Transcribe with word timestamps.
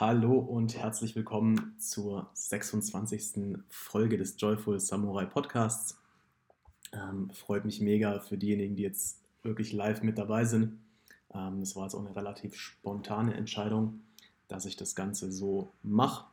Hallo 0.00 0.38
und 0.38 0.76
herzlich 0.76 1.16
willkommen 1.16 1.74
zur 1.76 2.30
26. 2.32 3.58
Folge 3.68 4.16
des 4.16 4.40
Joyful 4.40 4.78
Samurai 4.78 5.24
Podcasts. 5.24 5.98
Ähm, 6.92 7.30
freut 7.30 7.64
mich 7.64 7.80
mega 7.80 8.20
für 8.20 8.38
diejenigen, 8.38 8.76
die 8.76 8.84
jetzt 8.84 9.20
wirklich 9.42 9.72
live 9.72 10.04
mit 10.04 10.16
dabei 10.16 10.44
sind. 10.44 10.78
Ähm, 11.34 11.58
das 11.58 11.74
war 11.74 11.82
jetzt 11.82 11.94
auch 11.94 12.06
eine 12.06 12.14
relativ 12.14 12.54
spontane 12.54 13.34
Entscheidung, 13.34 13.98
dass 14.46 14.66
ich 14.66 14.76
das 14.76 14.94
Ganze 14.94 15.32
so 15.32 15.72
mache. 15.82 16.26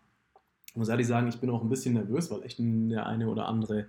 Ich 0.67 0.75
muss 0.75 0.89
ehrlich 0.89 1.07
sagen, 1.07 1.27
ich 1.27 1.39
bin 1.39 1.49
auch 1.49 1.63
ein 1.63 1.69
bisschen 1.69 1.95
nervös, 1.95 2.29
weil 2.29 2.43
echt 2.43 2.59
der 2.59 3.07
eine 3.07 3.27
oder 3.27 3.47
andere 3.47 3.87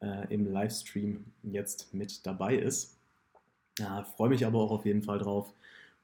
äh, 0.00 0.32
im 0.32 0.46
Livestream 0.46 1.24
jetzt 1.42 1.92
mit 1.92 2.24
dabei 2.24 2.54
ist. 2.54 2.96
Ja, 3.80 4.04
freue 4.04 4.28
mich 4.28 4.46
aber 4.46 4.60
auch 4.60 4.70
auf 4.70 4.86
jeden 4.86 5.02
Fall 5.02 5.18
drauf. 5.18 5.52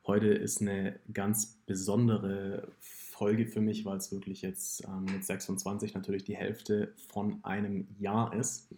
Heute 0.06 0.26
ist 0.26 0.60
eine 0.60 0.98
ganz 1.14 1.56
besondere 1.64 2.68
Folge 3.14 3.46
für 3.46 3.60
mich, 3.60 3.84
weil 3.84 3.96
es 3.96 4.10
wirklich 4.10 4.42
jetzt 4.42 4.84
ähm, 4.84 5.04
mit 5.04 5.24
26 5.24 5.94
natürlich 5.94 6.24
die 6.24 6.36
Hälfte 6.36 6.92
von 7.08 7.42
einem 7.44 7.86
Jahr 7.98 8.34
ist. 8.34 8.74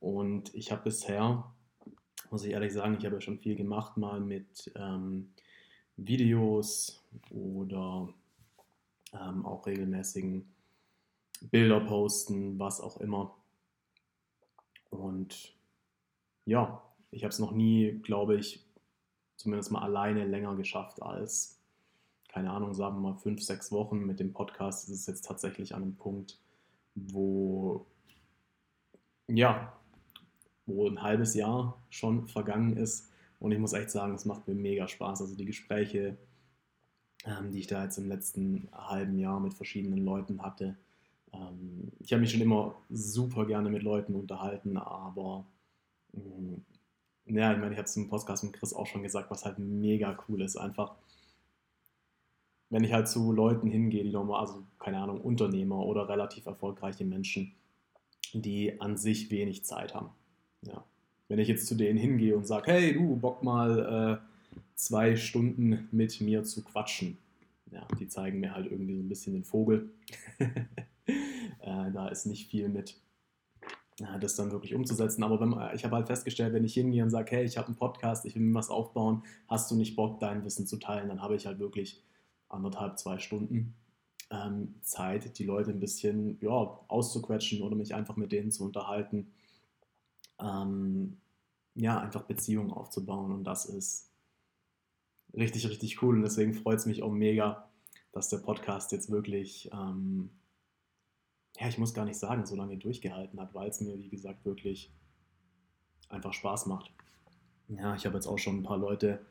Und 0.00 0.54
ich 0.54 0.70
habe 0.70 0.82
bisher, 0.82 1.50
muss 2.30 2.44
ich 2.44 2.52
ehrlich 2.52 2.72
sagen, 2.72 2.96
ich 2.98 3.04
habe 3.06 3.16
ja 3.16 3.20
schon 3.20 3.38
viel 3.38 3.56
gemacht, 3.56 3.96
mal 3.96 4.20
mit 4.20 4.70
ähm, 4.76 5.32
Videos 5.96 7.02
oder 7.30 8.12
ähm, 9.12 9.46
auch 9.46 9.66
regelmäßigen 9.66 10.46
Bilder 11.50 11.80
posten, 11.80 12.58
was 12.58 12.80
auch 12.80 12.98
immer. 12.98 13.34
Und 14.90 15.54
ja, 16.44 16.82
ich 17.10 17.22
habe 17.24 17.30
es 17.30 17.38
noch 17.38 17.52
nie, 17.52 17.92
glaube 18.02 18.36
ich, 18.36 18.62
zumindest 19.36 19.72
mal 19.72 19.82
alleine 19.82 20.26
länger 20.26 20.54
geschafft 20.54 21.00
als, 21.00 21.59
keine 22.30 22.50
Ahnung, 22.50 22.74
sagen 22.74 22.96
wir 22.96 23.10
mal 23.10 23.18
fünf, 23.18 23.42
sechs 23.42 23.72
Wochen. 23.72 24.06
Mit 24.06 24.20
dem 24.20 24.32
Podcast 24.32 24.88
ist 24.88 24.94
es 25.00 25.06
jetzt 25.06 25.24
tatsächlich 25.24 25.74
an 25.74 25.82
einem 25.82 25.96
Punkt, 25.96 26.38
wo, 26.94 27.86
ja, 29.26 29.72
wo 30.66 30.88
ein 30.88 31.02
halbes 31.02 31.34
Jahr 31.34 31.82
schon 31.90 32.28
vergangen 32.28 32.76
ist. 32.76 33.10
Und 33.40 33.50
ich 33.50 33.58
muss 33.58 33.72
echt 33.72 33.90
sagen, 33.90 34.14
es 34.14 34.26
macht 34.26 34.46
mir 34.46 34.54
mega 34.54 34.86
Spaß. 34.86 35.22
Also 35.22 35.34
die 35.34 35.44
Gespräche, 35.44 36.16
ähm, 37.24 37.50
die 37.50 37.60
ich 37.60 37.66
da 37.66 37.82
jetzt 37.82 37.98
im 37.98 38.06
letzten 38.06 38.68
halben 38.72 39.18
Jahr 39.18 39.40
mit 39.40 39.54
verschiedenen 39.54 40.04
Leuten 40.04 40.40
hatte. 40.40 40.76
Ähm, 41.32 41.90
ich 41.98 42.12
habe 42.12 42.20
mich 42.20 42.30
schon 42.30 42.40
immer 42.40 42.76
super 42.90 43.44
gerne 43.44 43.70
mit 43.70 43.82
Leuten 43.82 44.14
unterhalten, 44.14 44.76
aber 44.76 45.44
mh, 46.12 46.22
mm, 46.22 46.64
ja, 47.36 47.52
ich 47.52 47.58
meine, 47.58 47.72
ich 47.72 47.78
habe 47.78 47.86
es 47.86 47.96
im 47.96 48.08
Podcast 48.08 48.44
mit 48.44 48.52
Chris 48.52 48.72
auch 48.72 48.86
schon 48.86 49.02
gesagt, 49.02 49.30
was 49.30 49.44
halt 49.44 49.58
mega 49.58 50.16
cool 50.28 50.42
ist. 50.42 50.56
Einfach, 50.56 50.96
wenn 52.70 52.84
ich 52.84 52.92
halt 52.92 53.08
zu 53.08 53.32
Leuten 53.32 53.68
hingehe, 53.68 54.04
die 54.04 54.10
nochmal, 54.10 54.40
also 54.40 54.62
keine 54.78 54.98
Ahnung, 54.98 55.20
Unternehmer 55.20 55.84
oder 55.84 56.08
relativ 56.08 56.46
erfolgreiche 56.46 57.04
Menschen, 57.04 57.52
die 58.32 58.80
an 58.80 58.96
sich 58.96 59.30
wenig 59.30 59.64
Zeit 59.64 59.94
haben. 59.94 60.10
Ja. 60.62 60.84
Wenn 61.28 61.38
ich 61.38 61.48
jetzt 61.48 61.66
zu 61.66 61.74
denen 61.74 61.98
hingehe 61.98 62.36
und 62.36 62.46
sage, 62.46 62.70
hey, 62.72 62.94
du, 62.94 63.16
Bock 63.16 63.42
mal 63.42 64.20
äh, 64.22 64.56
zwei 64.74 65.16
Stunden 65.16 65.88
mit 65.90 66.20
mir 66.20 66.44
zu 66.44 66.62
quatschen. 66.62 67.18
Ja, 67.72 67.86
die 67.98 68.08
zeigen 68.08 68.40
mir 68.40 68.54
halt 68.54 68.70
irgendwie 68.70 68.96
so 68.96 69.02
ein 69.02 69.08
bisschen 69.08 69.34
den 69.34 69.44
Vogel. 69.44 69.90
äh, 70.38 71.92
da 71.92 72.08
ist 72.08 72.26
nicht 72.26 72.50
viel 72.50 72.68
mit 72.68 72.96
das 74.20 74.34
dann 74.34 74.50
wirklich 74.50 74.74
umzusetzen. 74.74 75.22
Aber 75.22 75.40
wenn, 75.40 75.54
ich 75.74 75.84
habe 75.84 75.96
halt 75.96 76.06
festgestellt, 76.06 76.54
wenn 76.54 76.64
ich 76.64 76.74
hingehe 76.74 77.02
und 77.02 77.10
sage, 77.10 77.36
hey, 77.36 77.44
ich 77.44 77.58
habe 77.58 77.68
einen 77.68 77.76
Podcast, 77.76 78.24
ich 78.24 78.34
will 78.34 78.42
mir 78.42 78.54
was 78.54 78.70
aufbauen, 78.70 79.22
hast 79.46 79.70
du 79.70 79.74
nicht 79.74 79.96
Bock, 79.96 80.20
dein 80.20 80.44
Wissen 80.44 80.66
zu 80.66 80.78
teilen, 80.78 81.08
dann 81.08 81.22
habe 81.22 81.36
ich 81.36 81.46
halt 81.46 81.58
wirklich 81.58 82.02
anderthalb, 82.50 82.98
zwei 82.98 83.18
Stunden 83.18 83.74
ähm, 84.30 84.74
Zeit, 84.82 85.38
die 85.38 85.44
Leute 85.44 85.70
ein 85.70 85.80
bisschen 85.80 86.38
ja, 86.40 86.50
auszuquetschen 86.50 87.62
oder 87.62 87.76
mich 87.76 87.94
einfach 87.94 88.16
mit 88.16 88.32
denen 88.32 88.50
zu 88.50 88.64
unterhalten. 88.64 89.32
Ähm, 90.38 91.16
ja, 91.74 91.98
einfach 92.00 92.22
Beziehungen 92.22 92.70
aufzubauen 92.70 93.32
und 93.32 93.44
das 93.44 93.64
ist 93.64 94.10
richtig, 95.34 95.68
richtig 95.68 96.02
cool 96.02 96.16
und 96.16 96.22
deswegen 96.22 96.54
freut 96.54 96.78
es 96.78 96.86
mich 96.86 97.02
auch 97.02 97.12
mega, 97.12 97.68
dass 98.12 98.28
der 98.28 98.38
Podcast 98.38 98.92
jetzt 98.92 99.10
wirklich 99.10 99.70
ähm, 99.72 100.30
ja, 101.60 101.68
ich 101.68 101.78
muss 101.78 101.94
gar 101.94 102.06
nicht 102.06 102.18
sagen, 102.18 102.46
so 102.46 102.56
lange 102.56 102.76
durchgehalten 102.78 103.38
hat, 103.40 103.54
weil 103.54 103.68
es 103.68 103.80
mir, 103.80 103.98
wie 103.98 104.08
gesagt, 104.08 104.44
wirklich 104.44 104.90
einfach 106.08 106.32
Spaß 106.32 106.66
macht. 106.66 106.90
Ja, 107.68 107.94
ich 107.94 108.06
habe 108.06 108.16
jetzt 108.16 108.26
auch 108.26 108.38
schon 108.38 108.58
ein 108.58 108.62
paar 108.62 108.78
Leute 108.78 109.24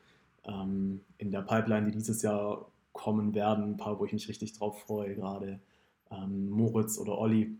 ähm, 0.44 1.00
in 1.18 1.32
der 1.32 1.42
Pipeline, 1.42 1.86
die 1.86 1.98
dieses 1.98 2.22
Jahr 2.22 2.70
kommen 2.92 3.34
werden, 3.34 3.72
ein 3.72 3.76
paar, 3.76 3.98
wo 3.98 4.04
ich 4.04 4.12
mich 4.12 4.28
richtig 4.28 4.52
drauf 4.52 4.80
freue, 4.82 5.14
gerade 5.14 5.60
ähm, 6.10 6.50
Moritz 6.50 6.98
oder 6.98 7.18
Olli, 7.18 7.56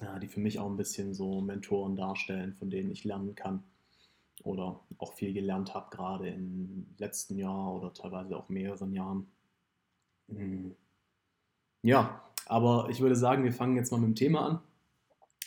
ja, 0.00 0.18
die 0.18 0.28
für 0.28 0.40
mich 0.40 0.58
auch 0.58 0.68
ein 0.68 0.76
bisschen 0.76 1.14
so 1.14 1.40
Mentoren 1.40 1.96
darstellen, 1.96 2.54
von 2.54 2.70
denen 2.70 2.90
ich 2.90 3.04
lernen 3.04 3.34
kann 3.34 3.62
oder 4.42 4.80
auch 4.98 5.14
viel 5.14 5.32
gelernt 5.32 5.74
habe, 5.74 5.94
gerade 5.94 6.28
im 6.28 6.86
letzten 6.98 7.38
Jahr 7.38 7.74
oder 7.74 7.92
teilweise 7.92 8.36
auch 8.36 8.48
mehreren 8.48 8.92
Jahren. 8.92 9.26
Hm. 10.28 10.74
Ja, 11.82 12.22
aber 12.46 12.88
ich 12.90 13.00
würde 13.00 13.16
sagen, 13.16 13.44
wir 13.44 13.52
fangen 13.52 13.76
jetzt 13.76 13.90
mal 13.90 13.98
mit 13.98 14.08
dem 14.08 14.14
Thema 14.14 14.46
an. 14.46 14.60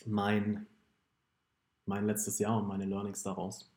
Mein, 0.06 0.68
mein 1.86 2.06
letztes 2.06 2.40
Jahr 2.40 2.58
und 2.62 2.68
meine 2.68 2.86
Learnings 2.86 3.24
daraus. 3.24 3.72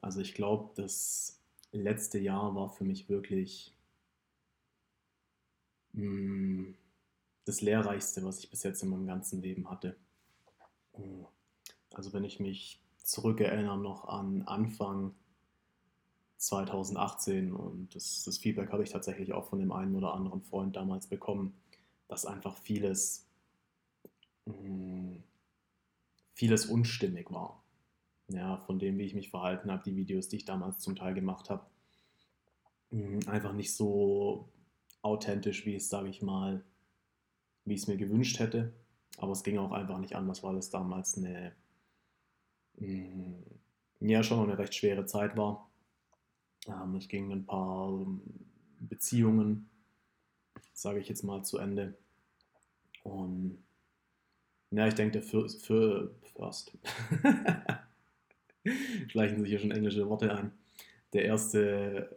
Also 0.00 0.20
ich 0.20 0.34
glaube, 0.34 0.70
das 0.74 1.40
letzte 1.70 2.18
Jahr 2.18 2.54
war 2.54 2.68
für 2.68 2.84
mich 2.84 3.08
wirklich 3.08 3.74
mm, 5.92 6.74
das 7.44 7.60
Lehrreichste, 7.60 8.24
was 8.24 8.38
ich 8.38 8.50
bis 8.50 8.62
jetzt 8.62 8.82
in 8.82 8.90
meinem 8.90 9.06
ganzen 9.06 9.42
Leben 9.42 9.68
hatte. 9.70 9.96
Also 11.92 12.12
wenn 12.12 12.24
ich 12.24 12.40
mich 12.40 12.80
zurückerinnere 12.98 13.78
noch 13.78 14.06
an 14.06 14.42
Anfang 14.42 15.14
2018 16.36 17.52
und 17.52 17.94
das, 17.94 18.24
das 18.24 18.38
Feedback 18.38 18.72
habe 18.72 18.82
ich 18.82 18.90
tatsächlich 18.90 19.32
auch 19.32 19.46
von 19.46 19.58
dem 19.58 19.72
einen 19.72 19.94
oder 19.94 20.14
anderen 20.14 20.42
Freund 20.42 20.76
damals 20.76 21.06
bekommen, 21.06 21.54
dass 22.08 22.26
einfach 22.26 22.56
vieles, 22.58 23.26
mm, 24.46 25.16
vieles 26.34 26.66
unstimmig 26.66 27.30
war. 27.30 27.62
Ja, 28.28 28.56
von 28.58 28.78
dem, 28.78 28.98
wie 28.98 29.04
ich 29.04 29.14
mich 29.14 29.30
verhalten 29.30 29.70
habe, 29.70 29.84
die 29.84 29.94
Videos, 29.94 30.28
die 30.28 30.36
ich 30.36 30.44
damals 30.44 30.78
zum 30.80 30.96
Teil 30.96 31.14
gemacht 31.14 31.50
habe, 31.50 31.64
mm, 32.90 33.20
einfach 33.28 33.52
nicht 33.52 33.74
so 33.74 34.48
authentisch, 35.02 35.66
wie 35.66 35.74
es, 35.74 35.88
sage 35.88 36.08
ich 36.08 36.22
mal, 36.22 36.64
wie 37.64 37.74
ich 37.74 37.82
es 37.82 37.88
mir 37.88 37.96
gewünscht 37.96 38.38
hätte. 38.38 38.72
Aber 39.18 39.32
es 39.32 39.42
ging 39.42 39.58
auch 39.58 39.72
einfach 39.72 39.98
nicht 39.98 40.16
anders, 40.16 40.42
weil 40.42 40.56
es 40.56 40.70
damals 40.70 41.16
eine, 41.18 41.52
mm, 42.78 43.34
ja, 44.00 44.22
schon 44.22 44.40
eine 44.40 44.58
recht 44.58 44.74
schwere 44.74 45.04
Zeit 45.06 45.36
war. 45.36 45.70
Ähm, 46.66 46.96
es 46.96 47.08
gingen 47.08 47.32
ein 47.32 47.46
paar 47.46 48.06
Beziehungen, 48.80 49.68
sage 50.72 51.00
ich 51.00 51.08
jetzt 51.08 51.22
mal, 51.22 51.44
zu 51.44 51.58
Ende. 51.58 51.94
Und 53.02 53.58
ja, 54.70 54.86
ich 54.86 54.94
denke, 54.94 55.12
der 55.12 55.22
für, 55.22 55.48
für 55.48 56.14
First. 56.34 56.72
Schleichen 59.08 59.40
sich 59.40 59.48
hier 59.50 59.58
schon 59.58 59.70
englische 59.70 60.08
Worte 60.08 60.34
ein. 60.34 60.52
Der 61.12 61.24
erste 61.24 62.16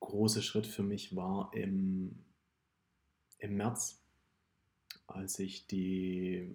große 0.00 0.42
Schritt 0.42 0.66
für 0.66 0.82
mich 0.82 1.16
war 1.16 1.50
im, 1.52 2.16
im 3.38 3.56
März, 3.56 4.00
als 5.06 5.38
ich 5.38 5.66
die 5.66 6.50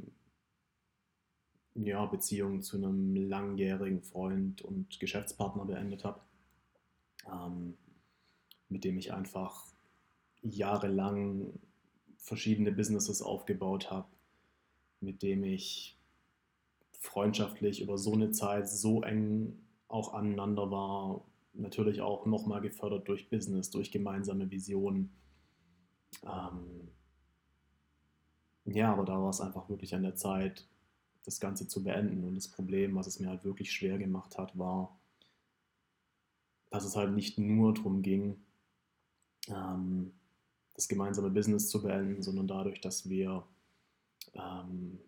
ja, 1.75 2.05
Beziehung 2.05 2.61
zu 2.61 2.77
einem 2.77 3.15
langjährigen 3.15 4.01
Freund 4.01 4.61
und 4.61 4.99
Geschäftspartner 4.99 5.65
beendet 5.65 6.03
habe, 6.03 6.19
ähm, 7.31 7.77
mit 8.69 8.83
dem 8.83 8.97
ich 8.97 9.13
einfach 9.13 9.65
jahrelang 10.41 11.53
verschiedene 12.17 12.71
Businesses 12.71 13.21
aufgebaut 13.21 13.89
habe, 13.89 14.07
mit 14.99 15.21
dem 15.23 15.43
ich 15.43 15.97
freundschaftlich 16.99 17.81
über 17.81 17.97
so 17.97 18.13
eine 18.13 18.31
Zeit 18.31 18.69
so 18.69 19.01
eng 19.01 19.59
auch 19.87 20.13
aneinander 20.13 20.71
war. 20.71 21.21
Natürlich 21.53 22.01
auch 22.01 22.25
nochmal 22.25 22.61
gefördert 22.61 23.07
durch 23.07 23.29
Business, 23.29 23.71
durch 23.71 23.91
gemeinsame 23.91 24.49
Visionen. 24.51 25.11
Ähm 26.23 26.91
ja, 28.65 28.91
aber 28.91 29.05
da 29.05 29.21
war 29.21 29.29
es 29.29 29.41
einfach 29.41 29.69
wirklich 29.69 29.95
an 29.95 30.03
der 30.03 30.15
Zeit, 30.15 30.67
das 31.25 31.39
Ganze 31.39 31.67
zu 31.67 31.83
beenden. 31.83 32.23
Und 32.23 32.35
das 32.35 32.47
Problem, 32.47 32.95
was 32.95 33.07
es 33.07 33.19
mir 33.19 33.29
halt 33.29 33.43
wirklich 33.43 33.71
schwer 33.71 33.97
gemacht 33.97 34.37
hat, 34.37 34.57
war, 34.57 34.97
dass 36.69 36.85
es 36.85 36.95
halt 36.95 37.13
nicht 37.13 37.37
nur 37.37 37.73
darum 37.73 38.01
ging, 38.01 38.41
ähm, 39.47 40.13
das 40.75 40.87
gemeinsame 40.87 41.29
Business 41.29 41.69
zu 41.69 41.81
beenden, 41.81 42.21
sondern 42.23 42.47
dadurch, 42.47 42.81
dass 42.81 43.09
wir 43.09 43.43
ähm, 44.33 44.99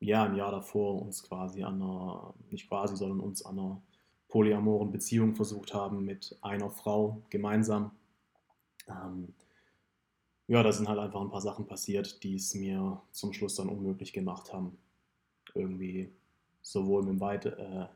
ja 0.00 0.26
im 0.26 0.34
Jahr 0.34 0.50
davor 0.50 1.00
uns 1.00 1.22
quasi 1.22 1.62
an 1.62 1.80
einer, 1.80 2.34
nicht 2.50 2.68
quasi, 2.68 2.96
sondern 2.96 3.20
uns 3.20 3.44
an 3.44 3.58
einer 3.58 3.82
polyamoren 4.28 4.90
Beziehung 4.90 5.34
versucht 5.34 5.74
haben 5.74 6.04
mit 6.04 6.36
einer 6.40 6.70
Frau 6.70 7.22
gemeinsam. 7.30 7.92
Ähm, 8.88 9.32
ja, 10.52 10.62
da 10.62 10.70
sind 10.70 10.86
halt 10.86 10.98
einfach 10.98 11.22
ein 11.22 11.30
paar 11.30 11.40
Sachen 11.40 11.66
passiert, 11.66 12.22
die 12.22 12.34
es 12.34 12.54
mir 12.54 13.00
zum 13.10 13.32
Schluss 13.32 13.54
dann 13.54 13.70
unmöglich 13.70 14.12
gemacht 14.12 14.52
haben, 14.52 14.76
irgendwie 15.54 16.12
sowohl 16.60 17.02
mit 17.04 17.18
dem, 17.18 17.52
äh, 17.58 17.86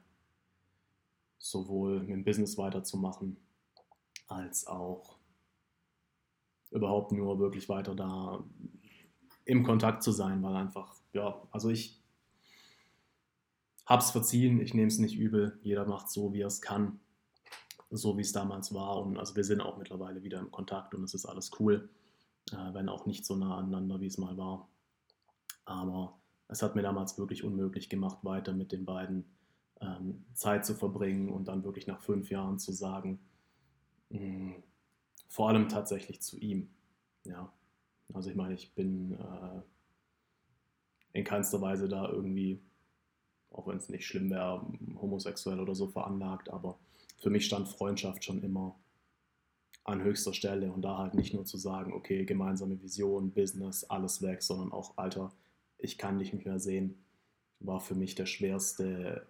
sowohl 1.37 2.01
mit 2.01 2.09
dem 2.09 2.25
Business 2.25 2.57
weiterzumachen, 2.57 3.37
als 4.27 4.67
auch 4.67 5.19
überhaupt 6.71 7.13
nur 7.13 7.39
wirklich 7.39 7.69
weiter 7.69 7.95
da 7.95 8.43
im 9.45 9.63
Kontakt 9.63 10.03
zu 10.03 10.11
sein, 10.11 10.43
weil 10.43 10.57
einfach, 10.57 10.95
ja, 11.13 11.39
also 11.51 11.69
ich 11.69 12.01
hab's 13.85 14.13
verziehen, 14.13 14.63
ich 14.63 14.73
nehme 14.73 14.89
es 14.89 14.99
nicht 14.99 15.19
übel, 15.19 15.59
jeder 15.63 15.85
macht 15.85 16.11
so, 16.11 16.33
wie 16.33 16.41
er 16.41 16.47
es 16.47 16.63
kann, 16.63 17.01
so 17.91 18.17
wie 18.17 18.23
es 18.23 18.33
damals 18.33 18.73
war 18.73 18.97
und 19.03 19.19
also 19.19 19.37
wir 19.37 19.45
sind 19.45 19.61
auch 19.61 19.77
mittlerweile 19.77 20.23
wieder 20.23 20.39
im 20.39 20.51
Kontakt 20.51 20.95
und 20.95 21.05
es 21.05 21.13
ist 21.13 21.27
alles 21.27 21.51
cool, 21.61 21.91
äh, 22.53 22.75
wenn 22.75 22.89
auch 22.89 23.07
nicht 23.07 23.25
so 23.25 23.37
nah 23.37 23.57
aneinander, 23.57 24.01
wie 24.01 24.07
es 24.07 24.19
mal 24.19 24.37
war. 24.37 24.69
Aber 25.65 26.19
es 26.49 26.63
hat 26.63 26.77
mir 26.77 26.83
damals 26.83 27.19
wirklich 27.19 27.45
unmöglich 27.45 27.89
gemacht, 27.89 28.19
weiter 28.23 28.53
mit 28.53 28.73
den 28.73 28.85
beiden 28.85 29.25
ähm, 29.81 30.25
Zeit 30.35 30.65
zu 30.65 30.75
verbringen 30.75 31.29
und 31.29 31.49
dann 31.49 31.65
wirklich 31.65 31.87
nach 31.87 32.01
fünf 32.01 32.31
Jahren 32.31 32.59
zu 32.59 32.73
sagen, 32.73 33.19
mh, 34.11 34.21
hm, 34.21 34.63
vor 35.29 35.49
allem 35.49 35.69
tatsächlich 35.69 36.23
zu 36.23 36.39
ihm. 36.39 36.71
Ja, 37.25 37.53
also 38.15 38.31
ich 38.31 38.37
meine, 38.37 38.55
ich 38.55 38.73
bin 38.75 39.13
äh, 39.13 39.61
in 41.13 41.25
keinster 41.25 41.61
Weise 41.61 41.89
da 41.89 42.09
irgendwie, 42.09 42.63
auch 43.51 43.67
wenn 43.67 43.79
es 43.79 43.89
nicht 43.89 44.07
schlimm 44.07 44.31
wäre, 44.31 44.65
homosexuell 45.01 45.59
oder 45.59 45.75
so 45.75 45.89
veranlagt, 45.89 46.49
aber 46.51 46.79
für 47.19 47.31
mich 47.31 47.47
stand 47.47 47.69
Freundschaft 47.69 48.23
schon 48.25 48.43
immer 48.43 48.77
an 49.87 50.03
höchster 50.03 50.35
Stelle 50.35 50.73
und 50.73 50.83
da 50.83 50.99
halt 50.99 51.15
nicht 51.15 51.33
nur 51.33 51.45
zu 51.45 51.57
sagen, 51.59 51.93
okay, 51.93 52.25
gemeinsame 52.25 52.83
Vision, 52.83 53.31
Business, 53.31 53.85
alles 53.85 54.21
weg, 54.21 54.43
sondern 54.43 54.73
auch, 54.73 54.99
Alter, 54.99 55.33
ich 55.79 55.97
kann 55.97 56.19
dich 56.19 56.33
nicht 56.33 56.45
mehr 56.45 56.59
sehen, 56.59 56.99
war 57.61 57.81
für 57.81 57.95
mich 57.95 58.17
der 58.17 58.27
schwerste 58.27 59.27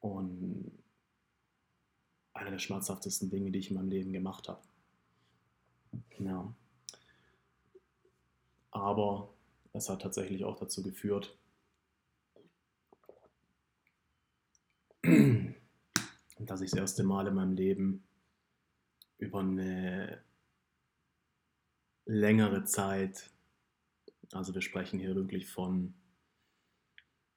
und 0.00 0.72
einer 2.32 2.50
der 2.50 2.58
schmerzhaftesten 2.58 3.28
Dinge, 3.28 3.50
die 3.50 3.58
ich 3.58 3.70
in 3.70 3.76
meinem 3.76 3.90
Leben 3.90 4.12
gemacht 4.14 4.48
habe. 4.48 4.62
Ja. 6.18 6.54
Aber 8.70 9.28
es 9.74 9.90
hat 9.90 10.00
tatsächlich 10.00 10.44
auch 10.44 10.58
dazu 10.58 10.82
geführt, 10.82 11.36
dass 15.02 16.62
ich 16.62 16.70
das 16.70 16.80
erste 16.80 17.04
Mal 17.04 17.26
in 17.26 17.34
meinem 17.34 17.52
Leben 17.52 18.04
über 19.18 19.40
eine 19.40 20.22
längere 22.06 22.64
Zeit, 22.64 23.30
also 24.32 24.54
wir 24.54 24.62
sprechen 24.62 24.98
hier 24.98 25.14
wirklich 25.14 25.46
von 25.46 25.94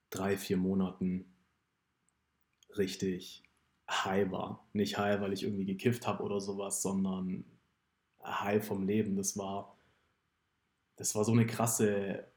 drei, 0.10 0.38
vier 0.38 0.58
Monaten, 0.58 1.26
richtig 2.78 3.44
high 3.90 4.32
war. 4.32 4.68
Nicht 4.74 4.98
high, 4.98 5.22
weil 5.22 5.34
ich 5.34 5.44
irgendwie 5.44 5.66
gekifft 5.66 6.08
habe 6.08 6.24
oder 6.24 6.40
sowas, 6.40 6.82
sondern 6.82 7.46
high 8.24 8.66
vom 8.66 8.86
Leben. 8.86 9.16
Das 9.16 9.38
war, 9.38 9.78
das 10.96 11.16
war 11.16 11.24
so 11.24 11.32
eine 11.32 11.46
krasse, 11.46 12.28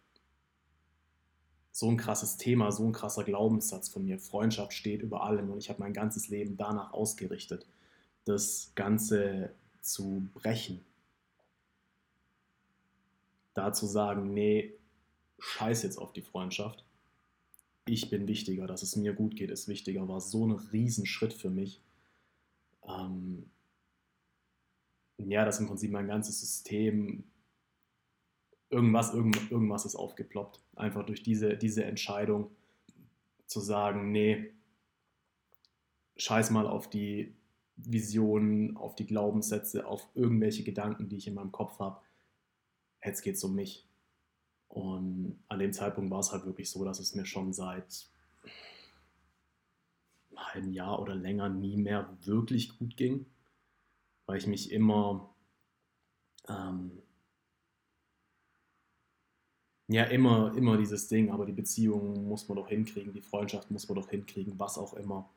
so 1.73 1.89
ein 1.91 1.97
krasses 1.97 2.37
Thema, 2.37 2.73
so 2.73 2.85
ein 2.85 2.93
krasser 2.93 3.25
Glaubenssatz 3.25 3.89
von 3.89 4.05
mir. 4.05 4.19
Freundschaft 4.19 4.73
steht 4.73 5.03
über 5.03 5.23
allem 5.23 5.51
und 5.51 5.59
ich 5.59 5.69
habe 5.69 5.81
mein 5.81 5.93
ganzes 5.93 6.29
Leben 6.29 6.57
danach 6.57 6.93
ausgerichtet, 6.93 7.67
das 8.25 8.73
Ganze 8.75 9.55
zu 9.81 10.29
brechen. 10.35 10.85
Da 13.55 13.73
zu 13.73 13.87
sagen, 13.87 14.33
nee, 14.33 14.75
scheiß 15.39 15.83
jetzt 15.83 15.99
auf 15.99 16.13
die 16.13 16.23
Freundschaft. 16.23 16.85
Ich 17.87 18.11
bin 18.11 18.29
wichtiger, 18.29 18.67
dass 18.67 18.83
es 18.83 18.95
mir 18.97 19.15
gut 19.15 19.37
geht, 19.37 19.51
ist 19.51 19.67
wichtiger, 19.67 20.07
war 20.07 20.21
so 20.21 20.47
ein 20.47 20.53
Riesenschritt 20.53 21.33
für 21.33 21.51
mich. 21.51 21.81
Ähm, 22.87 23.51
ja, 25.19 25.45
dass 25.45 25.61
im 25.61 25.67
Prinzip 25.67 25.91
mein 25.91 26.07
ganzes 26.07 26.41
System, 26.41 27.25
irgendwas, 28.69 29.13
irgend, 29.13 29.51
irgendwas 29.51 29.85
ist 29.85 29.97
aufgeploppt. 29.97 30.61
Einfach 30.77 31.05
durch 31.05 31.23
diese, 31.23 31.57
diese 31.57 31.85
Entscheidung 31.85 32.51
zu 33.47 33.61
sagen, 33.61 34.13
nee, 34.13 34.53
scheiß 36.17 36.51
mal 36.51 36.67
auf 36.67 36.89
die 36.89 37.35
Visionen, 37.85 38.77
auf 38.77 38.95
die 38.95 39.07
Glaubenssätze, 39.07 39.87
auf 39.87 40.09
irgendwelche 40.15 40.65
Gedanken, 40.65 41.09
die 41.09 41.17
ich 41.17 41.27
in 41.27 41.35
meinem 41.35 41.53
Kopf 41.53 41.79
habe. 41.79 42.01
Jetzt 43.05 43.23
geht 43.23 43.37
es 43.37 43.45
um 43.45 43.55
mich. 43.55 43.87
Und 44.69 45.43
an 45.49 45.59
dem 45.59 45.73
Zeitpunkt 45.73 46.11
war 46.11 46.21
es 46.21 46.33
halt 46.33 46.47
wirklich 46.47 46.71
so, 46.71 46.85
dass 46.85 47.01
es 47.01 47.15
mir 47.15 47.27
schon 47.27 47.53
seit 47.53 48.09
einem 50.31 50.39
halben 50.39 50.73
Jahr 50.73 51.01
oder 51.01 51.15
länger 51.15 51.49
nie 51.49 51.77
mehr 51.77 52.17
wirklich 52.25 52.79
gut 52.79 52.97
ging 52.97 53.27
weil 54.31 54.39
ich 54.39 54.47
mich 54.47 54.71
immer, 54.71 55.35
ähm, 56.49 57.03
ja, 59.89 60.05
immer, 60.05 60.57
immer 60.57 60.77
dieses 60.77 61.09
Ding, 61.09 61.33
aber 61.33 61.45
die 61.47 61.53
Beziehung 61.53 62.29
muss 62.29 62.49
man 62.49 62.55
doch 62.55 62.69
hinkriegen, 62.69 63.13
die 63.13 63.23
Freundschaft 63.23 63.73
muss 63.73 63.89
man 63.89 63.97
doch 63.97 64.09
hinkriegen, 64.09 64.57
was 64.57 64.79
auch 64.79 64.95
immer, 64.95 65.29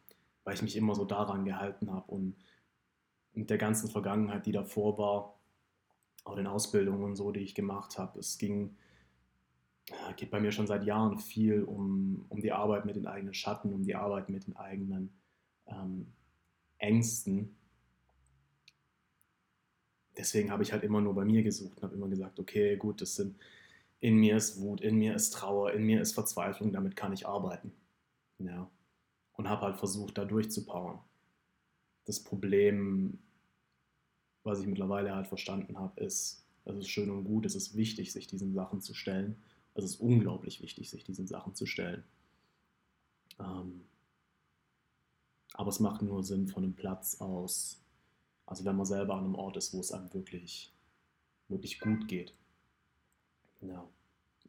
weil 0.44 0.56
ich 0.56 0.62
mich 0.62 0.76
immer 0.76 0.96
so 0.96 1.06
daran 1.06 1.46
gehalten 1.46 1.92
habe 1.92 2.12
und 2.12 2.36
mit 3.34 3.50
der 3.50 3.58
ganzen 3.58 3.90
Vergangenheit, 3.90 4.46
die 4.46 4.52
davor 4.52 4.98
war, 4.98 5.40
auch 6.24 6.36
den 6.36 6.48
Ausbildungen 6.48 7.04
und 7.04 7.16
so, 7.16 7.32
die 7.32 7.42
ich 7.42 7.56
gemacht 7.56 7.98
habe, 7.98 8.20
es 8.20 8.38
ging, 8.38 8.78
geht 10.16 10.32
bei 10.32 10.40
mir 10.40 10.52
schon 10.52 10.68
seit 10.68 10.84
Jahren 10.84 11.18
viel 11.20 11.64
um, 11.64 12.26
um 12.30 12.42
die 12.42 12.52
Arbeit 12.52 12.86
mit 12.86 12.96
den 12.96 13.08
eigenen 13.08 13.34
Schatten, 13.34 13.74
um 13.74 13.84
die 13.84 13.96
Arbeit 13.96 14.30
mit 14.30 14.48
den 14.48 14.56
eigenen 14.56 15.14
ähm, 15.68 16.14
Ängsten 16.78 17.56
deswegen 20.18 20.52
habe 20.52 20.64
ich 20.64 20.72
halt 20.72 20.84
immer 20.84 21.02
nur 21.02 21.16
bei 21.16 21.26
mir 21.26 21.44
gesucht 21.44 21.78
und 21.78 21.84
habe 21.84 21.96
immer 21.96 22.08
gesagt, 22.08 22.40
okay, 22.40 22.78
gut, 22.78 23.02
das 23.02 23.16
sind, 23.16 23.38
in 24.00 24.18
mir 24.18 24.38
ist 24.38 24.60
Wut, 24.60 24.82
in 24.82 24.98
mir 24.98 25.16
ist 25.16 25.32
Trauer, 25.32 25.72
in 25.74 25.84
mir 25.84 26.02
ist 26.02 26.14
Verzweiflung, 26.14 26.72
damit 26.72 26.96
kann 26.96 27.14
ich 27.14 27.28
arbeiten. 27.28 27.74
Ja. 28.40 28.70
Und 29.34 29.50
habe 29.50 29.62
halt 29.62 29.78
versucht, 29.78 30.18
da 30.18 30.26
durchzupowern. 30.26 31.00
Das 32.06 32.24
Problem, 32.24 33.20
was 34.44 34.60
ich 34.60 34.68
mittlerweile 34.68 35.16
halt 35.16 35.28
verstanden 35.28 35.80
habe, 35.80 36.02
ist, 36.02 36.46
es 36.66 36.78
ist 36.78 36.90
schön 36.90 37.10
und 37.10 37.24
gut, 37.24 37.46
es 37.46 37.56
ist 37.56 37.76
wichtig, 37.76 38.12
sich 38.12 38.28
diesen 38.28 38.54
Sachen 38.54 38.82
zu 38.82 38.94
stellen. 38.94 39.42
Es 39.74 39.84
ist 39.84 39.96
unglaublich 39.98 40.62
wichtig, 40.62 40.90
sich 40.90 41.04
diesen 41.04 41.28
Sachen 41.28 41.56
zu 41.56 41.66
stellen. 41.66 42.04
Ähm, 43.40 43.82
aber 45.54 45.70
es 45.70 45.80
macht 45.80 46.02
nur 46.02 46.24
Sinn 46.24 46.48
von 46.48 46.64
einem 46.64 46.76
Platz 46.76 47.20
aus 47.20 47.84
also 48.46 48.66
wenn 48.66 48.76
man 48.76 48.86
selber 48.86 49.16
an 49.16 49.26
einem 49.26 49.36
Ort 49.36 49.58
ist, 49.58 49.74
wo 49.74 49.80
es 49.80 49.92
einem 49.92 50.14
wirklich, 50.14 50.74
wirklich 51.48 51.80
gut 51.80 52.08
geht. 52.08 52.34
Ja. 53.62 53.88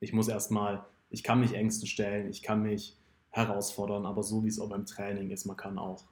Ich 0.01 0.13
muss 0.13 0.29
erstmal, 0.29 0.85
ich 1.11 1.23
kann 1.23 1.41
mich 1.41 1.55
Ängsten 1.55 1.87
stellen, 1.87 2.29
ich 2.29 2.43
kann 2.43 2.63
mich 2.63 2.97
herausfordern, 3.35 4.07
aber 4.07 4.23
so 4.23 4.45
wie 4.45 4.49
es 4.49 4.61
auch 4.61 4.69
beim 4.69 4.87
Training 4.87 5.31
ist, 5.31 5.45
man 5.45 5.57
kann 5.57 5.77
auch 5.77 6.05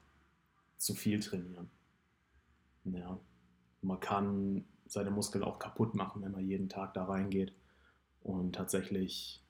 zu 0.75 0.93
viel 0.93 1.21
trainieren. 1.21 1.71
Ja. 2.83 3.17
Man 3.81 3.99
kann 4.01 4.65
seine 4.85 5.09
Muskeln 5.09 5.43
auch 5.43 5.57
kaputt 5.57 5.95
machen, 5.95 6.21
wenn 6.21 6.33
man 6.33 6.45
jeden 6.45 6.67
Tag 6.67 6.93
da 6.93 7.05
reingeht. 7.05 7.53
Und 8.21 8.53
tatsächlich, 8.55 9.41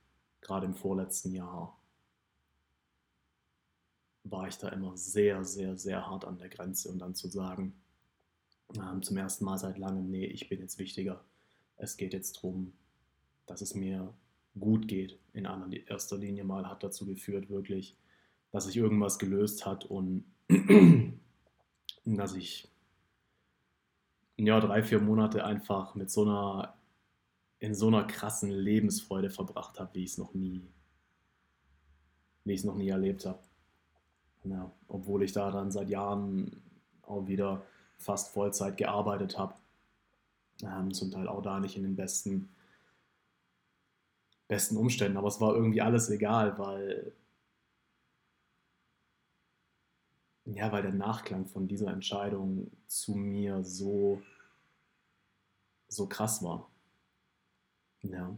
gerade 0.41 0.67
im 0.67 0.75
vorletzten 0.75 1.31
Jahr, 1.31 1.79
war 4.23 4.47
ich 4.47 4.57
da 4.59 4.69
immer 4.69 4.95
sehr, 4.95 5.43
sehr, 5.43 5.75
sehr 5.75 6.07
hart 6.07 6.25
an 6.25 6.37
der 6.37 6.49
Grenze 6.49 6.89
und 6.89 6.99
dann 6.99 7.15
zu 7.15 7.27
sagen, 7.27 7.73
ähm, 8.77 9.01
zum 9.01 9.17
ersten 9.17 9.45
Mal 9.45 9.57
seit 9.57 9.79
langem, 9.79 10.11
nee, 10.11 10.25
ich 10.25 10.47
bin 10.47 10.59
jetzt 10.59 10.77
wichtiger. 10.77 11.25
Es 11.77 11.97
geht 11.97 12.13
jetzt 12.13 12.37
darum, 12.37 12.73
dass 13.47 13.61
es 13.61 13.73
mir 13.73 14.13
gut 14.59 14.87
geht. 14.87 15.19
In 15.33 15.45
erster 15.87 16.17
Linie 16.17 16.43
mal 16.43 16.69
hat 16.69 16.83
dazu 16.83 17.05
geführt, 17.05 17.49
wirklich, 17.49 17.95
dass 18.51 18.65
sich 18.65 18.77
irgendwas 18.77 19.19
gelöst 19.19 19.65
hat 19.65 19.85
und 19.85 20.25
dass 22.05 22.35
ich 22.35 22.69
ja, 24.37 24.59
drei, 24.59 24.83
vier 24.83 24.99
Monate 24.99 25.45
einfach 25.45 25.95
mit 25.95 26.09
so 26.11 26.23
einer, 26.23 26.73
in 27.59 27.75
so 27.75 27.87
einer 27.87 28.03
krassen 28.03 28.49
Lebensfreude 28.49 29.29
verbracht 29.29 29.79
habe, 29.79 29.93
wie 29.93 30.03
ich 30.03 30.11
es 30.11 30.17
noch 30.17 30.33
nie, 30.33 30.67
wie 32.43 32.53
ich 32.53 32.59
es 32.59 32.65
noch 32.65 32.75
nie 32.75 32.89
erlebt 32.89 33.25
habe. 33.25 33.39
Ja, 34.43 34.71
obwohl 34.87 35.23
ich 35.23 35.31
da 35.31 35.51
dann 35.51 35.71
seit 35.71 35.89
Jahren 35.89 36.61
auch 37.03 37.27
wieder 37.27 37.63
fast 37.97 38.33
Vollzeit 38.33 38.75
gearbeitet 38.77 39.37
habe. 39.37 39.53
Ähm, 40.61 40.93
zum 40.93 41.11
Teil 41.11 41.27
auch 41.27 41.41
da 41.41 41.59
nicht 41.59 41.77
in 41.77 41.83
den 41.83 41.95
besten, 41.95 42.49
besten 44.47 44.77
Umständen. 44.77 45.17
Aber 45.17 45.27
es 45.27 45.41
war 45.41 45.55
irgendwie 45.55 45.81
alles 45.81 46.09
egal, 46.09 46.57
weil, 46.57 47.13
ja, 50.45 50.71
weil 50.71 50.83
der 50.83 50.93
Nachklang 50.93 51.45
von 51.47 51.67
dieser 51.67 51.91
Entscheidung 51.91 52.71
zu 52.87 53.15
mir 53.15 53.63
so, 53.63 54.21
so 55.87 56.07
krass 56.07 56.43
war. 56.43 56.69
Ja. 58.01 58.37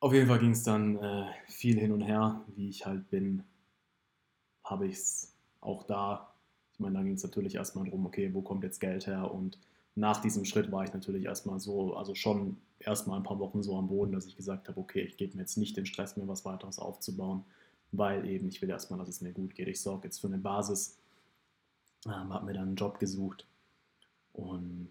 Auf 0.00 0.12
jeden 0.12 0.26
Fall 0.26 0.40
ging 0.40 0.50
es 0.50 0.64
dann 0.64 0.96
äh, 0.96 1.30
viel 1.46 1.78
hin 1.78 1.92
und 1.92 2.00
her, 2.00 2.44
wie 2.48 2.68
ich 2.68 2.84
halt 2.84 3.08
bin, 3.10 3.44
habe 4.64 4.88
ich 4.88 4.94
es 4.94 5.32
auch 5.60 5.84
da. 5.84 6.34
Ich 6.72 6.80
meine, 6.80 6.96
da 6.96 7.02
ging 7.04 7.14
es 7.14 7.22
natürlich 7.22 7.54
erstmal 7.54 7.84
darum, 7.84 8.06
okay, 8.06 8.34
wo 8.34 8.42
kommt 8.42 8.64
jetzt 8.64 8.80
Geld 8.80 9.06
her? 9.06 9.32
Und 9.32 9.58
nach 9.94 10.20
diesem 10.20 10.44
Schritt 10.44 10.72
war 10.72 10.84
ich 10.84 10.94
natürlich 10.94 11.24
erstmal 11.24 11.60
so, 11.60 11.94
also 11.94 12.14
schon 12.14 12.56
erstmal 12.78 13.18
ein 13.18 13.24
paar 13.24 13.38
Wochen 13.38 13.62
so 13.62 13.76
am 13.76 13.88
Boden, 13.88 14.12
dass 14.12 14.26
ich 14.26 14.36
gesagt 14.36 14.68
habe, 14.68 14.80
okay, 14.80 15.02
ich 15.02 15.16
gebe 15.16 15.34
mir 15.34 15.42
jetzt 15.42 15.58
nicht 15.58 15.76
den 15.76 15.86
Stress, 15.86 16.16
mir 16.16 16.26
was 16.28 16.44
weiteres 16.44 16.78
aufzubauen, 16.78 17.44
weil 17.92 18.26
eben 18.26 18.48
ich 18.48 18.62
will 18.62 18.70
erstmal, 18.70 18.98
dass 18.98 19.08
es 19.08 19.20
mir 19.20 19.32
gut 19.32 19.54
geht. 19.54 19.68
Ich 19.68 19.80
sorge 19.80 20.08
jetzt 20.08 20.20
für 20.20 20.28
eine 20.28 20.38
Basis, 20.38 20.98
ähm, 22.06 22.32
habe 22.32 22.46
mir 22.46 22.54
dann 22.54 22.68
einen 22.68 22.76
Job 22.76 22.98
gesucht 22.98 23.46
und 24.32 24.90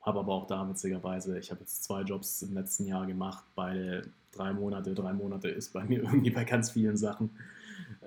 habe 0.00 0.20
aber 0.20 0.32
auch 0.32 0.46
da 0.46 0.68
witzigerweise, 0.68 1.38
ich 1.38 1.50
habe 1.50 1.60
jetzt 1.60 1.84
zwei 1.84 2.02
Jobs 2.02 2.40
im 2.42 2.54
letzten 2.54 2.86
Jahr 2.86 3.06
gemacht, 3.06 3.44
beide 3.54 4.10
drei 4.32 4.52
Monate. 4.52 4.94
Drei 4.94 5.12
Monate 5.12 5.48
ist 5.48 5.72
bei 5.72 5.84
mir 5.88 6.02
irgendwie 6.02 6.30
bei 6.30 6.44
ganz 6.44 6.70
vielen 6.70 6.96
Sachen 6.96 7.30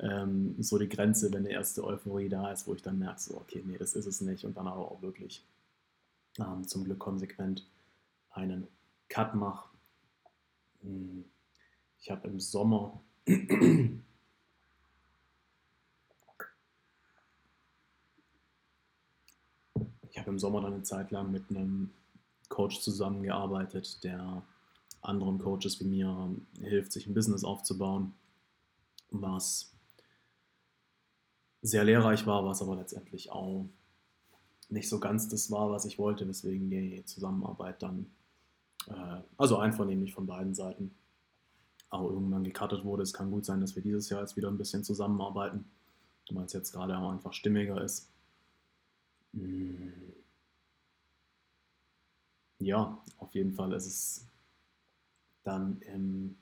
ähm, 0.02 0.56
so 0.60 0.78
die 0.78 0.90
Grenze, 0.90 1.32
wenn 1.34 1.44
die 1.44 1.52
erste 1.52 1.84
Euphorie 1.84 2.30
da 2.30 2.52
ist, 2.52 2.68
wo 2.68 2.74
ich 2.74 2.82
dann 2.82 3.00
merke, 3.00 3.22
so, 3.22 3.38
okay, 3.38 3.64
nee, 3.66 3.78
das 3.78 3.94
ist 3.94 4.06
es 4.06 4.22
nicht. 4.22 4.46
Und 4.46 4.58
dann 4.58 4.68
aber 4.68 4.92
auch 4.92 5.02
wirklich 5.02 5.46
ähm, 6.40 6.68
zum 6.68 6.84
Glück 6.84 7.00
konsequent 7.00 7.68
einen 8.32 8.68
Cut 9.10 9.36
mache. 9.36 9.70
Hm, 10.82 11.26
ich 12.00 12.10
habe 12.10 12.28
im 12.28 12.40
Sommer 12.40 13.02
ich 20.12 20.18
habe 20.18 20.30
im 20.30 20.40
Sommer 20.40 20.62
dann 20.62 20.74
eine 20.74 20.84
Zeit 20.84 21.12
lang 21.12 21.32
mit 21.32 21.50
einem 21.50 21.92
Coach 22.50 22.82
zusammengearbeitet, 22.82 24.04
der 24.04 24.44
anderen 25.02 25.40
Coaches 25.40 25.80
wie 25.80 25.86
mir 25.86 26.36
hilft, 26.60 26.92
sich 26.92 27.08
ein 27.08 27.14
Business 27.14 27.44
aufzubauen, 27.44 28.14
was 29.10 29.74
sehr 31.62 31.84
lehrreich 31.84 32.26
war, 32.26 32.46
was 32.46 32.62
aber 32.62 32.76
letztendlich 32.76 33.32
auch 33.32 33.70
nicht 34.72 34.90
so 34.90 35.00
ganz 35.00 35.28
das 35.28 35.52
war, 35.52 35.70
was 35.70 35.86
ich 35.86 36.00
wollte, 36.00 36.28
weswegen 36.28 36.70
die 36.70 37.04
Zusammenarbeit 37.06 37.82
dann, 37.82 38.08
äh, 38.88 39.22
also 39.38 39.58
einvernehmlich 39.58 40.14
von 40.14 40.26
beiden 40.28 40.54
Seiten, 40.54 40.96
auch 41.90 42.10
irgendwann 42.10 42.44
gekartet 42.44 42.86
wurde. 42.86 43.04
Es 43.04 43.14
kann 43.14 43.32
gut 43.32 43.46
sein, 43.46 43.60
dass 43.62 43.76
wir 43.76 43.84
dieses 43.84 44.10
Jahr 44.10 44.22
jetzt 44.22 44.38
wieder 44.38 44.50
ein 44.50 44.58
bisschen 44.58 44.84
zusammenarbeiten, 44.84 45.66
weil 46.32 46.46
es 46.46 46.54
jetzt 46.54 46.72
gerade 46.72 46.98
auch 46.98 47.12
einfach 47.12 47.34
stimmiger 47.34 47.82
ist. 47.82 48.10
Hm. 49.34 49.94
Ja, 52.60 53.02
auf 53.18 53.34
jeden 53.34 53.54
Fall 53.54 53.74
ist 53.74 53.88
es 53.88 54.28
dann 55.44 55.82
im 55.82 56.38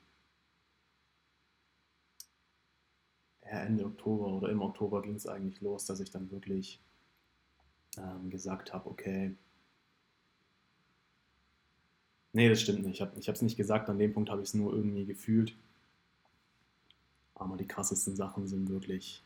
Ende 3.40 3.86
Oktober 3.86 4.26
oder 4.26 4.50
im 4.50 4.60
Oktober 4.60 5.02
ging 5.02 5.14
es 5.14 5.26
eigentlich 5.26 5.60
los, 5.60 5.86
dass 5.86 5.98
ich 5.98 6.10
dann 6.10 6.30
wirklich 6.30 6.80
ähm, 8.00 8.30
gesagt 8.30 8.72
habe, 8.72 8.88
okay, 8.88 9.36
nee, 12.32 12.48
das 12.48 12.60
stimmt 12.60 12.82
nicht. 12.82 13.00
Ich 13.00 13.28
habe 13.28 13.36
es 13.36 13.42
nicht 13.42 13.56
gesagt, 13.56 13.88
an 13.88 13.98
dem 13.98 14.12
Punkt 14.12 14.30
habe 14.30 14.42
ich 14.42 14.48
es 14.48 14.54
nur 14.54 14.72
irgendwie 14.72 15.04
gefühlt. 15.04 15.56
Aber 17.34 17.56
die 17.56 17.66
krassesten 17.66 18.16
Sachen 18.16 18.46
sind 18.46 18.68
wirklich 18.68 19.22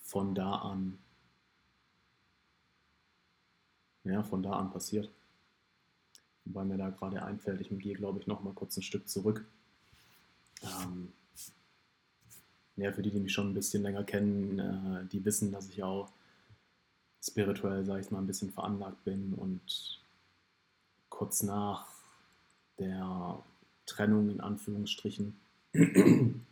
von 0.00 0.34
da 0.34 0.56
an, 0.56 0.98
ja, 4.04 4.22
von 4.22 4.42
da 4.42 4.52
an 4.52 4.70
passiert. 4.70 5.10
Wobei 6.44 6.64
mir 6.64 6.76
da 6.76 6.90
gerade 6.90 7.22
einfällt, 7.22 7.60
ich 7.60 7.70
gehe, 7.78 7.94
glaube 7.94 8.18
ich, 8.18 8.26
noch 8.26 8.42
mal 8.42 8.52
kurz 8.52 8.76
ein 8.76 8.82
Stück 8.82 9.08
zurück. 9.08 9.46
Ähm, 10.62 11.12
ja, 12.76 12.92
für 12.92 13.02
die, 13.02 13.10
die 13.10 13.20
mich 13.20 13.32
schon 13.32 13.50
ein 13.50 13.54
bisschen 13.54 13.82
länger 13.82 14.04
kennen, 14.04 14.58
äh, 14.58 15.06
die 15.06 15.24
wissen, 15.24 15.52
dass 15.52 15.68
ich 15.68 15.82
auch 15.82 16.10
spirituell, 17.22 17.84
sage 17.84 18.00
ich 18.00 18.10
mal, 18.10 18.18
ein 18.18 18.26
bisschen 18.26 18.52
veranlagt 18.52 19.04
bin 19.04 19.34
und 19.34 20.00
kurz 21.08 21.42
nach 21.42 21.86
der 22.78 23.42
Trennung 23.86 24.30
in 24.30 24.40
Anführungsstrichen 24.40 25.36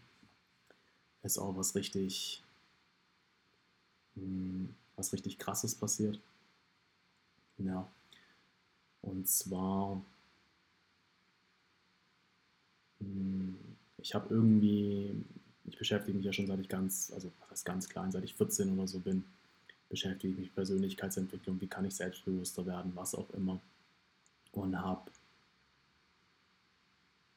ist 1.22 1.38
auch 1.38 1.56
was 1.56 1.74
richtig, 1.74 2.42
hm, 4.14 4.74
was 4.96 5.12
richtig 5.12 5.38
krasses 5.38 5.74
passiert. 5.74 6.20
Ja. 7.58 7.90
Und 9.02 9.28
zwar, 9.28 10.02
hm, 13.00 13.56
ich 13.98 14.14
habe 14.14 14.32
irgendwie 14.32 15.24
ich 15.70 15.78
beschäftige 15.78 16.16
mich 16.16 16.26
ja 16.26 16.32
schon 16.32 16.46
seit 16.46 16.60
ich 16.60 16.68
ganz, 16.68 17.12
also 17.14 17.30
was 17.48 17.64
ganz 17.64 17.88
klein, 17.88 18.10
seit 18.10 18.24
ich 18.24 18.34
14 18.34 18.72
oder 18.76 18.86
so 18.88 18.98
bin, 18.98 19.24
beschäftige 19.88 20.32
ich 20.32 20.38
mich 20.38 20.46
mit 20.48 20.54
Persönlichkeitsentwicklung, 20.54 21.60
wie 21.60 21.68
kann 21.68 21.84
ich 21.84 21.94
selbstbewusster 21.94 22.66
werden, 22.66 22.92
was 22.94 23.14
auch 23.14 23.30
immer. 23.30 23.60
Und 24.52 24.80
habe 24.80 25.10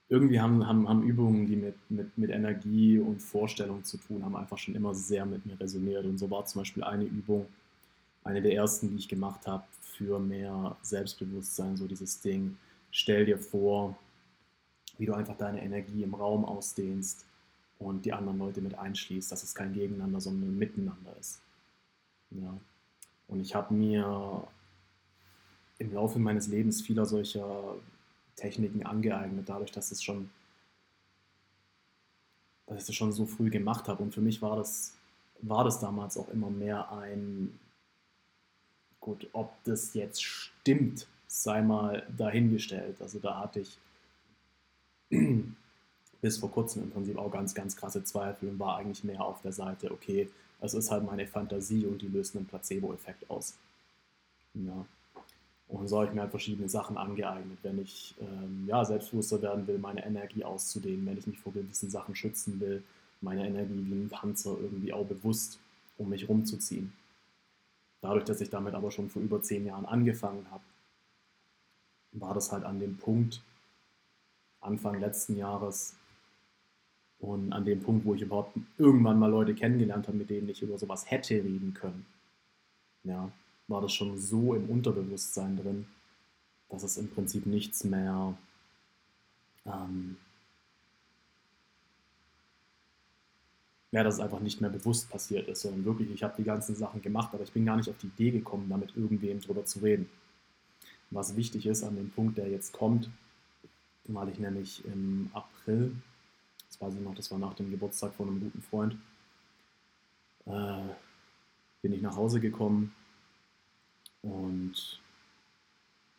irgendwie 0.10 0.40
haben, 0.40 0.68
haben, 0.68 0.90
haben 0.90 1.04
Übungen, 1.04 1.48
die 1.48 1.56
mit, 1.56 1.76
mit, 1.90 2.18
mit 2.18 2.30
Energie 2.32 3.00
und 3.00 3.22
Vorstellung 3.22 3.84
zu 3.84 3.98
tun 3.98 4.24
haben, 4.24 4.36
einfach 4.36 4.58
schon 4.58 4.76
immer 4.76 4.94
sehr 4.94 5.26
mit 5.26 5.46
mir 5.46 5.60
resoniert. 5.60 6.06
Und 6.06 6.18
so 6.18 6.30
war 6.30 6.46
zum 6.46 6.62
Beispiel 6.62 6.84
eine 6.84 7.06
Übung, 7.06 7.48
eine 8.24 8.42
der 8.42 8.54
ersten, 8.54 8.90
die 8.90 8.98
ich 8.98 9.08
gemacht 9.08 9.48
habe, 9.48 9.64
für 9.82 10.20
mehr 10.20 10.76
Selbstbewusstsein, 10.82 11.78
so 11.78 11.88
dieses 11.88 12.20
Ding, 12.22 12.58
stell 12.92 13.26
dir 13.26 13.38
vor, 13.38 13.98
wie 14.98 15.06
du 15.06 15.14
einfach 15.14 15.38
deine 15.38 15.64
Energie 15.64 16.04
im 16.04 16.16
Raum 16.16 16.46
ausdehnst 16.46 17.26
und 17.84 18.06
die 18.06 18.14
anderen 18.14 18.40
Leute 18.40 18.62
mit 18.62 18.76
einschließt, 18.76 19.32
dass 19.32 19.44
es 19.44 19.54
kein 19.54 19.74
Gegeneinander, 19.74 20.22
sondern 20.22 20.50
ein 20.50 20.58
Miteinander 20.58 21.16
ist. 21.20 21.40
Ja. 22.32 22.58
Und 23.28 23.42
ich 23.42 23.56
habe 23.56 23.74
mir 23.74 24.48
im 25.80 25.94
Laufe 25.94 26.20
meines 26.20 26.48
Lebens 26.48 26.82
vieler 26.82 27.06
solcher 27.06 27.76
Techniken 28.36 28.86
angeeignet, 28.86 29.48
dadurch, 29.48 29.72
dass 29.72 29.92
es 29.92 30.04
schon, 30.04 30.30
dass 32.68 32.82
ich 32.82 32.88
das 32.88 32.96
schon 32.96 33.12
so 33.12 33.26
früh 33.26 33.50
gemacht 33.50 33.88
habe. 33.88 34.04
Und 34.04 34.14
für 34.14 34.22
mich 34.22 34.42
war 34.42 34.56
das, 34.56 34.96
war 35.42 35.64
das 35.64 35.80
damals 35.80 36.18
auch 36.18 36.30
immer 36.30 36.50
mehr 36.50 36.92
ein, 36.92 37.60
gut, 39.00 39.28
ob 39.34 39.52
das 39.64 39.94
jetzt 39.94 40.24
stimmt, 40.24 41.08
sei 41.28 41.62
mal 41.62 42.08
dahingestellt. 42.16 43.02
Also 43.02 43.20
da 43.20 43.40
hatte 43.40 43.60
ich 43.62 43.78
bis 46.24 46.38
vor 46.38 46.50
kurzem 46.50 46.84
im 46.84 46.92
Prinzip 46.92 47.18
auch 47.18 47.30
ganz, 47.30 47.54
ganz 47.54 47.76
krasse 47.76 48.02
Zweifel 48.06 48.48
und 48.48 48.58
war 48.58 48.78
eigentlich 48.78 49.04
mehr 49.04 49.22
auf 49.26 49.42
der 49.42 49.52
Seite, 49.52 49.92
okay, 49.92 50.30
es 50.62 50.74
ist 50.74 50.90
halt 50.90 51.06
meine 51.06 51.28
Fantasie 51.28 51.86
und 51.86 52.02
die 52.02 52.08
löst 52.08 52.34
einen 52.38 52.46
Placebo-Effekt 52.46 53.30
aus. 53.30 53.56
Ja. 54.54 54.86
Und 55.68 55.90
so 55.90 55.98
habe 55.98 56.08
ich 56.08 56.14
mir 56.14 56.22
halt 56.22 56.32
verschiedene 56.32 56.70
Sachen 56.70 56.96
angeeignet, 56.96 57.58
wenn 57.64 57.78
ich 57.78 58.16
ähm, 58.22 58.64
ja, 58.68 58.86
selbstbewusster 58.86 59.42
werden 59.42 59.68
will, 59.68 59.78
meine 59.78 60.06
Energie 60.06 60.46
auszudehnen, 60.46 61.06
wenn 61.06 61.18
ich 61.18 61.28
mich 61.28 61.40
vor 61.40 61.52
gewissen 61.52 61.90
Sachen 61.90 62.16
schützen 62.16 62.58
will, 62.62 62.84
meine 63.20 63.46
Energie 63.46 63.84
wie 63.86 63.94
ein 63.94 64.10
Panzer 64.10 64.56
irgendwie 64.62 64.94
auch 64.94 65.06
bewusst 65.06 65.60
um 65.98 66.08
mich 66.08 66.30
rumzuziehen. 66.30 66.94
Dadurch, 68.00 68.24
dass 68.24 68.40
ich 68.40 68.50
damit 68.50 68.76
aber 68.76 68.92
schon 68.92 69.10
vor 69.10 69.22
über 69.22 69.42
zehn 69.42 69.66
Jahren 69.66 69.86
angefangen 69.86 70.48
habe, 70.52 70.64
war 72.14 72.34
das 72.34 72.54
halt 72.54 72.64
an 72.64 72.80
dem 72.80 72.96
Punkt, 72.96 73.42
Anfang 74.62 75.02
letzten 75.02 75.36
Jahres, 75.36 75.96
und 77.24 77.54
an 77.54 77.64
dem 77.64 77.82
Punkt, 77.82 78.06
wo 78.06 78.14
ich 78.14 78.22
überhaupt 78.22 78.58
irgendwann 78.78 79.18
mal 79.18 79.32
Leute 79.32 79.56
kennengelernt 79.56 80.08
habe, 80.08 80.18
mit 80.18 80.30
denen 80.30 80.50
ich 80.50 80.62
über 80.62 80.78
sowas 80.78 81.10
hätte 81.10 81.36
reden 81.36 81.74
können, 81.74 82.06
ja, 83.06 83.32
war 83.68 83.82
das 83.82 83.94
schon 83.94 84.18
so 84.18 84.54
im 84.54 84.70
Unterbewusstsein 84.70 85.56
drin, 85.56 85.88
dass 86.70 86.84
es 86.84 86.98
im 86.98 87.08
Prinzip 87.08 87.46
nichts 87.46 87.86
mehr 87.86 88.38
ähm, 89.66 90.18
ja, 93.92 94.04
dass 94.04 94.16
es 94.16 94.20
einfach 94.20 94.42
nicht 94.42 94.60
mehr 94.60 94.72
bewusst 94.72 95.10
passiert 95.10 95.48
ist, 95.48 95.62
sondern 95.62 95.86
wirklich, 95.86 96.12
ich 96.12 96.24
habe 96.24 96.34
die 96.38 96.44
ganzen 96.44 96.76
Sachen 96.76 97.02
gemacht, 97.02 97.30
aber 97.34 97.44
ich 97.44 97.54
bin 97.54 97.66
gar 97.66 97.78
nicht 97.78 97.90
auf 97.90 97.98
die 98.00 98.08
Idee 98.08 98.32
gekommen, 98.32 98.68
damit 98.68 98.98
irgendwem 98.98 99.40
drüber 99.40 99.66
zu 99.66 99.80
reden. 99.80 100.10
Was 101.12 101.38
wichtig 101.38 101.68
ist 101.68 101.84
an 101.84 101.96
dem 101.96 102.10
Punkt, 102.10 102.38
der 102.38 102.50
jetzt 102.50 102.74
kommt, 102.74 103.10
weil 104.06 104.30
ich 104.30 104.40
nämlich 104.40 104.84
im 104.86 105.30
April 105.34 105.96
weiß 106.84 106.96
ich 106.96 107.02
noch, 107.02 107.16
das 107.16 107.32
war 107.32 107.40
nach 107.40 107.54
dem 107.54 107.72
Geburtstag 107.72 108.14
von 108.14 108.28
einem 108.28 108.40
guten 108.40 108.62
Freund, 108.62 108.96
äh, 110.46 110.90
bin 111.82 111.94
ich 111.94 112.02
nach 112.02 112.16
Hause 112.16 112.40
gekommen 112.40 112.94
und 114.22 115.00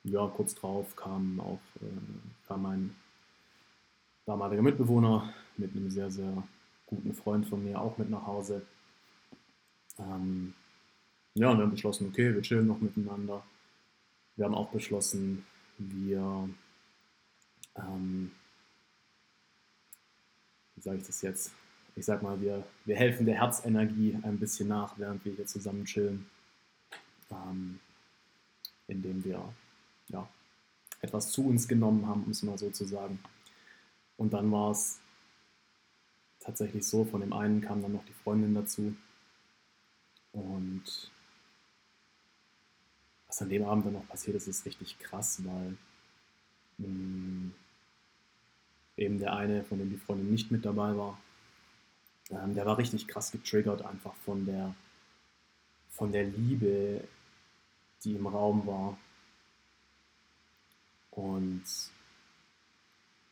ja, 0.05 0.27
kurz 0.29 0.55
drauf 0.55 0.95
kam 0.97 1.41
auch 1.41 1.61
äh, 1.81 2.47
kam 2.47 2.63
mein 2.63 2.95
damaliger 4.27 4.63
Mitbewohner 4.63 5.33
mit 5.57 5.73
einem 5.73 5.91
sehr, 5.91 6.11
sehr 6.11 6.43
guten 6.87 7.15
Freund 7.15 7.47
von 7.47 7.65
mir 7.65 7.81
auch 7.81 7.97
mit 7.99 8.11
nach 8.11 8.27
Hause. 8.27 8.63
Ähm, 9.99 10.55
ja, 11.35 11.51
und 11.51 11.59
wir 11.59 11.65
haben 11.65 11.71
beschlossen, 11.71 12.09
okay, 12.09 12.35
wir 12.35 12.43
chillen 12.43 12.67
noch 12.67 12.81
miteinander. 12.81 13.43
wir 14.37 14.45
haben 14.45 14.55
auch 14.55 14.71
beschlossen, 14.71 15.45
wir, 15.79 16.49
ähm, 17.77 18.31
sage 20.83 20.99
ich 20.99 21.07
das 21.07 21.23
jetzt? 21.23 21.53
Ich 21.97 22.05
sag 22.05 22.23
mal, 22.23 22.41
wir, 22.41 22.67
wir 22.85 22.97
helfen 22.97 23.27
der 23.27 23.37
Herzenergie 23.37 24.19
ein 24.23 24.39
bisschen 24.39 24.69
nach, 24.69 24.99
während 24.99 25.25
wir 25.25 25.33
hier 25.33 25.47
zusammen 25.47 25.85
chillen, 25.85 26.27
ähm, 27.31 27.79
indem 28.89 29.25
wir 29.25 29.55
ja, 30.09 30.29
etwas 31.01 31.31
zu 31.31 31.47
uns 31.47 31.69
genommen 31.69 32.07
haben, 32.07 32.25
um 32.25 32.31
es 32.31 32.43
mal 32.43 32.59
so 32.59 32.71
zu 32.71 32.85
sagen. 32.85 33.21
Und 34.17 34.33
dann 34.33 34.51
war 34.51 34.73
es 34.73 34.99
tatsächlich 36.41 36.87
so, 36.87 37.05
von 37.05 37.21
dem 37.21 37.33
einen 37.33 37.61
kam 37.61 37.81
dann 37.81 37.93
noch 37.93 38.05
die 38.05 38.13
Freundin 38.13 38.55
dazu. 38.55 38.95
Und 40.33 41.11
was 43.27 43.43
an 43.43 43.49
dem 43.49 43.65
Abend 43.65 43.87
dann 43.87 43.95
noch 43.95 44.09
passiert 44.09 44.37
ist, 44.37 44.49
ist 44.49 44.67
richtig 44.67 44.99
krass, 44.99 45.41
weil 45.45 45.77
mh, 46.79 46.89
mm, 46.89 47.55
eben 48.97 49.19
der 49.19 49.35
eine, 49.35 49.65
von 49.65 49.79
dem 49.79 49.91
die 49.91 49.97
Freundin 49.97 50.31
nicht 50.31 50.51
mit 50.51 50.65
dabei 50.65 50.97
war, 50.97 51.19
ähm, 52.31 52.55
der 52.55 52.67
war 52.67 52.79
richtig 52.79 53.07
krass 53.07 53.33
getriggert 53.33 53.83
einfach 53.83 54.15
von 54.25 54.47
der, 54.47 54.75
von 55.91 56.13
der 56.13 56.25
Liebe, 56.25 57.03
die 58.05 58.15
im 58.15 58.27
Raum 58.27 58.67
war. 58.67 58.97
Und 61.11 61.65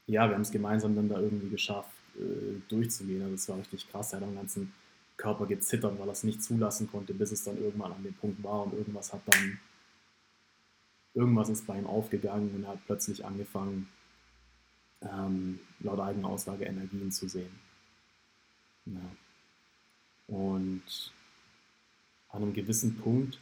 ja, 0.06 0.28
wir 0.28 0.34
haben 0.34 0.42
es 0.42 0.50
gemeinsam 0.50 0.94
dann 0.94 1.08
da 1.08 1.18
irgendwie 1.18 1.48
geschafft, 1.48 1.90
äh, 2.16 2.60
durchzugehen. 2.68 3.22
Also 3.22 3.34
es 3.34 3.48
war 3.48 3.58
richtig 3.58 3.90
krass. 3.90 4.12
Er 4.12 4.20
hat 4.20 4.28
am 4.28 4.34
ganzen 4.34 4.72
Körper 5.16 5.46
gezittert, 5.46 5.98
weil 5.98 6.08
er 6.08 6.12
es 6.12 6.24
nicht 6.24 6.42
zulassen 6.42 6.90
konnte, 6.90 7.14
bis 7.14 7.32
es 7.32 7.44
dann 7.44 7.56
irgendwann 7.56 7.92
an 7.92 8.02
dem 8.02 8.14
Punkt 8.14 8.42
war 8.42 8.64
und 8.64 8.74
irgendwas 8.74 9.12
hat 9.12 9.22
dann 9.26 9.58
irgendwas 11.14 11.48
ist 11.48 11.66
bei 11.66 11.78
ihm 11.78 11.86
aufgegangen 11.86 12.54
und 12.54 12.64
er 12.64 12.70
hat 12.70 12.86
plötzlich 12.86 13.24
angefangen, 13.24 13.88
ähm, 15.02 15.60
laut 15.80 16.00
eigener 16.00 16.28
Aussage 16.28 16.64
Energien 16.64 17.10
zu 17.10 17.28
sehen. 17.28 17.52
Ja. 18.86 19.00
Und 20.28 21.12
an 22.30 22.42
einem 22.42 22.52
gewissen 22.52 22.96
Punkt 22.96 23.38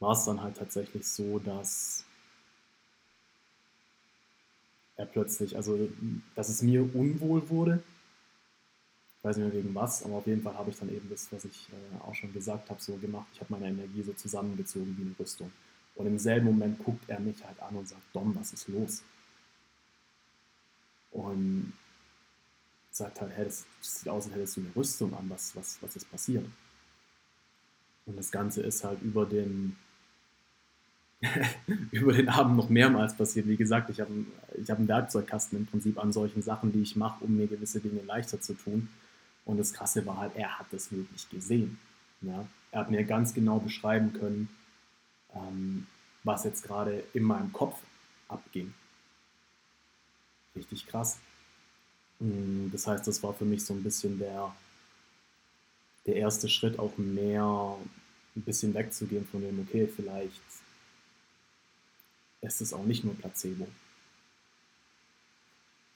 war 0.00 0.12
es 0.12 0.24
dann 0.24 0.42
halt 0.42 0.56
tatsächlich 0.56 1.06
so, 1.06 1.38
dass 1.38 2.04
er 4.96 5.06
plötzlich, 5.06 5.56
also 5.56 5.88
dass 6.34 6.48
es 6.48 6.62
mir 6.62 6.82
unwohl 6.94 7.48
wurde 7.48 7.82
ich 9.18 9.24
weiß 9.24 9.36
nicht 9.36 9.52
mehr 9.52 9.64
wegen 9.64 9.74
was, 9.74 10.04
aber 10.04 10.14
auf 10.14 10.26
jeden 10.28 10.42
Fall 10.42 10.54
habe 10.54 10.70
ich 10.70 10.78
dann 10.78 10.94
eben 10.94 11.10
das, 11.10 11.26
was 11.32 11.44
ich 11.44 11.68
äh, 11.70 12.08
auch 12.08 12.14
schon 12.14 12.32
gesagt 12.32 12.70
habe, 12.70 12.80
so 12.80 12.96
gemacht. 12.96 13.26
Ich 13.32 13.40
habe 13.40 13.52
meine 13.52 13.66
Energie 13.66 14.02
so 14.02 14.12
zusammengezogen 14.12 14.96
wie 14.96 15.02
eine 15.02 15.14
Rüstung. 15.18 15.50
Und 15.98 16.06
im 16.06 16.18
selben 16.18 16.46
Moment 16.46 16.82
guckt 16.84 17.08
er 17.08 17.18
mich 17.18 17.44
halt 17.44 17.60
an 17.60 17.74
und 17.74 17.88
sagt, 17.88 18.02
Dom, 18.12 18.34
was 18.38 18.52
ist 18.52 18.68
los? 18.68 19.02
Und 21.10 21.72
sagt 22.92 23.20
halt, 23.20 23.32
hey, 23.34 23.44
das, 23.44 23.66
sieht 23.80 24.08
aus, 24.08 24.26
als 24.26 24.34
hättest 24.34 24.56
du 24.56 24.60
eine 24.60 24.76
Rüstung 24.76 25.12
an, 25.14 25.28
was, 25.28 25.56
was, 25.56 25.78
was 25.80 25.96
ist 25.96 26.08
passiert? 26.08 26.46
Und 28.06 28.16
das 28.16 28.30
Ganze 28.30 28.62
ist 28.62 28.84
halt 28.84 29.02
über 29.02 29.26
den, 29.26 29.76
über 31.90 32.12
den 32.12 32.28
Abend 32.28 32.56
noch 32.56 32.68
mehrmals 32.68 33.16
passiert. 33.16 33.48
Wie 33.48 33.56
gesagt, 33.56 33.90
ich 33.90 34.00
habe 34.00 34.24
ich 34.56 34.70
hab 34.70 34.78
einen 34.78 34.86
Werkzeugkasten 34.86 35.58
im 35.58 35.66
Prinzip 35.66 35.98
an 35.98 36.12
solchen 36.12 36.42
Sachen, 36.42 36.72
die 36.72 36.82
ich 36.82 36.94
mache, 36.94 37.24
um 37.24 37.36
mir 37.36 37.48
gewisse 37.48 37.80
Dinge 37.80 38.02
leichter 38.02 38.40
zu 38.40 38.54
tun. 38.54 38.88
Und 39.44 39.58
das 39.58 39.72
Krasse 39.72 40.06
war 40.06 40.18
halt, 40.18 40.36
er 40.36 40.60
hat 40.60 40.66
das 40.70 40.92
wirklich 40.92 41.28
gesehen. 41.28 41.76
Ja? 42.20 42.46
Er 42.70 42.80
hat 42.80 42.90
mir 42.92 43.02
ganz 43.02 43.34
genau 43.34 43.58
beschreiben 43.58 44.12
können, 44.12 44.48
ähm, 45.34 45.86
was 46.24 46.44
jetzt 46.44 46.62
gerade 46.62 47.04
in 47.14 47.22
meinem 47.22 47.52
Kopf 47.52 47.78
abging. 48.28 48.74
Richtig 50.56 50.86
krass. 50.86 51.18
Mm, 52.18 52.70
das 52.70 52.86
heißt, 52.86 53.06
das 53.06 53.22
war 53.22 53.34
für 53.34 53.44
mich 53.44 53.64
so 53.64 53.74
ein 53.74 53.82
bisschen 53.82 54.18
der, 54.18 54.54
der 56.06 56.16
erste 56.16 56.48
Schritt, 56.48 56.78
auch 56.78 56.96
mehr 56.98 57.76
ein 58.36 58.42
bisschen 58.42 58.74
wegzugehen 58.74 59.26
von 59.26 59.40
dem, 59.40 59.60
okay, 59.60 59.86
vielleicht 59.86 60.40
ist 62.40 62.60
es 62.60 62.72
auch 62.72 62.84
nicht 62.84 63.04
nur 63.04 63.16
Placebo. 63.16 63.68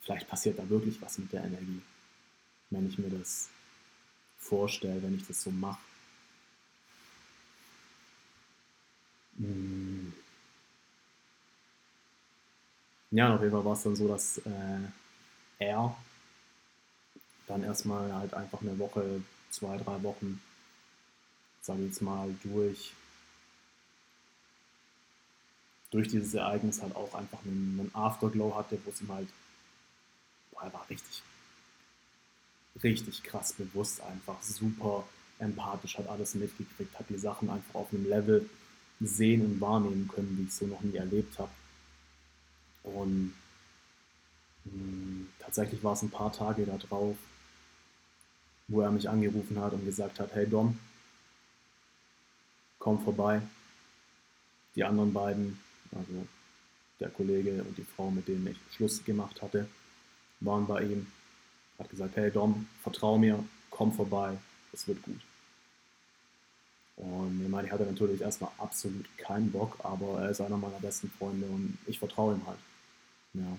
Vielleicht 0.00 0.28
passiert 0.28 0.58
da 0.58 0.68
wirklich 0.68 1.00
was 1.00 1.18
mit 1.18 1.32
der 1.32 1.44
Energie 1.44 1.82
wenn 2.72 2.88
ich 2.88 2.98
mir 2.98 3.10
das 3.10 3.48
vorstelle, 4.38 5.02
wenn 5.02 5.14
ich 5.14 5.26
das 5.26 5.42
so 5.42 5.50
mache. 5.50 5.80
Hm. 9.20 9.21
Ja, 13.10 13.34
auf 13.34 13.40
jeden 13.40 13.52
Fall 13.52 13.64
war 13.64 13.74
es 13.74 13.82
dann 13.82 13.96
so, 13.96 14.08
dass 14.08 14.38
äh, 14.38 14.78
er 15.58 15.96
dann 17.46 17.62
erstmal 17.62 18.12
halt 18.14 18.34
einfach 18.34 18.60
eine 18.62 18.78
Woche, 18.78 19.22
zwei, 19.50 19.76
drei 19.76 20.02
Wochen, 20.02 20.40
sage 21.60 21.80
ich 21.82 21.88
jetzt 21.88 22.02
mal, 22.02 22.34
durch, 22.42 22.92
durch 25.90 26.08
dieses 26.08 26.34
Ereignis 26.34 26.82
halt 26.82 26.96
auch 26.96 27.14
einfach 27.14 27.38
einen, 27.44 27.78
einen 27.80 27.94
Afterglow 27.94 28.54
hatte, 28.56 28.78
wo 28.84 28.90
es 28.90 29.00
ihm 29.00 29.12
halt, 29.12 29.28
boah, 30.52 30.62
er 30.64 30.72
war 30.72 30.88
richtig 30.88 31.22
richtig 32.82 33.22
krass 33.22 33.52
bewusst 33.52 34.00
einfach, 34.02 34.42
super 34.42 35.04
empathisch, 35.38 35.98
hat 35.98 36.08
alles 36.08 36.34
mitgekriegt, 36.34 36.98
hat 36.98 37.08
die 37.08 37.18
Sachen 37.18 37.50
einfach 37.50 37.74
auf 37.74 37.92
einem 37.92 38.08
Level 38.08 38.48
sehen 39.04 39.44
und 39.44 39.60
wahrnehmen 39.60 40.08
können, 40.08 40.38
wie 40.38 40.44
ich 40.44 40.54
so 40.54 40.66
noch 40.66 40.80
nie 40.82 40.96
erlebt 40.96 41.38
habe. 41.38 41.50
Und 42.84 43.32
mh, 44.64 44.72
hm, 44.72 45.28
tatsächlich 45.38 45.82
war 45.82 45.94
es 45.94 46.02
ein 46.02 46.10
paar 46.10 46.32
Tage 46.32 46.66
da 46.66 46.76
drauf, 46.76 47.16
wo 48.68 48.80
er 48.80 48.90
mich 48.90 49.08
angerufen 49.08 49.60
hat 49.60 49.72
und 49.72 49.84
gesagt 49.84 50.20
hat, 50.20 50.34
hey 50.34 50.46
Dom, 50.46 50.78
komm 52.78 53.02
vorbei. 53.02 53.42
Die 54.74 54.84
anderen 54.84 55.12
beiden, 55.12 55.58
also 55.92 56.26
der 56.98 57.10
Kollege 57.10 57.62
und 57.62 57.76
die 57.76 57.84
Frau, 57.84 58.10
mit 58.10 58.28
denen 58.28 58.46
ich 58.46 58.74
Schluss 58.74 59.04
gemacht 59.04 59.42
hatte, 59.42 59.68
waren 60.40 60.66
bei 60.66 60.82
ihm 60.82 61.06
hat 61.78 61.90
gesagt, 61.90 62.16
hey 62.16 62.30
Dom, 62.30 62.66
vertrau 62.82 63.18
mir, 63.18 63.44
komm 63.70 63.92
vorbei, 63.92 64.38
es 64.72 64.86
wird 64.86 65.02
gut. 65.02 65.20
Und 66.96 67.42
ich 67.42 67.48
meine, 67.48 67.66
ich 67.66 67.72
hatte 67.72 67.84
natürlich 67.84 68.20
erstmal 68.20 68.50
absolut 68.58 69.06
keinen 69.16 69.50
Bock, 69.50 69.78
aber 69.82 70.22
er 70.22 70.30
ist 70.30 70.40
einer 70.40 70.56
meiner 70.56 70.78
besten 70.78 71.10
Freunde 71.10 71.46
und 71.46 71.78
ich 71.86 71.98
vertraue 71.98 72.34
ihm 72.34 72.46
halt. 72.46 72.58
Ja. 73.34 73.56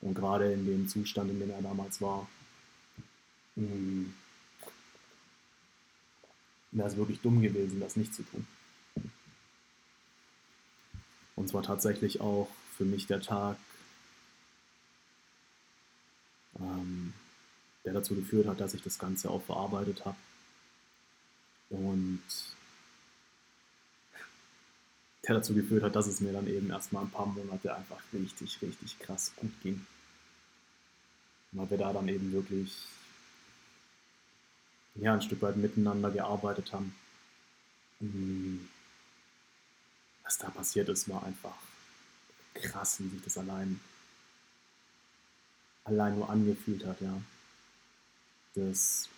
Und 0.00 0.14
gerade 0.14 0.52
in 0.52 0.66
dem 0.66 0.88
Zustand, 0.88 1.30
in 1.30 1.38
dem 1.38 1.50
er 1.50 1.62
damals 1.62 2.00
war, 2.00 2.28
hm, 3.56 4.14
wäre 6.72 6.88
es 6.88 6.96
wirklich 6.96 7.20
dumm 7.20 7.42
gewesen, 7.42 7.80
das 7.80 7.96
nicht 7.96 8.14
zu 8.14 8.22
tun. 8.22 8.46
Und 11.36 11.48
zwar 11.48 11.62
tatsächlich 11.62 12.20
auch 12.20 12.48
für 12.76 12.84
mich 12.84 13.06
der 13.06 13.20
Tag, 13.20 13.56
ähm, 16.58 17.12
der 17.84 17.92
dazu 17.92 18.14
geführt 18.14 18.46
hat, 18.46 18.60
dass 18.60 18.74
ich 18.74 18.82
das 18.82 18.98
Ganze 18.98 19.30
auch 19.30 19.42
verarbeitet 19.42 20.04
habe. 20.04 20.16
Und 21.70 22.22
der 25.26 25.36
dazu 25.36 25.54
geführt 25.54 25.82
hat, 25.82 25.94
dass 25.96 26.06
es 26.06 26.20
mir 26.20 26.32
dann 26.32 26.46
eben 26.46 26.70
erstmal 26.70 27.04
ein 27.04 27.10
paar 27.10 27.26
Monate 27.26 27.74
einfach 27.74 28.00
richtig, 28.12 28.60
richtig 28.60 28.98
krass 28.98 29.32
gut 29.36 29.52
ging. 29.62 29.86
Weil 31.52 31.70
wir 31.70 31.78
da 31.78 31.92
dann 31.92 32.08
eben 32.08 32.32
wirklich 32.32 32.86
ja, 34.96 35.14
ein 35.14 35.22
Stück 35.22 35.42
weit 35.42 35.56
miteinander 35.56 36.10
gearbeitet 36.10 36.72
haben. 36.72 36.94
Was 40.24 40.38
da 40.38 40.50
passiert 40.50 40.88
ist, 40.88 41.08
war 41.08 41.22
einfach 41.24 41.56
krass, 42.54 43.00
wie 43.00 43.08
sich 43.08 43.22
das 43.22 43.38
allein, 43.38 43.80
allein 45.84 46.16
nur 46.16 46.28
angefühlt 46.28 46.84
hat, 46.84 47.00
ja 47.00 47.22
das 48.54 49.08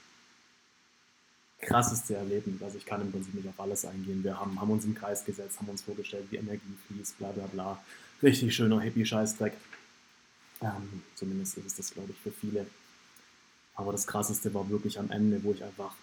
krasseste 1.65 2.15
Erlebnis. 2.15 2.63
Also 2.63 2.79
ich 2.79 2.87
kann 2.87 3.01
im 3.01 3.11
Prinzip 3.11 3.35
nicht 3.35 3.49
auf 3.49 3.59
alles 3.59 3.85
eingehen. 3.85 4.23
Wir 4.23 4.39
haben, 4.39 4.61
haben 4.61 4.71
uns 4.71 4.85
im 4.85 4.95
Kreis 4.95 5.25
gesetzt, 5.25 5.59
haben 5.59 5.69
uns 5.69 5.83
vorgestellt, 5.83 6.27
wie 6.31 6.37
Energie 6.37 6.77
fließt, 6.87 7.19
bla 7.19 7.31
bla 7.33 7.47
bla. 7.47 7.83
Richtig 8.23 8.55
schöner 8.55 8.81
Hippie-Scheißdreck. 8.81 9.55
Ähm, 10.63 11.03
zumindest 11.15 11.59
ist 11.59 11.67
es 11.67 11.75
das, 11.75 11.91
glaube 11.93 12.13
ich, 12.13 12.19
für 12.19 12.31
viele. 12.31 12.67
Aber 13.75 13.93
das 13.93 14.07
krasseste 14.07 14.55
war 14.55 14.69
wirklich 14.71 14.99
am 14.99 15.11
Ende, 15.11 15.43
wo 15.43 15.53
ich 15.53 15.65
einfach 15.65 15.95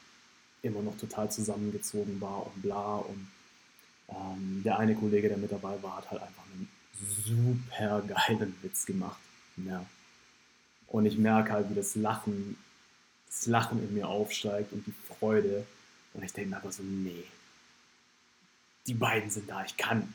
immer 0.62 0.82
noch 0.82 0.98
total 0.98 1.32
zusammengezogen 1.32 2.20
war 2.20 2.46
und 2.46 2.62
bla. 2.62 2.98
Und 2.98 3.28
ähm, 4.10 4.62
der 4.64 4.78
eine 4.78 4.96
Kollege, 4.96 5.30
der 5.30 5.38
mit 5.38 5.52
dabei 5.52 5.82
war, 5.82 5.98
hat 5.98 6.12
halt 6.12 6.22
einfach 6.22 6.44
einen 6.54 6.68
super 7.26 8.02
geilen 8.02 8.56
Witz 8.62 8.86
gemacht. 8.86 9.20
Ja. 9.58 9.86
Und 10.88 11.06
ich 11.06 11.18
merke 11.18 11.54
halt, 11.54 11.70
wie 11.70 11.76
das 11.76 11.96
Lachen 11.96 12.58
das 13.32 13.46
Lachen 13.48 13.82
in 13.82 13.94
mir 13.94 14.08
aufsteigt 14.08 14.74
und 14.74 14.86
die 14.86 14.94
Freude. 15.08 15.66
Und 16.14 16.24
ich 16.24 16.34
denke 16.34 16.52
mir 16.52 16.58
aber 16.58 16.72
so, 16.72 16.84
nee. 16.84 17.24
die 18.88 18.94
beiden 18.94 19.30
sind 19.30 19.50
da, 19.50 19.64
ich 19.64 19.78
kann, 19.78 20.14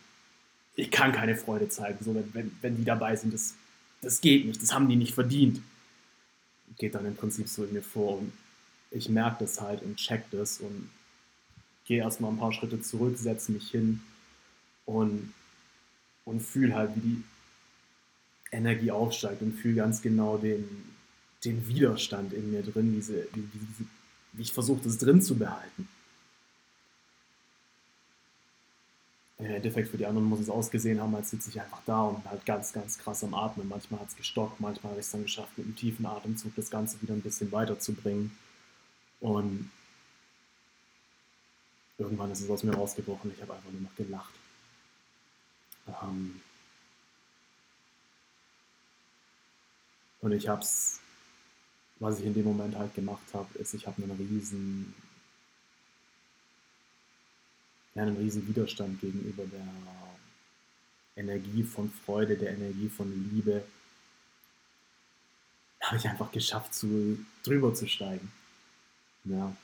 ich 0.75 0.91
kann 0.91 1.13
keine 1.13 1.37
Freude 1.37 1.69
zeigen, 1.69 2.05
so 2.05 2.15
wenn, 2.15 2.35
wenn, 2.35 2.57
wenn 2.61 2.77
die 2.77 2.85
dabei 2.85 3.17
sind, 3.17 3.33
das, 3.33 3.55
das 4.03 4.21
geht 4.21 4.45
nicht, 4.45 4.63
das 4.63 4.75
haben 4.75 4.89
die 4.89 4.97
nicht 4.97 5.15
verdient. 5.15 5.63
Geht 6.77 6.95
dann 6.95 7.07
im 7.07 7.17
Prinzip 7.17 7.49
so 7.49 7.65
in 7.65 7.73
mir 7.73 7.83
vor 7.83 8.19
und 8.19 8.33
ich 8.91 9.09
merke 9.09 9.45
das 9.45 9.61
halt 9.61 9.83
und 9.83 9.97
check 9.97 10.25
das 10.31 10.59
und 10.59 10.91
gehe 11.87 12.03
erstmal 12.03 12.33
ein 12.33 12.39
paar 12.39 12.53
Schritte 12.53 12.83
zurück, 12.83 13.17
setze 13.17 13.53
mich 13.53 13.71
hin 13.71 14.03
und, 14.85 15.33
und 16.25 16.41
fühle 16.41 16.75
halt, 16.75 16.97
wie 16.97 17.01
die 17.01 17.25
Energie 18.53 18.91
aufsteigt 18.91 19.41
und 19.41 19.53
fühle 19.53 19.77
ganz 19.77 20.03
genau 20.03 20.37
den, 20.37 20.96
den 21.47 21.67
Widerstand 21.69 22.33
in 22.33 22.51
mir 22.51 22.63
drin, 22.63 22.95
diese, 22.95 23.27
wie, 23.33 23.49
wie, 23.53 23.87
wie 24.33 24.43
ich 24.43 24.53
versuche, 24.53 24.83
das 24.83 24.99
drin 24.99 25.23
zu 25.23 25.37
behalten. 25.37 25.89
Im 29.39 29.47
Endeffekt 29.47 29.91
für 29.91 29.99
die 29.99 30.07
anderen 30.07 30.29
muss 30.29 30.41
es 30.41 30.49
ausgesehen 30.49 31.01
haben, 31.01 31.15
als 31.15 31.31
sitze 31.31 31.51
ich 31.51 31.61
einfach 31.61 31.83
da 31.85 32.05
und 32.05 32.25
halt 32.25 32.47
ganz, 32.47 32.73
ganz 32.73 32.99
krass 32.99 33.23
am 33.23 33.35
Atmen. 33.35 33.69
Manchmal 33.69 34.01
hat 34.01 34.09
es 34.09 34.17
gestockt, 34.17 34.61
manchmal 34.61 34.93
habe 34.93 35.01
ich 35.01 35.07
es 35.07 35.13
dann 35.13 35.25
geschafft, 35.25 35.59
mit 35.59 35.67
einem 35.67 35.77
tiefen 35.77 36.07
Atemzug 36.07 36.55
das 36.57 36.71
Ganze 36.71 37.01
wieder 37.03 37.13
ein 37.13 37.21
bisschen 37.21 37.53
weiterzubringen. 37.53 38.37
Und 39.21 39.71
irgendwann 41.99 42.31
ist 42.31 42.41
es 42.41 42.49
aus 42.49 42.63
mir 42.63 42.75
rausgebrochen. 42.75 43.31
Ich 43.35 43.43
habe 43.43 43.55
einfach 43.55 43.71
nur 43.71 43.83
noch 43.83 43.95
gelacht. 43.97 44.33
Ähm 46.03 46.41
und 50.23 50.33
ich 50.33 50.49
habe 50.49 50.63
es, 50.63 51.01
was 51.99 52.21
ich 52.21 52.27
in 52.27 52.35
dem 52.35 52.45
Moment 52.45 52.77
halt 52.77 52.95
gemacht 52.95 53.27
habe, 53.33 53.59
ist, 53.59 53.75
ich 53.75 53.87
habe 53.87 54.03
einen 54.03 54.13
riesen 54.13 54.95
ja, 57.97 58.03
einen 58.03 58.17
riesen 58.17 58.47
Widerstand 58.47 59.01
gegenüber 59.01 59.45
der 59.47 59.67
Energie 61.17 61.63
von 61.63 61.91
Freude, 62.05 62.37
der 62.37 62.53
Energie 62.53 62.91
von 62.91 63.11
Liebe. 63.33 63.65
Da 65.81 65.89
habe 65.89 65.97
ich 65.97 66.07
einfach 66.07 66.31
geschafft, 66.31 66.75
zu, 66.75 67.19
drüber 67.43 67.75
zu 67.75 67.89
steigen. 67.89 68.31
Ja. 69.25 69.57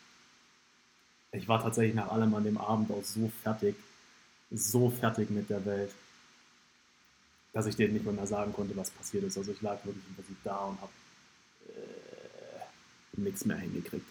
Ich 1.32 1.46
war 1.46 1.62
tatsächlich 1.62 1.94
nach 1.94 2.10
allem 2.10 2.34
an 2.34 2.44
dem 2.44 2.56
Abend 2.56 2.90
auch 2.90 3.04
so 3.04 3.30
fertig, 3.42 3.76
so 4.50 4.88
fertig 4.90 5.28
mit 5.28 5.50
der 5.50 5.64
Welt, 5.66 5.92
dass 7.52 7.66
ich 7.66 7.76
denen 7.76 7.92
nicht 7.92 8.06
mehr, 8.06 8.26
sagen 8.26 8.54
konnte, 8.54 8.76
was 8.76 8.90
passiert 8.90 9.24
ist. 9.24 9.36
Also 9.36 9.52
ich 9.52 9.60
lag 9.60 9.84
wirklich 9.84 10.04
im 10.08 10.14
Prinzip 10.14 10.36
da 10.42 10.56
und 10.64 10.80
habe 10.80 10.92
äh, 11.68 11.91
nichts 13.12 13.44
mehr 13.44 13.58
hingekriegt. 13.58 14.06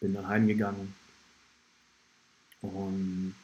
bin 0.00 0.14
dann 0.14 0.28
heimgegangen 0.28 0.94
und 2.62 3.34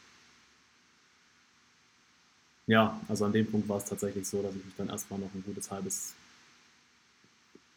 ja, 2.66 2.99
also 3.09 3.27
an 3.27 3.33
dem 3.33 3.51
Punkt 3.51 3.68
war 3.68 3.79
es 3.79 3.85
tatsächlich 3.85 4.27
so, 4.27 4.42
dass 4.42 4.55
ich 4.55 4.64
mich 4.64 4.75
dann 4.77 4.88
erstmal 4.88 5.20
noch 5.20 5.33
ein 5.35 5.44
gutes 5.44 5.70
halbes, 5.70 6.14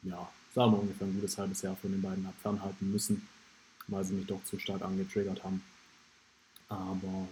ja, 0.03 0.29
sagen 0.53 0.71
wir 0.71 0.79
ungefähr 0.79 1.07
ein 1.07 1.13
gutes 1.13 1.37
halbes 1.37 1.61
Jahr 1.61 1.75
von 1.75 1.91
den 1.91 2.01
beiden 2.01 2.25
habe 2.25 2.37
fernhalten 2.41 2.91
müssen, 2.91 3.27
weil 3.87 4.05
sie 4.05 4.13
mich 4.13 4.27
doch 4.27 4.43
zu 4.45 4.57
stark 4.59 4.81
angetriggert 4.81 5.43
haben. 5.43 5.61
Aber 6.69 7.27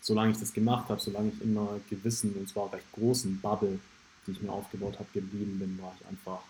solange 0.00 0.32
ich 0.32 0.38
das 0.38 0.52
gemacht 0.52 0.88
habe, 0.88 1.00
solange 1.00 1.30
ich 1.30 1.42
in 1.42 1.56
einer 1.56 1.80
gewissen 1.90 2.34
und 2.34 2.48
zwar 2.48 2.72
recht 2.72 2.90
großen 2.92 3.40
Bubble, 3.40 3.80
die 4.26 4.32
ich 4.32 4.42
mir 4.42 4.52
aufgebaut 4.52 4.98
habe, 4.98 5.08
geblieben 5.12 5.58
bin, 5.58 5.80
war 5.80 5.94
ich 5.98 6.06
einfach 6.06 6.42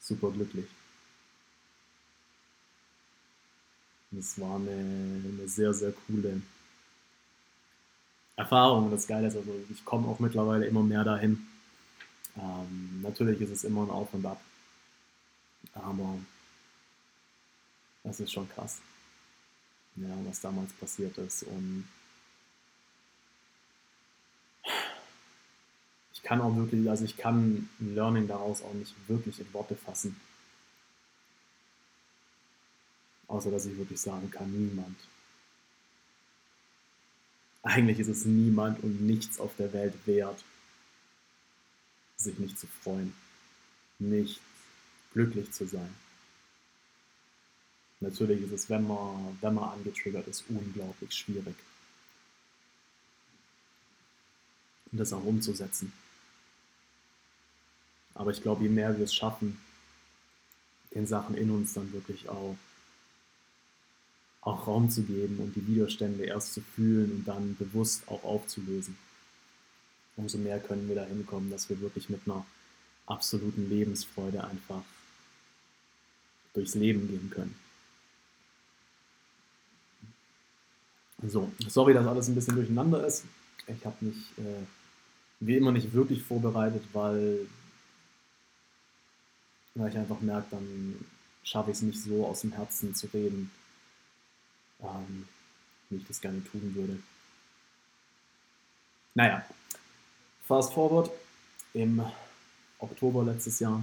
super 0.00 0.30
glücklich. 0.30 0.66
Das 4.10 4.40
war 4.40 4.56
eine, 4.56 4.70
eine 4.70 5.48
sehr, 5.48 5.74
sehr 5.74 5.92
coole 5.92 6.40
Erfahrung. 8.36 8.90
Das 8.90 9.06
Geile 9.06 9.28
ist 9.28 9.36
also, 9.36 9.52
ich 9.70 9.84
komme 9.84 10.08
auch 10.08 10.18
mittlerweile 10.18 10.66
immer 10.66 10.82
mehr 10.82 11.04
dahin. 11.04 11.46
Ähm, 12.36 13.02
natürlich 13.02 13.40
ist 13.40 13.50
es 13.50 13.64
immer 13.64 13.82
ein 13.82 13.90
Auf 13.90 14.14
und 14.14 14.24
Ab. 14.24 14.40
Aber 15.74 16.18
das 18.04 18.20
ist 18.20 18.32
schon 18.32 18.48
krass, 18.48 18.80
ja, 19.96 20.08
was 20.24 20.40
damals 20.40 20.72
passiert 20.74 21.18
ist. 21.18 21.42
Und 21.42 21.86
ich 26.18 26.24
kann 26.24 26.40
auch 26.40 26.56
wirklich, 26.56 26.90
also 26.90 27.04
ich 27.04 27.16
kann 27.16 27.68
Learning 27.78 28.26
daraus 28.26 28.62
auch 28.62 28.74
nicht 28.74 28.92
wirklich 29.06 29.38
in 29.38 29.52
Worte 29.54 29.76
fassen. 29.76 30.20
Außer 33.28 33.52
dass 33.52 33.66
ich 33.66 33.78
wirklich 33.78 34.00
sagen 34.00 34.28
kann, 34.28 34.50
niemand. 34.50 34.98
Eigentlich 37.62 38.00
ist 38.00 38.08
es 38.08 38.24
niemand 38.24 38.82
und 38.82 39.02
nichts 39.02 39.38
auf 39.38 39.54
der 39.58 39.72
Welt 39.72 39.94
wert, 40.06 40.42
sich 42.16 42.36
nicht 42.38 42.58
zu 42.58 42.66
freuen, 42.82 43.14
nicht 44.00 44.40
glücklich 45.12 45.52
zu 45.52 45.66
sein. 45.68 45.94
Natürlich 48.00 48.42
ist 48.42 48.52
es, 48.52 48.70
wenn 48.70 48.88
man, 48.88 49.38
wenn 49.40 49.54
man 49.54 49.70
angetriggert 49.70 50.26
ist, 50.26 50.44
unglaublich 50.48 51.14
schwierig. 51.14 51.54
Das 54.90 55.12
auch 55.12 55.24
umzusetzen. 55.24 55.92
Aber 58.18 58.30
ich 58.32 58.42
glaube, 58.42 58.64
je 58.64 58.68
mehr 58.68 58.96
wir 58.98 59.04
es 59.04 59.14
schaffen, 59.14 59.58
den 60.94 61.06
Sachen 61.06 61.36
in 61.36 61.50
uns 61.50 61.72
dann 61.72 61.92
wirklich 61.92 62.28
auch 62.28 62.56
auch 64.40 64.66
Raum 64.66 64.88
zu 64.88 65.02
geben 65.02 65.38
und 65.40 65.54
die 65.56 65.66
Widerstände 65.66 66.24
erst 66.24 66.54
zu 66.54 66.60
fühlen 66.60 67.12
und 67.12 67.28
dann 67.28 67.56
bewusst 67.56 68.02
auch 68.08 68.22
aufzulösen. 68.24 68.96
Umso 70.16 70.38
mehr 70.38 70.58
können 70.58 70.88
wir 70.88 70.96
da 70.96 71.04
hinkommen, 71.04 71.50
dass 71.50 71.68
wir 71.68 71.80
wirklich 71.80 72.08
mit 72.08 72.20
einer 72.26 72.46
absoluten 73.06 73.68
Lebensfreude 73.68 74.42
einfach 74.44 74.82
durchs 76.54 76.74
Leben 76.74 77.08
gehen 77.08 77.30
können. 77.30 77.54
So, 81.26 81.50
sorry, 81.66 81.94
dass 81.94 82.06
alles 82.06 82.28
ein 82.28 82.34
bisschen 82.34 82.54
durcheinander 82.56 83.06
ist. 83.06 83.24
Ich 83.66 83.84
habe 83.84 83.96
mich 84.00 84.16
äh, 84.38 84.64
wie 85.40 85.56
immer 85.56 85.72
nicht 85.72 85.92
wirklich 85.92 86.22
vorbereitet, 86.22 86.82
weil, 86.92 87.46
weil 89.78 89.90
ich 89.90 89.96
einfach 89.96 90.20
merke, 90.20 90.48
dann 90.50 91.04
schaffe 91.44 91.70
ich 91.70 91.76
es 91.76 91.82
nicht 91.82 92.02
so 92.02 92.26
aus 92.26 92.40
dem 92.40 92.52
Herzen 92.52 92.94
zu 92.94 93.06
reden, 93.14 93.50
ähm, 94.80 95.28
wie 95.88 95.96
ich 95.96 96.06
das 96.06 96.20
gerne 96.20 96.42
tun 96.44 96.74
würde. 96.74 96.98
Naja, 99.14 99.44
fast 100.46 100.72
forward 100.72 101.10
im 101.74 102.02
Oktober 102.78 103.24
letztes 103.24 103.60
Jahr. 103.60 103.82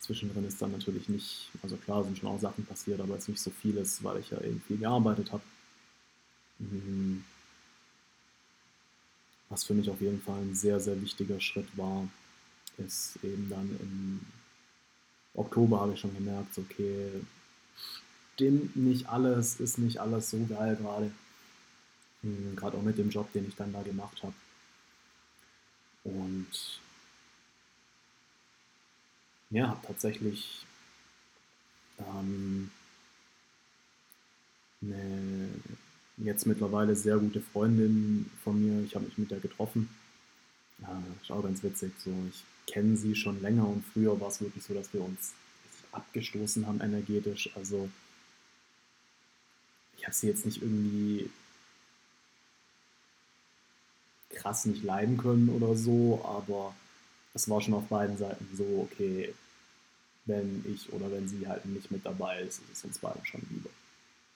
Zwischendrin 0.00 0.46
ist 0.46 0.60
dann 0.60 0.72
natürlich 0.72 1.08
nicht, 1.08 1.50
also 1.62 1.76
klar 1.76 2.04
sind 2.04 2.18
schon 2.18 2.28
auch 2.30 2.40
Sachen 2.40 2.66
passiert, 2.66 3.00
aber 3.00 3.14
jetzt 3.14 3.28
nicht 3.28 3.40
so 3.40 3.50
vieles, 3.50 4.02
weil 4.02 4.18
ich 4.18 4.30
ja 4.30 4.40
eben 4.40 4.60
viel 4.66 4.78
gearbeitet 4.78 5.32
habe. 5.32 5.42
Mhm. 6.58 7.24
Was 9.48 9.64
für 9.64 9.74
mich 9.74 9.88
auf 9.90 10.00
jeden 10.00 10.20
Fall 10.20 10.40
ein 10.40 10.54
sehr, 10.54 10.80
sehr 10.80 11.00
wichtiger 11.00 11.40
Schritt 11.40 11.68
war, 11.76 12.08
ist 12.78 13.18
eben 13.22 13.48
dann 13.48 13.76
im 13.80 14.20
Oktober 15.38 15.80
habe 15.80 15.94
ich 15.94 16.00
schon 16.00 16.14
gemerkt, 16.14 16.58
okay, 16.58 17.10
stimmt 18.34 18.76
nicht 18.76 19.08
alles, 19.08 19.60
ist 19.60 19.78
nicht 19.78 19.98
alles 19.98 20.30
so 20.30 20.44
geil 20.46 20.76
gerade. 20.76 21.10
Hm, 22.22 22.56
gerade 22.56 22.76
auch 22.76 22.82
mit 22.82 22.98
dem 22.98 23.10
Job, 23.10 23.32
den 23.32 23.48
ich 23.48 23.56
dann 23.56 23.72
da 23.72 23.82
gemacht 23.82 24.22
habe. 24.22 24.34
Und 26.04 26.80
ja, 29.50 29.68
habe 29.68 29.86
tatsächlich 29.86 30.66
ähm, 31.98 32.70
eine 34.82 35.48
jetzt 36.18 36.46
mittlerweile 36.46 36.96
sehr 36.96 37.16
gute 37.18 37.40
Freundin 37.40 38.30
von 38.42 38.60
mir. 38.60 38.84
Ich 38.84 38.94
habe 38.94 39.04
mich 39.04 39.18
mit 39.18 39.30
der 39.30 39.40
getroffen. 39.40 39.88
Ja, 40.80 41.02
ist 41.22 41.30
auch 41.30 41.42
ganz 41.42 41.62
witzig. 41.62 41.92
So, 41.98 42.12
ich 42.28 42.44
kenne 42.68 42.96
sie 42.96 43.16
schon 43.16 43.40
länger 43.42 43.66
und 43.66 43.84
früher 43.92 44.20
war 44.20 44.28
es 44.28 44.40
wirklich 44.40 44.62
so, 44.62 44.74
dass 44.74 44.92
wir 44.92 45.02
uns 45.02 45.32
abgestoßen 45.92 46.66
haben 46.66 46.80
energetisch. 46.80 47.50
Also 47.56 47.88
ich 49.96 50.04
habe 50.04 50.14
sie 50.14 50.28
jetzt 50.28 50.46
nicht 50.46 50.62
irgendwie 50.62 51.30
krass 54.30 54.66
nicht 54.66 54.84
leiden 54.84 55.16
können 55.16 55.48
oder 55.48 55.74
so, 55.74 56.22
aber 56.24 56.74
es 57.34 57.48
war 57.48 57.60
schon 57.60 57.74
auf 57.74 57.88
beiden 57.88 58.16
Seiten 58.18 58.46
so, 58.56 58.88
okay, 58.90 59.34
wenn 60.26 60.64
ich 60.72 60.92
oder 60.92 61.10
wenn 61.10 61.28
sie 61.28 61.48
halt 61.48 61.64
nicht 61.64 61.90
mit 61.90 62.04
dabei 62.04 62.42
ist, 62.42 62.60
ist 62.60 62.78
es 62.78 62.84
uns 62.84 62.98
beiden 62.98 63.24
schon 63.24 63.42
lieber. 63.50 63.70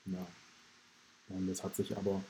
Ja. 0.06 0.26
Und 1.28 1.48
das 1.48 1.62
hat 1.62 1.76
sich 1.76 1.96
aber 1.96 2.22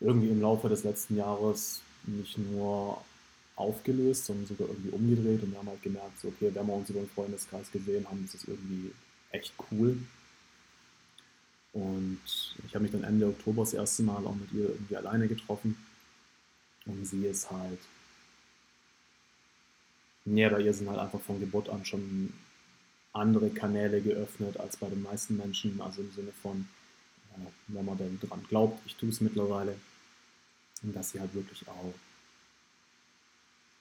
irgendwie 0.00 0.28
im 0.28 0.40
Laufe 0.40 0.68
des 0.68 0.84
letzten 0.84 1.16
Jahres 1.16 1.80
nicht 2.04 2.38
nur 2.38 3.02
aufgelöst, 3.56 4.26
sondern 4.26 4.46
sogar 4.46 4.68
irgendwie 4.68 4.90
umgedreht 4.90 5.42
und 5.42 5.52
wir 5.52 5.58
haben 5.58 5.68
halt 5.68 5.82
gemerkt, 5.82 6.20
so, 6.20 6.28
okay, 6.28 6.50
wenn 6.54 6.66
wir 6.66 6.74
uns 6.74 6.90
über 6.90 7.00
den 7.00 7.08
Freundeskreis 7.10 7.72
gesehen 7.72 8.06
haben, 8.08 8.24
ist 8.24 8.34
es 8.34 8.44
irgendwie 8.48 8.92
echt 9.32 9.54
cool 9.70 9.98
Und 11.72 12.20
ich 12.66 12.74
habe 12.74 12.84
mich 12.84 12.92
dann 12.92 13.04
Ende 13.04 13.26
Oktober 13.26 13.62
das 13.62 13.74
erste 13.74 14.02
Mal 14.02 14.26
auch 14.26 14.34
mit 14.34 14.52
ihr 14.52 14.70
irgendwie 14.70 14.96
alleine 14.96 15.28
getroffen. 15.28 15.76
Und 16.86 17.06
sie 17.06 17.26
ist 17.26 17.50
halt, 17.50 17.78
ja, 20.24 20.48
bei 20.48 20.60
ihr 20.62 20.72
sind 20.74 20.88
halt 20.88 20.98
einfach 20.98 21.20
von 21.20 21.38
Geburt 21.40 21.68
an 21.68 21.84
schon 21.84 22.32
andere 23.12 23.50
Kanäle 23.50 24.00
geöffnet 24.00 24.58
als 24.58 24.78
bei 24.78 24.88
den 24.88 25.02
meisten 25.02 25.36
Menschen. 25.36 25.80
Also 25.82 26.02
im 26.02 26.12
Sinne 26.12 26.32
von, 26.42 26.68
äh, 27.34 27.46
wenn 27.68 27.84
man 27.84 27.98
denn 27.98 28.20
dran 28.20 28.44
glaubt, 28.48 28.80
ich 28.86 28.96
tue 28.96 29.10
es 29.10 29.20
mittlerweile. 29.20 29.76
Und 30.82 30.96
dass 30.96 31.10
sie 31.10 31.20
halt 31.20 31.34
wirklich 31.34 31.68
auch 31.68 31.94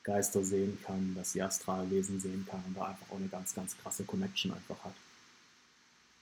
Geister 0.05 0.43
sehen 0.43 0.77
kann, 0.83 1.13
dass 1.15 1.33
sie 1.33 1.41
Astralwesen 1.41 2.21
sehen 2.21 2.47
kann 2.49 2.63
und 2.67 2.77
da 2.77 2.85
einfach 2.85 3.09
auch 3.11 3.17
eine 3.17 3.27
ganz, 3.27 3.53
ganz 3.53 3.75
krasse 3.77 4.03
Connection 4.05 4.53
einfach 4.53 4.81
hat. 4.83 4.93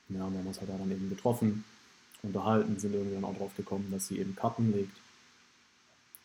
Ja, 0.09 0.25
und 0.25 0.33
wir 0.33 0.39
haben 0.39 0.47
uns 0.47 0.59
halt 0.59 0.69
da 0.69 0.77
dann 0.77 0.91
eben 0.91 1.09
getroffen, 1.09 1.63
unterhalten, 2.23 2.79
sind 2.79 2.93
irgendwie 2.93 3.15
dann 3.15 3.25
auch 3.25 3.37
drauf 3.37 3.55
gekommen, 3.55 3.89
dass 3.91 4.07
sie 4.07 4.19
eben 4.19 4.35
Karten 4.35 4.71
legt 4.71 4.95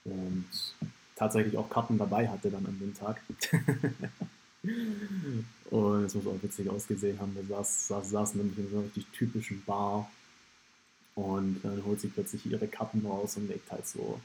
und 0.05 0.47
tatsächlich 1.17 1.57
auch 1.57 1.69
Karten 1.69 1.99
dabei 1.99 2.29
hatte 2.29 2.51
dann 2.51 2.65
an 2.65 2.79
dem 2.79 2.95
Tag. 2.95 3.21
und 5.71 6.05
es 6.05 6.15
muss 6.15 6.27
auch 6.27 6.43
witzig 6.43 6.71
ausgesehen 6.71 7.19
haben. 7.21 7.35
Wir 7.35 7.45
saß, 7.45 7.89
saß, 7.89 8.11
saßen 8.11 8.41
nämlich 8.41 8.59
in 8.59 8.71
so 8.71 8.77
einer 8.77 8.87
richtig 8.87 9.07
typischen 9.13 9.65
Bar 9.65 10.11
und 11.15 11.61
dann 11.63 11.85
holt 11.85 12.01
sie 12.01 12.09
plötzlich 12.09 12.47
ihre 12.47 12.69
Karten 12.69 13.05
raus 13.05 13.37
und 13.37 13.49
legt 13.49 13.71
halt 13.71 13.87
so, 13.87 14.21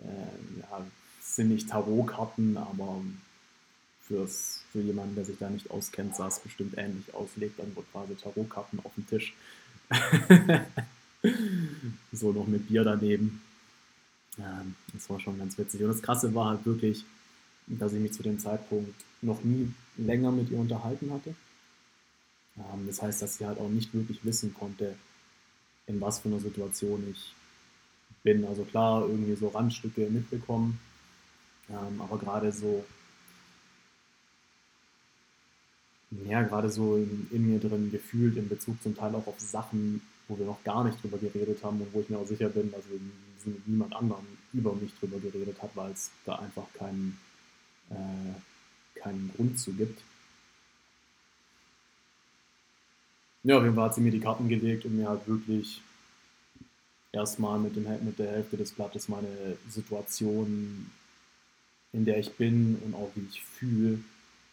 äh, 0.00 0.60
ja, 0.60 0.86
sind 1.22 1.48
nicht 1.48 1.70
Tarotkarten, 1.70 2.56
aber 2.56 3.00
fürs, 4.02 4.62
für 4.72 4.80
jemanden, 4.80 5.14
der 5.14 5.24
sich 5.24 5.38
da 5.38 5.48
nicht 5.48 5.70
auskennt, 5.70 6.16
sah 6.16 6.28
es 6.28 6.40
bestimmt 6.40 6.76
ähnlich 6.76 7.14
aus. 7.14 7.30
Legt 7.36 7.58
dann 7.58 7.74
wohl 7.76 7.84
quasi 7.92 8.14
Tarotkarten 8.14 8.80
auf 8.84 8.92
den 8.94 9.06
Tisch. 9.06 9.34
so 12.12 12.32
noch 12.32 12.46
mit 12.46 12.68
Bier 12.68 12.84
daneben. 12.84 13.42
Ähm, 14.38 14.74
das 14.92 15.08
war 15.08 15.20
schon 15.20 15.38
ganz 15.38 15.56
witzig. 15.58 15.82
Und 15.82 15.88
das 15.88 16.02
Krasse 16.02 16.34
war 16.34 16.50
halt 16.50 16.66
wirklich, 16.66 17.04
dass 17.66 17.92
ich 17.92 18.00
mich 18.00 18.12
zu 18.12 18.22
dem 18.22 18.38
Zeitpunkt 18.38 18.94
noch 19.20 19.42
nie 19.44 19.72
länger 19.96 20.32
mit 20.32 20.50
ihr 20.50 20.58
unterhalten 20.58 21.12
hatte. 21.12 21.34
Ähm, 22.56 22.86
das 22.86 23.02
heißt, 23.02 23.22
dass 23.22 23.36
sie 23.36 23.46
halt 23.46 23.58
auch 23.58 23.68
nicht 23.68 23.94
wirklich 23.94 24.24
wissen 24.24 24.54
konnte, 24.54 24.94
in 25.86 26.00
was 26.00 26.20
für 26.20 26.28
einer 26.28 26.40
Situation 26.40 27.06
ich 27.10 27.34
bin. 28.22 28.44
Also 28.44 28.64
klar, 28.64 29.02
irgendwie 29.02 29.36
so 29.36 29.48
Randstücke 29.48 30.08
mitbekommen, 30.08 30.78
ähm, 31.70 32.00
aber 32.00 32.18
gerade 32.18 32.52
so, 32.52 32.84
ja, 36.26 36.42
gerade 36.42 36.70
so 36.70 36.96
in, 36.96 37.28
in, 37.30 37.50
mir 37.50 37.58
drin 37.58 37.90
gefühlt 37.90 38.36
in 38.36 38.48
Bezug 38.48 38.82
zum 38.82 38.96
Teil 38.96 39.14
auch 39.14 39.26
auf 39.26 39.40
Sachen, 39.40 40.02
wo 40.28 40.38
wir 40.38 40.46
noch 40.46 40.62
gar 40.64 40.84
nicht 40.84 41.02
drüber 41.02 41.18
geredet 41.18 41.62
haben 41.64 41.80
und 41.80 41.92
wo 41.94 42.00
ich 42.00 42.08
mir 42.08 42.18
auch 42.18 42.26
sicher 42.26 42.48
bin, 42.48 42.70
dass 42.70 42.84
mit 43.44 43.66
niemand 43.66 43.94
anderem 43.94 44.26
über 44.52 44.74
mich 44.74 44.92
drüber 44.98 45.18
geredet 45.18 45.60
hat, 45.62 45.70
weil 45.74 45.92
es 45.92 46.10
da 46.24 46.36
einfach 46.36 46.66
keinen, 46.74 47.18
äh, 47.90 49.00
keinen 49.00 49.32
Grund 49.34 49.58
zu 49.58 49.72
gibt. 49.72 50.00
Ja, 53.44 53.56
auf 53.56 53.64
jeden 53.64 53.74
Fall 53.74 53.86
hat 53.86 53.94
sie 53.94 54.00
mir 54.00 54.12
die 54.12 54.20
Karten 54.20 54.48
gelegt 54.48 54.84
und 54.84 54.96
mir 54.96 55.08
halt 55.08 55.26
wirklich 55.26 55.82
erstmal 57.10 57.58
mit, 57.58 57.76
mit 57.76 58.18
der 58.18 58.30
Hälfte 58.30 58.56
des 58.56 58.72
Blattes 58.72 59.08
meine 59.08 59.56
Situation, 59.68 60.90
in 61.92 62.04
der 62.04 62.18
ich 62.18 62.32
bin 62.36 62.80
und 62.84 62.94
auch 62.94 63.10
wie 63.14 63.26
ich 63.30 63.42
fühle, 63.42 63.98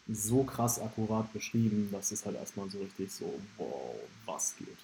so 0.07 0.43
krass 0.43 0.79
akkurat 0.79 1.31
beschrieben, 1.33 1.89
dass 1.91 2.11
es 2.11 2.25
halt 2.25 2.35
erstmal 2.35 2.69
so 2.69 2.79
richtig 2.79 3.11
so, 3.11 3.39
wow, 3.57 3.95
was 4.25 4.55
geht? 4.57 4.77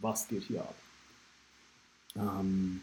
Was 0.00 0.28
geht 0.28 0.44
hier 0.44 0.62
ab? 0.62 0.74
Ähm, 2.16 2.82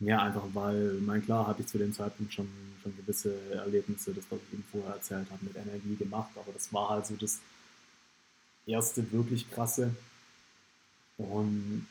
ja, 0.00 0.22
einfach 0.22 0.44
weil, 0.54 0.94
mein 1.00 1.22
klar, 1.24 1.46
hatte 1.46 1.60
ich 1.62 1.68
zu 1.68 1.78
dem 1.78 1.92
Zeitpunkt 1.92 2.32
schon, 2.32 2.48
schon 2.82 2.96
gewisse 2.96 3.34
Erlebnisse, 3.52 4.12
das, 4.12 4.24
was 4.30 4.40
ich 4.48 4.54
Ihnen 4.54 4.64
vorher 4.72 4.94
erzählt 4.94 5.30
habe, 5.30 5.44
mit 5.44 5.56
Energie 5.56 5.94
gemacht, 5.96 6.30
aber 6.36 6.52
das 6.52 6.72
war 6.72 6.88
halt 6.88 7.06
so 7.06 7.16
das 7.16 7.38
erste 8.66 9.12
wirklich 9.12 9.50
krasse. 9.50 9.94
Und 11.18 11.86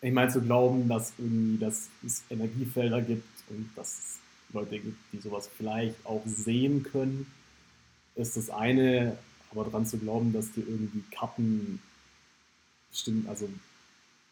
ich 0.00 0.12
meine, 0.12 0.32
zu 0.32 0.40
glauben, 0.40 0.88
dass 0.88 1.12
irgendwie, 1.18 1.58
dass 1.58 1.88
es 2.04 2.22
Energiefelder 2.30 3.02
gibt 3.02 3.28
und 3.50 3.70
dass 3.76 4.18
Leute 4.52 4.78
gibt, 4.78 4.98
die 5.12 5.18
sowas 5.18 5.48
vielleicht 5.56 5.94
auch 6.04 6.22
sehen 6.26 6.82
können, 6.82 7.30
ist 8.14 8.36
das 8.36 8.50
eine, 8.50 9.16
aber 9.50 9.64
daran 9.64 9.86
zu 9.86 9.98
glauben, 9.98 10.32
dass 10.32 10.52
die 10.52 10.60
irgendwie 10.60 11.02
Karten 11.10 11.80
stimmt, 12.92 13.28
also 13.28 13.48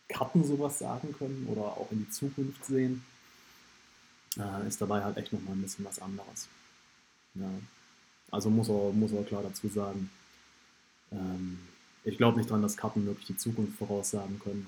Karten 0.09 0.45
sowas 0.45 0.79
sagen 0.79 1.15
können 1.19 1.47
oder 1.51 1.63
auch 1.63 1.89
in 1.91 2.01
die 2.01 2.11
Zukunft 2.11 2.65
sehen, 2.65 3.05
äh, 4.39 4.67
ist 4.67 4.81
dabei 4.81 5.05
halt 5.05 5.17
echt 5.17 5.33
nochmal 5.33 5.55
ein 5.55 5.63
bisschen 5.63 5.85
was 5.85 6.01
anderes. 6.01 6.49
Ja. 7.35 7.51
Also 8.31 8.51
muss 8.51 8.69
er, 8.69 8.93
muss 8.93 9.13
er 9.13 9.25
klar 9.25 9.43
dazu 9.43 9.69
sagen, 9.69 10.11
ähm, 11.13 11.59
ich 12.05 12.17
glaube 12.17 12.39
nicht 12.39 12.51
dran, 12.51 12.63
dass 12.63 12.77
Karten 12.77 13.07
wirklich 13.07 13.27
die 13.27 13.37
Zukunft 13.37 13.79
voraussagen 13.79 14.39
können 14.39 14.67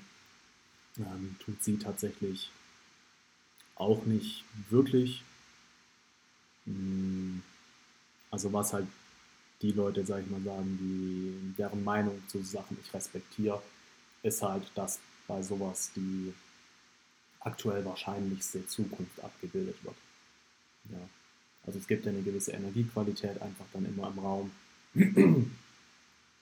ähm, 0.97 1.35
tut 1.43 1.63
sie 1.63 1.77
tatsächlich 1.77 2.51
auch 3.75 4.05
nicht 4.05 4.43
wirklich. 4.69 5.23
Mm, 6.65 7.39
also 8.29 8.51
was 8.53 8.73
halt 8.73 8.87
die 9.61 9.71
Leute, 9.71 10.05
sag 10.05 10.23
ich 10.23 10.29
mal, 10.29 10.41
sagen, 10.41 10.77
die, 10.79 11.53
deren 11.57 11.83
Meinung 11.83 12.21
zu 12.27 12.41
Sachen 12.43 12.77
ich 12.83 12.93
respektiere, 12.93 13.61
ist 14.23 14.41
halt, 14.41 14.63
dass 14.75 14.99
bei 15.27 15.41
sowas 15.41 15.91
die 15.95 16.33
aktuell 17.39 17.83
wahrscheinlichste 17.85 18.65
Zukunft 18.67 19.23
abgebildet 19.23 19.83
wird. 19.83 19.95
Ja. 20.89 21.09
Also 21.65 21.79
es 21.79 21.87
gibt 21.87 22.05
ja 22.05 22.11
eine 22.11 22.21
gewisse 22.21 22.51
Energiequalität 22.51 23.41
einfach 23.41 23.65
dann 23.73 23.85
immer 23.85 24.07
im 24.07 24.19
Raum. 24.19 24.51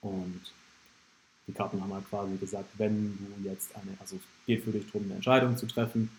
Und 0.00 0.40
die 1.46 1.52
Karten 1.52 1.80
haben 1.80 1.92
halt 1.92 2.08
quasi 2.08 2.36
gesagt, 2.36 2.68
wenn 2.78 3.18
du 3.18 3.48
jetzt 3.48 3.74
eine, 3.74 3.96
also 3.98 4.16
es 4.16 4.22
geht 4.46 4.64
für 4.64 4.72
dich 4.72 4.86
darum, 4.86 5.04
eine 5.04 5.14
Entscheidung 5.14 5.56
zu 5.56 5.66
treffen, 5.66 6.10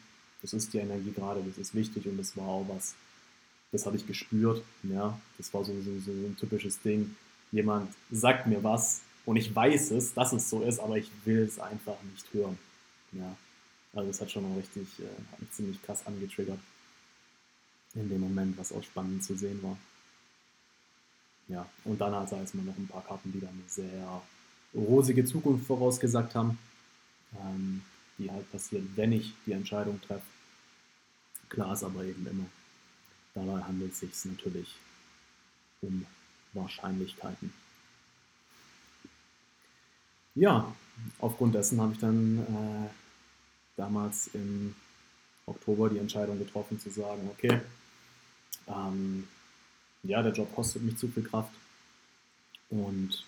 das 0.41 0.53
ist 0.53 0.73
die 0.73 0.79
Energie 0.79 1.11
gerade, 1.11 1.41
das 1.43 1.57
ist 1.57 1.75
wichtig 1.75 2.05
und 2.07 2.17
das 2.17 2.35
war 2.37 2.47
auch 2.47 2.65
was, 2.67 2.95
das 3.71 3.85
habe 3.85 3.95
ich 3.95 4.05
gespürt, 4.05 4.63
ja, 4.83 5.19
das 5.37 5.53
war 5.53 5.63
so, 5.63 5.73
so, 5.81 5.99
so 5.99 6.11
ein 6.11 6.35
typisches 6.39 6.79
Ding, 6.81 7.15
jemand 7.51 7.93
sagt 8.11 8.47
mir 8.47 8.63
was 8.63 9.01
und 9.25 9.37
ich 9.37 9.55
weiß 9.55 9.91
es, 9.91 10.13
dass 10.13 10.33
es 10.33 10.49
so 10.49 10.61
ist, 10.61 10.79
aber 10.79 10.97
ich 10.97 11.09
will 11.25 11.43
es 11.43 11.59
einfach 11.59 11.97
nicht 12.11 12.25
hören, 12.33 12.57
ja, 13.13 13.35
also 13.93 14.07
das 14.07 14.21
hat 14.21 14.31
schon 14.31 14.47
mal 14.47 14.57
richtig, 14.57 14.87
äh, 14.99 15.31
hat 15.31 15.39
mich 15.39 15.51
ziemlich 15.51 15.81
krass 15.81 16.05
angetriggert 16.05 16.59
in 17.93 18.09
dem 18.09 18.21
Moment, 18.21 18.57
was 18.57 18.71
auch 18.71 18.83
spannend 18.83 19.23
zu 19.23 19.35
sehen 19.35 19.61
war. 19.63 19.77
Ja, 21.47 21.67
und 21.83 21.99
dann 21.99 22.15
hat 22.15 22.31
es 22.31 22.53
mal 22.53 22.63
noch 22.63 22.77
ein 22.77 22.87
paar 22.87 23.03
Karten, 23.03 23.33
die 23.33 23.41
dann 23.41 23.63
sehr 23.67 24.21
rosige 24.73 25.25
Zukunft 25.25 25.67
vorausgesagt 25.67 26.33
haben, 26.35 26.57
ähm, 27.35 27.81
die 28.17 28.31
halt 28.31 28.49
passiert, 28.51 28.83
wenn 28.95 29.11
ich 29.11 29.33
die 29.45 29.51
Entscheidung 29.51 29.99
treffe. 30.01 30.21
Klar 31.49 31.73
ist 31.73 31.83
aber 31.83 32.05
eben 32.05 32.25
immer, 32.25 32.45
dabei 33.33 33.61
handelt 33.63 33.93
es 33.93 33.99
sich 33.99 34.25
natürlich 34.25 34.75
um 35.81 36.05
Wahrscheinlichkeiten. 36.53 37.53
Ja, 40.35 40.73
aufgrund 41.19 41.55
dessen 41.55 41.81
habe 41.81 41.93
ich 41.93 41.99
dann 41.99 42.39
äh, 42.39 42.89
damals 43.75 44.27
im 44.33 44.75
Oktober 45.45 45.89
die 45.89 45.97
Entscheidung 45.97 46.39
getroffen 46.39 46.79
zu 46.79 46.89
sagen, 46.89 47.29
okay, 47.31 47.61
ähm, 48.67 49.27
ja, 50.03 50.21
der 50.21 50.31
Job 50.31 50.53
kostet 50.55 50.83
mich 50.83 50.97
zu 50.97 51.07
viel 51.07 51.23
Kraft 51.23 51.53
und 52.69 53.25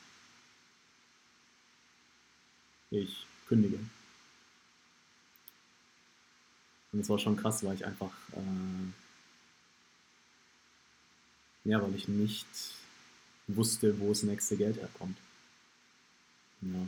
ich 2.90 3.26
kündige. 3.48 3.80
Und 6.92 7.00
es 7.00 7.10
war 7.10 7.20
schon 7.20 7.36
krass, 7.36 7.64
weil 7.64 7.76
ich 7.76 7.86
einfach, 7.86 8.12
äh, 8.34 9.03
ja, 11.66 11.82
weil 11.82 11.96
ich 11.96 12.08
nicht 12.08 12.48
wusste, 13.48 14.00
wo 14.00 14.10
das 14.10 14.24
nächste 14.24 14.58
Geld 14.58 14.78
herkommt. 14.78 15.18
Ja. 16.62 16.88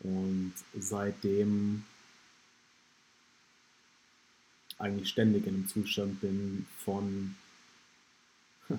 Und 0.00 0.54
seitdem 0.78 1.84
eigentlich 4.78 5.08
ständig 5.08 5.46
in 5.46 5.54
einem 5.54 5.68
Zustand 5.68 6.20
bin 6.20 6.66
von, 6.78 7.34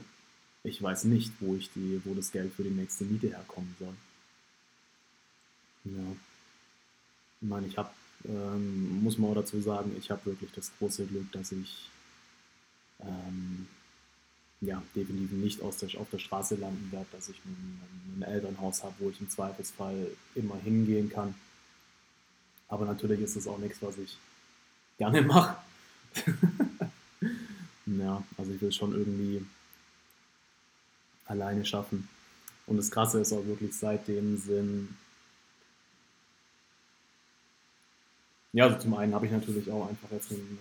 ich 0.63 0.81
weiß 0.81 1.05
nicht, 1.05 1.33
wo 1.39 1.55
ich 1.55 1.69
die, 1.71 2.01
wo 2.05 2.13
das 2.13 2.31
Geld 2.31 2.53
für 2.53 2.63
die 2.63 2.69
nächste 2.69 3.03
Miete 3.03 3.29
herkommen 3.29 3.75
soll. 3.79 3.95
Ja. 5.85 6.15
Ich 7.41 7.47
meine, 7.47 7.67
ich 7.67 7.77
habe, 7.77 7.91
ähm, 8.25 9.01
muss 9.01 9.17
man 9.17 9.31
auch 9.31 9.35
dazu 9.35 9.61
sagen, 9.61 9.95
ich 9.97 10.11
habe 10.11 10.25
wirklich 10.25 10.51
das 10.51 10.71
große 10.77 11.05
Glück, 11.05 11.31
dass 11.31 11.51
ich 11.51 11.89
ähm, 12.99 13.67
ja, 14.61 14.81
definitiv 14.95 15.31
nicht 15.31 15.61
aus 15.61 15.77
der, 15.77 15.89
auf 15.99 16.09
der 16.09 16.19
Straße 16.19 16.55
landen 16.55 16.91
werde, 16.91 17.07
dass 17.11 17.29
ich 17.29 17.39
ein, 17.45 18.21
Elternhaus 18.21 18.83
habe, 18.83 18.95
wo 18.99 19.09
ich 19.09 19.21
im 19.21 19.29
Zweifelsfall 19.29 20.07
immer 20.35 20.57
hingehen 20.57 21.09
kann. 21.09 21.35
Aber 22.67 22.85
natürlich 22.85 23.21
ist 23.21 23.37
es 23.37 23.47
auch 23.47 23.57
nichts, 23.57 23.81
was 23.81 23.97
ich 23.97 24.17
gerne 24.97 25.21
mache. 25.23 25.55
ja, 27.85 28.21
also 28.37 28.51
ich 28.51 28.61
will 28.61 28.73
schon 28.73 28.91
irgendwie 28.91 29.45
alleine 31.25 31.65
schaffen. 31.65 32.09
Und 32.67 32.75
das 32.75 32.91
Krasse 32.91 33.21
ist 33.21 33.31
auch 33.31 33.45
wirklich 33.45 33.73
seitdem 33.73 34.37
sind. 34.37 34.97
Ja, 38.51 38.65
also 38.65 38.79
zum 38.79 38.95
einen 38.95 39.13
habe 39.13 39.27
ich 39.27 39.31
natürlich 39.31 39.71
auch 39.71 39.87
einfach 39.87 40.11
jetzt 40.11 40.31
ein, 40.31 40.59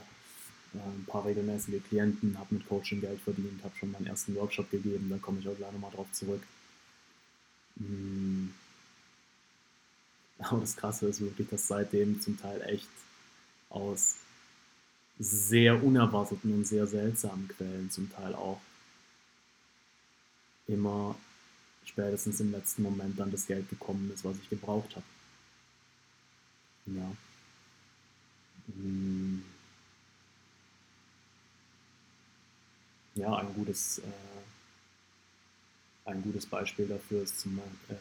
äh, 0.75 0.79
ein 0.79 1.05
paar 1.07 1.25
regelmäßige 1.25 1.83
Klienten, 1.89 2.39
habe 2.39 2.55
mit 2.55 2.69
Coaching 2.69 3.01
Geld 3.01 3.21
verdient, 3.21 3.63
habe 3.65 3.77
schon 3.77 3.93
meinen 3.93 4.07
ersten 4.07 4.35
Workshop 4.35 4.71
gegeben, 4.71 5.09
da 5.11 5.19
komme 5.19 5.41
ich 5.41 5.49
auch 5.49 5.57
gleich 5.57 5.73
nochmal 5.73 5.91
drauf 5.93 6.11
zurück. 6.13 6.43
Hm. 7.79 8.53
Aber 10.39 10.61
das 10.61 10.77
Krasse 10.77 11.07
ist 11.09 11.21
wirklich, 11.21 11.49
dass 11.49 11.67
seitdem 11.67 12.21
zum 12.21 12.39
Teil 12.39 12.63
echt 12.63 12.89
aus 13.71 14.17
sehr 15.19 15.83
unerwarteten 15.83 16.55
und 16.55 16.65
sehr 16.65 16.87
seltsamen 16.87 17.49
Quellen 17.49 17.91
zum 17.91 18.11
Teil 18.13 18.35
auch 18.35 18.61
immer 20.69 21.17
spätestens 21.85 22.41
im 22.41 22.53
letzten 22.53 22.83
Moment 22.83 23.19
dann 23.19 23.33
das 23.33 23.47
Geld 23.47 23.69
gekommen 23.69 24.11
ist, 24.13 24.25
was 24.25 24.39
ich 24.39 24.49
gebraucht 24.49 24.95
habe. 24.95 25.07
Ja. 26.87 27.13
Hm. 28.67 29.43
Ja, 33.19 33.35
ein 33.35 33.53
gutes, 33.53 33.99
äh, 33.99 34.03
ein 36.05 36.23
gutes 36.23 36.47
Beispiel 36.47 36.87
dafür 36.87 37.25
ist 37.25 37.41
zum 37.41 37.59
äh, 37.89 37.95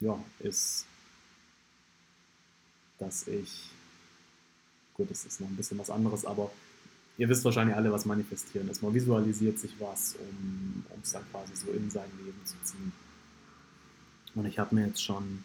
ja, 0.00 0.18
ist, 0.40 0.84
dass 2.98 3.28
ich, 3.28 3.70
gut, 4.94 5.08
das 5.12 5.24
ist 5.26 5.40
noch 5.40 5.46
ein 5.46 5.56
bisschen 5.56 5.78
was 5.78 5.90
anderes, 5.90 6.24
aber 6.24 6.50
ihr 7.18 7.28
wisst 7.28 7.44
wahrscheinlich 7.44 7.76
alle, 7.76 7.92
was 7.92 8.04
manifestieren 8.04 8.68
ist. 8.68 8.82
Man 8.82 8.92
visualisiert 8.92 9.60
sich 9.60 9.78
was, 9.78 10.16
um 10.16 10.84
es 11.00 11.12
dann 11.12 11.30
quasi 11.30 11.54
so 11.54 11.70
in 11.70 11.88
sein 11.88 12.10
Leben 12.18 12.44
zu 12.44 12.56
ziehen. 12.64 12.92
Und 14.34 14.46
ich 14.46 14.58
habe 14.58 14.74
mir 14.74 14.88
jetzt 14.88 15.04
schon, 15.04 15.44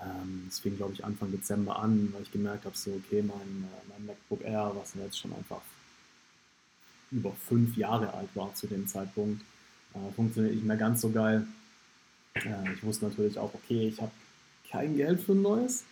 ähm, 0.00 0.48
fing 0.50 0.76
glaube 0.76 0.94
ich 0.94 1.04
Anfang 1.04 1.30
Dezember 1.30 1.78
an, 1.78 2.12
weil 2.12 2.22
ich 2.22 2.32
gemerkt 2.32 2.64
habe, 2.64 2.76
so 2.76 2.92
okay, 2.92 3.22
mein, 3.22 3.64
äh, 3.64 3.88
mein 3.88 4.06
MacBook 4.06 4.42
Air, 4.44 4.72
was 4.74 4.94
jetzt 4.94 5.18
schon 5.18 5.32
einfach 5.34 5.62
über 7.10 7.32
fünf 7.48 7.76
Jahre 7.76 8.12
alt 8.12 8.28
war 8.34 8.54
zu 8.54 8.66
dem 8.66 8.86
Zeitpunkt, 8.86 9.40
äh, 9.94 10.12
funktioniert 10.14 10.54
nicht 10.54 10.64
mehr 10.66 10.76
ganz 10.76 11.00
so 11.00 11.10
geil. 11.10 11.46
Äh, 12.34 12.72
ich 12.74 12.82
wusste 12.82 13.06
natürlich 13.06 13.38
auch, 13.38 13.54
okay, 13.54 13.88
ich 13.88 14.00
habe 14.00 14.10
kein 14.70 14.96
Geld 14.96 15.20
für 15.20 15.32
ein 15.32 15.42
neues. 15.42 15.84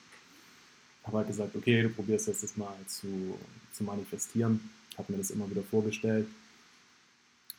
Habe 1.04 1.18
halt 1.18 1.28
gesagt, 1.28 1.54
okay, 1.54 1.82
du 1.82 1.88
probierst 1.90 2.28
jetzt 2.28 2.42
das 2.42 2.56
mal 2.56 2.74
zu, 2.86 3.38
zu 3.72 3.84
manifestieren. 3.84 4.70
Habe 4.98 5.12
mir 5.12 5.18
das 5.18 5.30
immer 5.30 5.48
wieder 5.50 5.62
vorgestellt. 5.62 6.26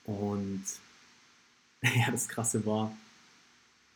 Und 0.06 0.64
ja, 1.82 2.12
das 2.12 2.28
Krasse 2.28 2.66
war, 2.66 2.96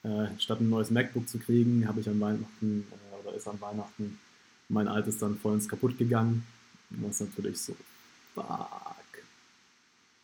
äh, 0.08 0.39
statt 0.39 0.62
ein 0.62 0.70
neues 0.70 0.89
MacBook 0.89 1.28
zu 1.28 1.38
kriegen, 1.38 1.88
habe 1.88 2.00
ich 2.00 2.08
an 2.10 2.20
Weihnachten 2.20 2.88
äh, 2.91 3.28
oder 3.28 3.36
ist 3.36 3.48
an 3.48 3.60
Weihnachten 3.60 4.17
mein 4.70 4.88
altes 4.88 5.17
dann 5.17 5.38
vollends 5.38 5.67
kaputt 5.67 5.98
gegangen. 5.98 6.46
Was 6.89 7.20
natürlich 7.20 7.60
so, 7.60 7.76
fuck. 8.34 8.48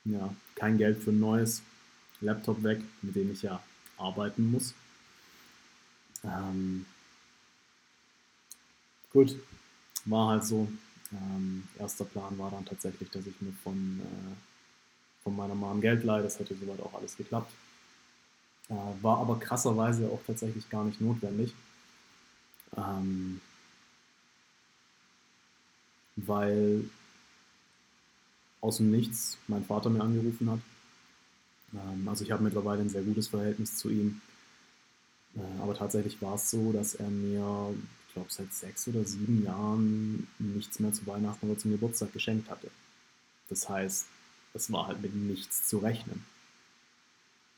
Ja, 0.05 0.33
kein 0.55 0.77
Geld 0.77 1.01
für 1.01 1.11
ein 1.11 1.19
neues 1.19 1.61
Laptop 2.21 2.63
weg, 2.63 2.81
mit 3.01 3.15
dem 3.15 3.31
ich 3.31 3.41
ja 3.41 3.61
arbeiten 3.97 4.51
muss. 4.51 4.73
Ähm, 6.23 6.85
gut, 9.11 9.35
war 10.05 10.29
halt 10.29 10.45
so. 10.45 10.67
Ähm, 11.11 11.63
erster 11.77 12.05
Plan 12.05 12.37
war 12.37 12.51
dann 12.51 12.65
tatsächlich, 12.65 13.09
dass 13.11 13.27
ich 13.27 13.39
mir 13.41 13.53
von, 13.63 14.01
äh, 14.01 15.23
von 15.23 15.35
meiner 15.35 15.55
Mom 15.55 15.79
Geld 15.79 16.03
leihe. 16.03 16.23
Das 16.23 16.39
hätte 16.39 16.55
soweit 16.55 16.81
auch 16.81 16.93
alles 16.93 17.15
geklappt. 17.15 17.51
War 19.01 19.19
aber 19.19 19.39
krasserweise 19.39 20.07
auch 20.09 20.21
tatsächlich 20.25 20.69
gar 20.69 20.83
nicht 20.83 21.01
notwendig. 21.01 21.53
Ähm, 22.77 23.41
weil 26.15 26.89
aus 28.61 28.77
dem 28.77 28.91
Nichts 28.91 29.37
mein 29.47 29.65
Vater 29.65 29.89
mir 29.89 30.01
angerufen 30.01 30.49
hat 30.49 30.59
ähm, 31.73 32.07
also 32.07 32.23
ich 32.23 32.31
habe 32.31 32.43
mittlerweile 32.43 32.81
ein 32.81 32.89
sehr 32.89 33.01
gutes 33.01 33.27
Verhältnis 33.27 33.77
zu 33.77 33.89
ihm. 33.89 34.21
Äh, 35.35 35.61
aber 35.61 35.75
tatsächlich 35.75 36.21
war 36.21 36.35
es 36.35 36.49
so, 36.49 36.71
dass 36.71 36.95
er 36.95 37.09
mir, 37.09 37.73
ich 38.07 38.13
glaube, 38.13 38.31
seit 38.31 38.53
sechs 38.53 38.87
oder 38.87 39.03
sieben 39.05 39.43
Jahren 39.43 40.27
nichts 40.39 40.79
mehr 40.79 40.93
zu 40.93 41.05
Weihnachten 41.07 41.49
oder 41.49 41.59
zum 41.59 41.71
Geburtstag 41.71 42.13
geschenkt 42.13 42.49
hatte. 42.49 42.69
Das 43.49 43.67
heißt, 43.67 44.07
es 44.53 44.71
war 44.71 44.87
halt 44.87 45.01
mit 45.01 45.15
nichts 45.15 45.67
zu 45.67 45.79
rechnen. 45.79 46.25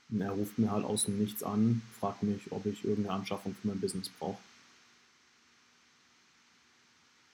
Und 0.09 0.21
er 0.21 0.31
ruft 0.31 0.59
mir 0.59 0.71
halt 0.71 0.85
aus 0.85 1.05
dem 1.05 1.17
Nichts 1.17 1.43
an, 1.43 1.81
fragt 1.99 2.23
mich, 2.23 2.51
ob 2.51 2.65
ich 2.65 2.83
irgendeine 2.85 3.17
Anschaffung 3.17 3.55
für 3.55 3.67
mein 3.67 3.81
Business 3.81 4.09
brauche. 4.09 4.37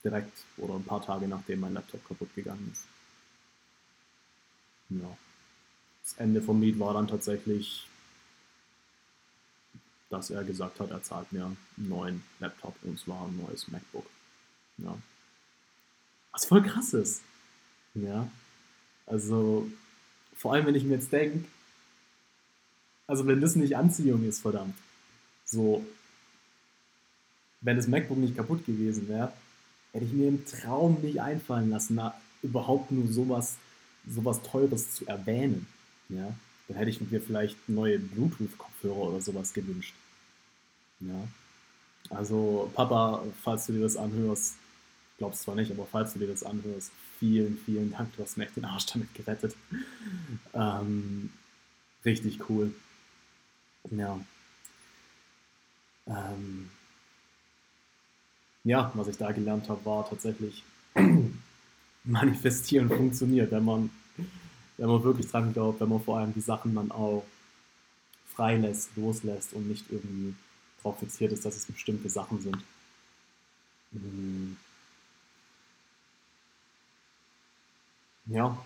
Direkt 0.03 0.45
oder 0.57 0.75
ein 0.75 0.83
paar 0.83 1.03
Tage 1.03 1.27
nachdem 1.27 1.59
mein 1.59 1.73
Laptop 1.73 2.07
kaputt 2.07 2.33
gegangen 2.33 2.69
ist. 2.71 2.87
Ja 4.89 5.17
das 6.03 6.13
Ende 6.17 6.41
vom 6.41 6.61
Lied 6.61 6.79
war 6.79 6.93
dann 6.93 7.07
tatsächlich, 7.07 7.87
dass 10.09 10.29
er 10.29 10.43
gesagt 10.43 10.79
hat, 10.79 10.91
er 10.91 11.03
zahlt 11.03 11.31
mir 11.31 11.45
einen 11.45 11.57
neuen 11.77 12.23
Laptop 12.39 12.75
und 12.83 12.99
zwar 12.99 13.27
ein 13.27 13.37
neues 13.37 13.67
MacBook. 13.69 14.05
Ja. 14.77 14.97
Was 16.31 16.45
voll 16.45 16.63
krass 16.63 16.93
ist. 16.93 17.21
Ja. 17.93 18.27
Also, 19.05 19.69
vor 20.35 20.53
allem, 20.53 20.65
wenn 20.65 20.75
ich 20.75 20.83
mir 20.83 20.95
jetzt 20.95 21.11
denke, 21.11 21.45
also 23.07 23.27
wenn 23.27 23.41
das 23.41 23.55
nicht 23.55 23.75
Anziehung 23.75 24.27
ist, 24.27 24.39
verdammt. 24.41 24.75
So, 25.45 25.85
wenn 27.61 27.77
das 27.77 27.87
MacBook 27.87 28.17
nicht 28.17 28.35
kaputt 28.35 28.65
gewesen 28.65 29.07
wäre, 29.07 29.33
hätte 29.91 30.05
ich 30.05 30.13
mir 30.13 30.27
im 30.27 30.45
Traum 30.45 30.97
nicht 31.01 31.21
einfallen 31.21 31.69
lassen, 31.69 31.95
na, 31.95 32.13
überhaupt 32.41 32.91
nur 32.91 33.07
sowas, 33.07 33.57
sowas 34.07 34.41
Teures 34.41 34.95
zu 34.95 35.05
erwähnen. 35.05 35.67
Ja, 36.09 36.33
dann 36.67 36.77
hätte 36.77 36.89
ich 36.89 37.01
mir 37.01 37.21
vielleicht 37.21 37.57
neue 37.69 37.99
Bluetooth-Kopfhörer 37.99 39.09
oder 39.09 39.21
sowas 39.21 39.53
gewünscht. 39.53 39.93
Ja. 40.99 41.27
Also, 42.09 42.71
Papa, 42.73 43.23
falls 43.43 43.67
du 43.67 43.73
dir 43.73 43.81
das 43.81 43.95
anhörst, 43.95 44.55
glaubst 45.17 45.43
zwar 45.43 45.55
nicht, 45.55 45.71
aber 45.71 45.85
falls 45.85 46.13
du 46.13 46.19
dir 46.19 46.27
das 46.27 46.43
anhörst, 46.43 46.91
vielen, 47.19 47.57
vielen 47.65 47.91
Dank. 47.91 48.15
Du 48.15 48.23
hast 48.23 48.37
mir 48.37 48.45
echt 48.45 48.55
den 48.55 48.65
Arsch 48.65 48.87
damit 48.87 49.13
gerettet. 49.13 49.55
Ähm, 50.53 51.29
richtig 52.03 52.49
cool. 52.49 52.73
Ja. 53.89 54.19
Ähm, 56.07 56.69
ja, 58.63 58.91
was 58.95 59.07
ich 59.07 59.17
da 59.17 59.31
gelernt 59.31 59.69
habe, 59.69 59.83
war 59.85 60.07
tatsächlich, 60.07 60.63
manifestieren 62.03 62.89
funktioniert, 62.89 63.51
wenn 63.51 63.65
man 63.65 63.89
wenn 64.77 64.89
man 64.89 65.03
wirklich 65.03 65.27
dran 65.27 65.53
glaubt, 65.53 65.79
wenn 65.81 65.89
man 65.89 66.01
vor 66.03 66.17
allem 66.19 66.33
die 66.33 66.41
Sachen 66.41 66.75
dann 66.75 66.91
auch 66.91 67.23
freilässt, 68.25 68.89
loslässt 68.95 69.53
und 69.53 69.67
nicht 69.67 69.85
irgendwie 69.91 70.33
darauf 70.77 70.97
fixiert 70.99 71.31
ist, 71.33 71.45
dass 71.45 71.55
es 71.55 71.65
bestimmte 71.67 72.09
Sachen 72.09 72.41
sind. 72.41 72.57
Hm. 73.93 74.57
Ja, 78.25 78.57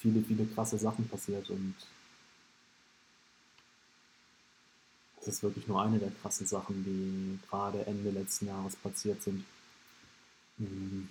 viele, 0.00 0.22
viele 0.22 0.46
krasse 0.46 0.78
Sachen 0.78 1.08
passiert 1.08 1.50
und 1.50 1.74
das 5.26 5.36
ist 5.36 5.42
wirklich 5.42 5.66
nur 5.66 5.82
eine 5.82 5.98
der 5.98 6.12
krassen 6.22 6.46
Sachen, 6.46 6.84
die 6.84 7.38
gerade 7.48 7.84
Ende 7.84 8.10
letzten 8.10 8.46
Jahres 8.46 8.76
passiert 8.76 9.20
sind. 9.22 9.44
Hm. 10.58 11.08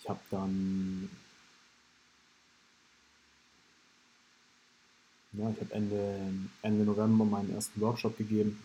Ich 0.00 0.08
habe 0.08 0.20
dann, 0.30 1.10
ja, 5.34 5.50
ich 5.50 5.60
habe 5.60 5.74
Ende, 5.74 6.32
Ende 6.62 6.84
November 6.84 7.26
meinen 7.26 7.54
ersten 7.54 7.78
Workshop 7.82 8.16
gegeben, 8.16 8.58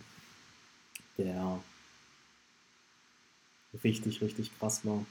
der 1.18 1.62
richtig, 3.84 4.22
richtig 4.22 4.58
krass 4.58 4.86
war. 4.86 5.06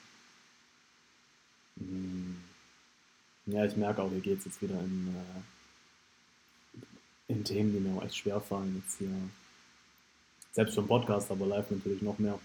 Hm. 1.77 2.41
Ja, 3.45 3.67
ich 3.67 3.77
merke 3.77 4.03
auch, 4.03 4.11
hier 4.11 4.21
geht 4.21 4.39
es 4.39 4.47
jetzt 4.47 4.63
wieder 4.63 4.81
in, 4.81 5.15
äh, 5.15 5.41
in 7.29 7.45
Themen, 7.45 7.73
die 7.73 7.81
mir 7.81 7.99
auch 7.99 8.05
echt 8.05 8.17
schwer 8.17 8.41
fallen. 8.41 8.83
Jetzt 8.85 8.99
hier, 8.99 9.11
selbst 10.53 10.75
für 10.75 10.81
einen 10.81 10.89
Podcast, 10.89 11.31
aber 11.31 11.47
live 11.47 11.71
natürlich 11.71 12.03
noch 12.03 12.19
mehr. 12.19 12.39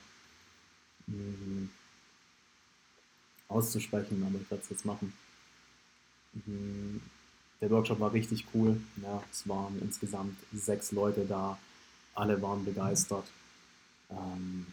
Hm 1.08 1.70
auszusprechen, 3.50 4.24
aber 4.26 4.40
ich 4.40 4.50
werde 4.50 4.64
es 4.64 4.70
jetzt 4.70 4.86
machen. 4.86 5.14
Mhm. 6.46 7.02
der 7.60 7.72
Workshop 7.72 8.00
war 8.00 8.14
richtig 8.14 8.46
cool. 8.54 8.80
Ja, 9.02 9.22
es 9.32 9.48
waren 9.50 9.80
insgesamt 9.82 10.38
sechs 10.54 10.92
Leute 10.92 11.26
da. 11.26 11.58
Alle 12.14 12.42
waren 12.42 12.64
begeistert. 12.64 13.26
Ähm, 14.10 14.68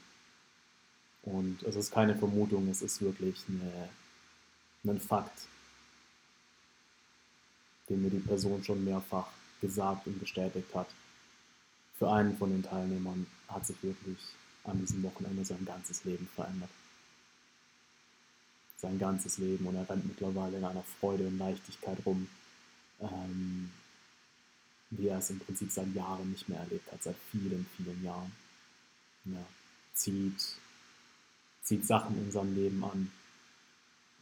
und 1.23 1.63
es 1.65 1.75
ist 1.75 1.91
keine 1.91 2.15
Vermutung, 2.15 2.69
es 2.69 2.83
ist 2.83 3.01
wirklich 3.03 3.43
ein 3.49 5.01
Fakt, 5.01 5.49
den 7.89 8.03
mir 8.03 8.11
die 8.11 8.21
Person 8.21 8.63
schon 8.63 8.85
mehrfach 8.85 9.27
gesagt 9.61 10.07
und 10.07 10.19
bestätigt 10.19 10.75
hat. 10.75 10.89
Für 11.99 12.11
einen 12.11 12.37
von 12.37 12.51
den 12.51 12.63
Teilnehmern 12.63 13.27
hat 13.49 13.67
sich 13.67 13.83
wirklich 13.83 14.19
an 14.65 14.81
diesem 14.81 15.03
Wochenende 15.03 15.45
sein 15.45 15.65
ganzes 15.65 16.05
Leben 16.05 16.29
verändert. 16.35 16.71
Sein 18.77 18.99
ganzes 18.99 19.39
Leben 19.39 19.67
und 19.67 19.77
er 19.77 19.89
rennt 19.89 20.07
mittlerweile 20.07 20.59
in 20.59 20.65
einer 20.65 20.85
Freude 21.01 21.27
und 21.27 21.39
Leichtigkeit 21.39 21.99
rum, 22.05 22.29
ähm, 23.01 23.71
wie 24.91 25.09
er 25.09 25.19
es 25.19 25.31
im 25.31 25.39
Prinzip 25.39 25.71
seit 25.71 25.95
Jahren 25.95 26.31
nicht 26.31 26.49
mehr 26.49 26.61
erlebt 26.61 26.91
hat, 26.93 27.03
seit 27.03 27.17
vielen, 27.31 27.67
vielen 27.77 28.05
Jahren. 28.05 28.33
Ja, 29.25 29.45
zieht, 29.95 30.59
zieht 31.63 31.87
Sachen 31.87 32.17
in 32.19 32.31
seinem 32.31 32.55
Leben 32.55 32.85
an, 32.85 33.11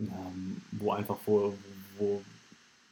ähm, 0.00 0.62
wo 0.70 0.92
einfach 0.92 1.18
vor, 1.18 1.54
wo 1.98 2.22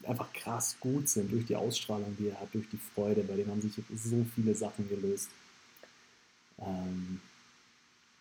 einfach 0.07 0.32
krass 0.32 0.76
gut 0.80 1.09
sind 1.09 1.32
durch 1.32 1.46
die 1.46 1.57
Ausstrahlung, 1.57 2.16
die 2.18 2.28
er 2.28 2.40
hat, 2.40 2.53
durch 2.55 2.68
die 2.70 2.78
Freude. 2.94 3.22
Bei 3.22 3.36
denen 3.36 3.50
haben 3.50 3.62
sich 3.62 3.72
so 3.94 4.24
viele 4.34 4.55
Sachen 4.55 4.88
gelöst. 4.88 5.28
Ähm, 6.59 7.20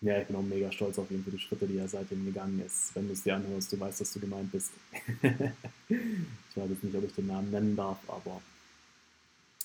ja, 0.02 0.20
ich 0.20 0.28
bin 0.28 0.36
auch 0.36 0.42
mega 0.42 0.72
stolz 0.72 0.98
auf 0.98 1.12
ihn 1.12 1.24
für 1.24 1.32
die 1.32 1.40
Schritte, 1.40 1.68
die 1.68 1.78
er 1.78 1.88
seitdem 1.88 2.26
gegangen 2.26 2.60
ist. 2.66 2.96
Wenn 2.96 3.08
du 3.08 3.14
es 3.14 3.24
dir 3.24 3.36
anhörst, 3.36 3.72
du 3.72 3.80
weißt, 3.80 4.02
dass 4.02 4.14
du 4.14 4.20
gemeint 4.20 4.52
bist. 4.52 4.72
ich 5.20 6.58
weiß 6.58 6.70
jetzt 6.70 6.84
nicht, 6.84 6.96
ob 6.96 7.04
ich 7.04 7.14
den 7.14 7.28
Namen 7.28 7.52
nennen 7.52 7.76
darf, 7.76 8.00
aber 8.08 8.42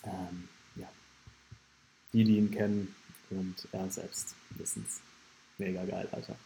ähm, 0.05 0.49
ja. 0.77 0.89
Die, 2.13 2.25
die 2.25 2.37
ihn 2.37 2.51
kennen 2.51 2.95
und 3.31 3.67
er 3.73 3.91
selbst 3.91 4.35
wissen 4.51 4.85
es. 4.87 5.01
Mega 5.59 5.85
geil, 5.85 6.09
Alter. 6.13 6.37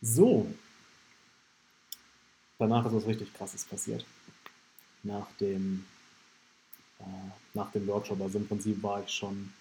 So. 0.00 0.46
Danach 2.58 2.86
ist 2.86 2.94
was 2.94 3.06
richtig 3.06 3.32
krasses 3.34 3.64
passiert. 3.64 4.04
Nach 5.02 5.26
dem, 5.40 5.84
äh, 6.98 7.04
nach 7.54 7.70
dem 7.72 7.86
Workshop. 7.86 8.20
Also 8.20 8.38
im 8.38 8.48
Prinzip 8.48 8.82
war 8.82 9.02
ich 9.02 9.10
schon 9.10 9.52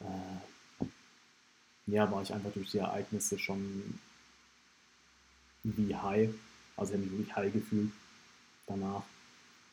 äh, 0.00 0.84
ja, 1.86 2.10
war 2.10 2.22
ich 2.22 2.32
einfach 2.32 2.52
durch 2.52 2.70
die 2.70 2.78
Ereignisse 2.78 3.38
schon 3.38 3.98
wie 5.62 5.94
high. 5.94 6.30
Also 6.76 6.92
ich 6.92 6.98
habe 6.98 7.08
mich 7.08 7.18
wirklich 7.18 7.36
high 7.36 7.52
gefühlt 7.52 7.92
danach. 8.66 9.02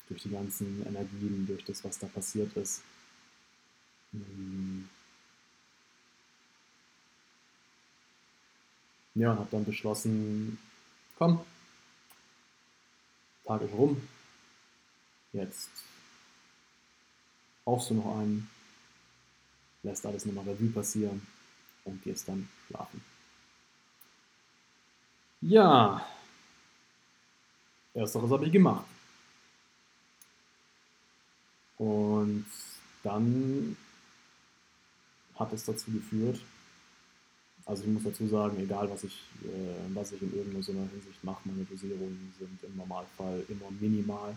Durch 0.10 0.22
die 0.22 0.32
ganzen 0.32 0.86
Energien, 0.86 1.48
durch 1.48 1.64
das, 1.64 1.84
was 1.84 1.98
da 1.98 2.08
passiert 2.08 2.56
ist. 2.58 2.82
Hm. 4.12 4.88
Ja, 9.16 9.32
und 9.32 9.40
habe 9.40 9.50
dann 9.52 9.66
beschlossen, 9.66 10.60
komm, 11.18 11.40
Tag 13.46 13.62
ist 13.62 13.74
rum. 13.74 14.08
Jetzt 15.34 15.70
brauchst 17.66 17.90
du 17.90 17.96
noch 17.96 18.18
einen, 18.18 18.50
lässt 19.84 20.06
alles 20.06 20.26
nochmal 20.26 20.46
Revue 20.46 20.70
passieren 20.70 21.26
und 21.86 22.04
gehst 22.04 22.28
dann 22.28 22.48
schlafen. 22.68 23.04
Ja, 25.42 26.06
ersteres 27.94 28.32
habe 28.32 28.46
ich 28.46 28.52
gemacht. 28.52 28.86
Und 31.78 32.46
dann 33.04 33.76
hat 35.36 35.52
es 35.52 35.66
dazu 35.66 35.92
geführt, 35.92 36.40
also 37.66 37.84
ich 37.84 37.90
muss 37.90 38.04
dazu 38.04 38.28
sagen, 38.28 38.60
egal 38.60 38.90
was 38.90 39.04
ich, 39.04 39.22
äh, 39.44 39.94
was 39.94 40.12
ich 40.12 40.22
in 40.22 40.36
irgendeiner 40.36 40.88
Hinsicht 40.90 41.24
mache, 41.24 41.42
meine 41.46 41.64
Dosierungen 41.64 42.34
sind 42.38 42.64
im 42.64 42.76
Normalfall 42.76 43.44
immer 43.48 43.72
minimal. 43.80 44.36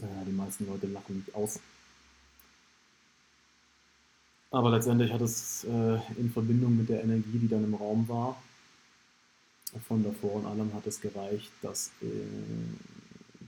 Äh, 0.00 0.24
die 0.26 0.32
meisten 0.32 0.66
Leute 0.66 0.86
lachen 0.88 1.24
mich 1.24 1.34
aus. 1.34 1.60
Aber 4.50 4.70
letztendlich 4.70 5.12
hat 5.12 5.20
es 5.20 5.64
äh, 5.64 5.98
in 6.18 6.30
Verbindung 6.32 6.76
mit 6.76 6.88
der 6.88 7.02
Energie, 7.02 7.38
die 7.38 7.48
dann 7.48 7.64
im 7.64 7.74
Raum 7.74 8.08
war, 8.08 8.40
von 9.86 10.02
davor 10.02 10.34
und 10.34 10.46
allem 10.46 10.72
hat 10.72 10.86
es 10.86 11.00
gereicht, 11.00 11.50
dass, 11.62 11.90
äh, 12.02 12.06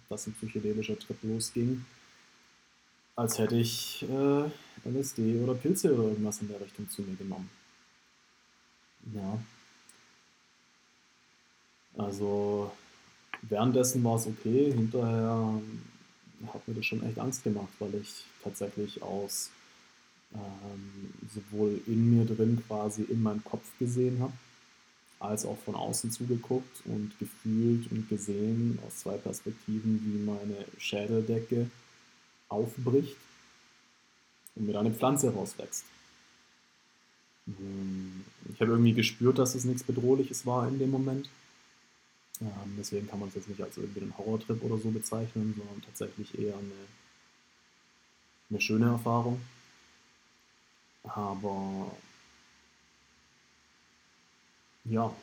dass 0.09 0.27
ein 0.27 0.35
psychedelischer 0.35 0.99
Trip 0.99 1.17
losging, 1.23 1.85
als 3.17 3.39
hätte 3.39 3.57
ich 3.57 4.05
äh, 4.09 4.89
LSD 4.89 5.41
oder 5.43 5.55
Pilze 5.55 5.95
oder 5.95 6.05
irgendwas 6.05 6.41
in 6.41 6.49
der 6.49 6.61
Richtung 6.61 6.89
zu 6.89 7.03
mir 7.03 7.17
genommen. 7.17 7.49
Ja. 9.15 9.39
Also 11.97 12.71
währenddessen 13.43 14.03
war 14.05 14.17
es 14.17 14.27
okay, 14.27 14.73
hinterher 14.73 15.61
hat 16.53 16.67
mir 16.67 16.75
das 16.75 16.87
schon 16.87 17.05
echt 17.05 17.19
Angst 17.19 17.45
gemacht, 17.45 17.73
weil 17.79 17.95
ich 17.95 18.25
tatsächlich 18.43 19.03
aus 19.03 19.51
ähm, 20.35 21.13
sowohl 21.35 21.81
in 21.87 22.17
mir 22.17 22.25
drin 22.25 22.63
quasi 22.67 23.03
in 23.03 23.23
meinem 23.23 23.45
Kopf 23.45 23.67
gesehen 23.79 24.21
habe, 24.21 24.33
als 25.19 25.45
auch 25.45 25.59
von 25.59 25.75
außen 25.75 26.11
zugeguckt 26.11 26.83
und 26.87 27.13
gefühlt 27.19 27.91
und 27.91 28.09
gesehen 28.09 28.79
aus 28.87 29.01
zwei 29.01 29.17
Perspektiven, 29.17 30.01
wie 30.05 30.25
meine 30.25 30.65
Schädeldecke 30.79 31.71
aufbricht 32.49 33.17
und 34.55 34.67
mir 34.67 34.79
eine 34.79 34.93
Pflanze 34.93 35.33
rauswächst. 35.33 35.85
Ähm, 37.59 38.25
ich 38.53 38.61
habe 38.61 38.73
irgendwie 38.73 38.93
gespürt, 38.93 39.39
dass 39.39 39.55
es 39.55 39.65
nichts 39.65 39.83
Bedrohliches 39.83 40.47
war 40.47 40.69
in 40.69 40.79
dem 40.79 40.91
Moment. 40.91 41.29
Ähm, 42.41 42.77
deswegen 42.79 43.09
kann 43.09 43.19
man 43.19 43.29
es 43.29 43.35
jetzt 43.35 43.49
nicht 43.49 43.63
als 43.63 43.77
irgendwie 43.77 44.01
einen 44.01 44.17
Horrortrip 44.17 44.63
oder 44.63 44.79
so 44.79 44.91
bezeichnen, 44.91 45.55
sondern 45.57 45.83
tatsächlich 45.83 46.39
eher 46.39 46.55
eine, 46.55 46.73
eine 48.51 48.61
schöne 48.61 48.87
Erfahrung. 48.87 49.41
Aber 51.03 51.91
ja, 54.85 55.15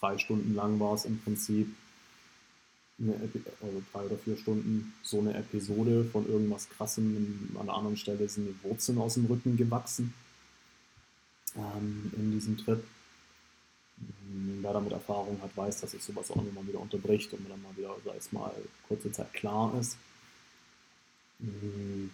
drei 0.00 0.18
Stunden 0.18 0.54
lang 0.54 0.78
war 0.80 0.94
es 0.94 1.04
im 1.04 1.18
Prinzip, 1.20 1.74
also 2.98 3.82
drei 3.92 4.04
oder 4.04 4.16
vier 4.18 4.36
Stunden, 4.36 4.92
so 5.02 5.20
eine 5.20 5.34
Episode 5.34 6.04
von 6.12 6.28
irgendwas 6.28 6.68
Krassem. 6.68 7.50
An 7.58 7.66
der 7.66 7.74
anderen 7.74 7.96
Stelle 7.96 8.28
sind 8.28 8.46
die 8.46 8.68
Wurzeln 8.68 8.98
aus 8.98 9.14
dem 9.14 9.26
Rücken 9.26 9.56
gewachsen 9.56 10.14
ähm, 11.56 12.12
in 12.16 12.32
diesem 12.32 12.56
Trip. 12.56 12.82
Wer 14.60 14.72
damit 14.72 14.92
Erfahrung 14.92 15.40
hat, 15.42 15.56
weiß, 15.56 15.80
dass 15.80 15.92
sich 15.92 16.02
sowas 16.02 16.30
auch 16.30 16.36
immer 16.36 16.66
wieder 16.66 16.80
unterbricht 16.80 17.32
und 17.32 17.42
man 17.42 17.50
dann 17.50 17.62
mal 17.62 17.76
wieder, 17.76 17.94
sei 18.04 18.16
es 18.16 18.32
mal, 18.32 18.52
kurze 18.88 19.10
Zeit 19.12 19.32
klar 19.32 19.72
ist. 19.78 19.96
Mhm 21.38 22.10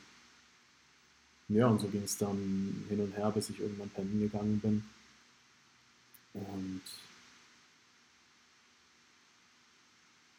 ja, 1.51 1.67
und 1.67 1.81
so 1.81 1.89
ging 1.89 2.05
es 2.05 2.17
dann 2.17 2.85
hin 2.89 3.01
und 3.01 3.17
her, 3.17 3.33
bis 3.33 3.51
ich 3.51 3.59
irgendwann 3.59 3.91
pennen 3.91 4.21
gegangen 4.21 4.61
bin. 4.61 4.85
Und 6.33 6.83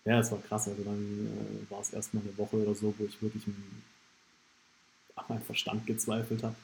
ja, 0.06 0.20
es 0.20 0.32
war 0.32 0.40
krass. 0.42 0.68
Also 0.68 0.84
dann 0.84 1.28
äh, 1.28 1.72
war 1.72 1.82
es 1.82 1.92
erstmal 1.92 2.24
eine 2.24 2.38
Woche 2.38 2.58
oder 2.58 2.76
so, 2.76 2.94
wo 2.98 3.06
ich 3.06 3.22
wirklich 3.22 3.46
an 3.48 5.26
meinen 5.28 5.44
Verstand 5.44 5.86
gezweifelt 5.86 6.44
habe. 6.44 6.56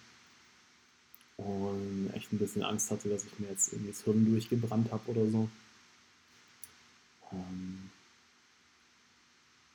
Und 1.38 2.12
echt 2.14 2.34
ein 2.34 2.40
bisschen 2.40 2.64
Angst 2.64 2.90
hatte, 2.90 3.10
dass 3.10 3.26
ich 3.26 3.40
mir 3.40 3.50
jetzt 3.50 3.72
irgendwie 3.72 3.92
das 3.92 4.04
Hirn 4.04 4.26
durchgebrannt 4.26 4.92
habe 4.92 5.12
oder 5.12 5.30
so. 5.30 5.50
Ähm, 7.32 7.92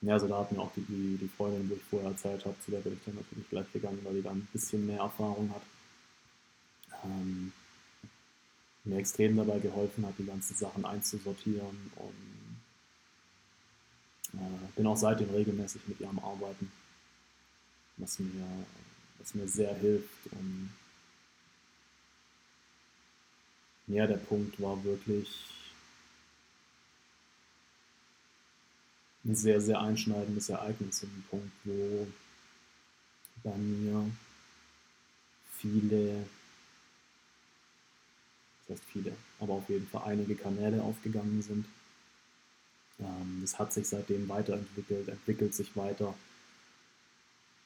ja, 0.01 0.15
also 0.15 0.27
da 0.27 0.41
hat 0.41 0.51
mir 0.51 0.61
auch 0.61 0.73
die, 0.75 0.81
die, 0.83 1.17
die 1.17 1.29
Freundin, 1.29 1.71
wo 1.71 1.75
ich 1.75 1.83
vorher 1.85 2.11
erzählt 2.11 2.45
habe, 2.45 2.57
zu 2.65 2.73
der 2.73 2.81
bin 2.81 2.95
ich 2.95 3.05
dann 3.05 3.15
natürlich 3.15 3.49
gleich 3.49 3.73
gegangen, 3.73 4.01
weil 4.03 4.15
die 4.15 4.23
da 4.23 4.31
ein 4.33 4.49
bisschen 4.53 4.85
mehr 4.87 4.99
Erfahrung 4.99 5.51
hat. 5.55 5.63
Ähm, 7.05 7.53
mir 8.85 8.99
extrem 8.99 9.37
dabei 9.37 9.61
geholfen 9.61 10.05
hat, 10.05 10.15
die 10.19 10.27
ganzen 10.27 10.57
Sachen 10.57 10.85
einzusortieren 10.85 11.93
und 11.95 12.32
bin 14.77 14.87
auch 14.87 14.97
seitdem 14.97 15.31
regelmäßig 15.31 15.83
mit 15.87 16.01
ihr 16.01 16.09
am 16.09 16.19
Arbeiten, 16.19 16.71
was 17.97 18.19
mir, 18.19 18.47
was 19.19 19.35
mir 19.35 19.47
sehr 19.47 19.75
hilft. 19.75 20.27
Und 20.33 20.71
ja, 23.87 24.07
der 24.07 24.17
Punkt 24.17 24.61
war 24.61 24.83
wirklich, 24.85 25.29
ein 29.25 29.37
sehr, 29.37 29.61
sehr 29.61 29.81
einschneidendes 29.81 30.49
Ereignis, 30.49 31.03
ein 31.03 31.25
Punkt, 31.31 31.53
wo 31.65 32.07
bei 33.45 33.57
mir 33.57 34.11
viele, 35.59 36.27
das 38.67 38.79
heißt 38.79 38.89
viele, 38.93 39.17
aber 39.39 39.55
auf 39.55 39.69
jeden 39.69 39.87
Fall 39.87 40.03
einige 40.05 40.35
Kanäle 40.35 40.83
aufgegangen 40.83 41.43
sind, 41.43 41.67
es 43.43 43.59
hat 43.59 43.73
sich 43.73 43.89
seitdem 43.89 44.29
weiterentwickelt, 44.29 45.09
entwickelt 45.09 45.55
sich 45.55 45.77
weiter. 45.77 46.15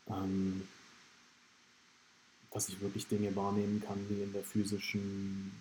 Ähm, 0.09 0.67
dass 2.57 2.71
ich 2.71 2.81
wirklich 2.81 3.07
Dinge 3.07 3.37
wahrnehmen 3.37 3.83
kann, 3.87 3.99
die 4.09 4.23
in 4.23 4.33
der 4.33 4.43
physischen, 4.43 5.53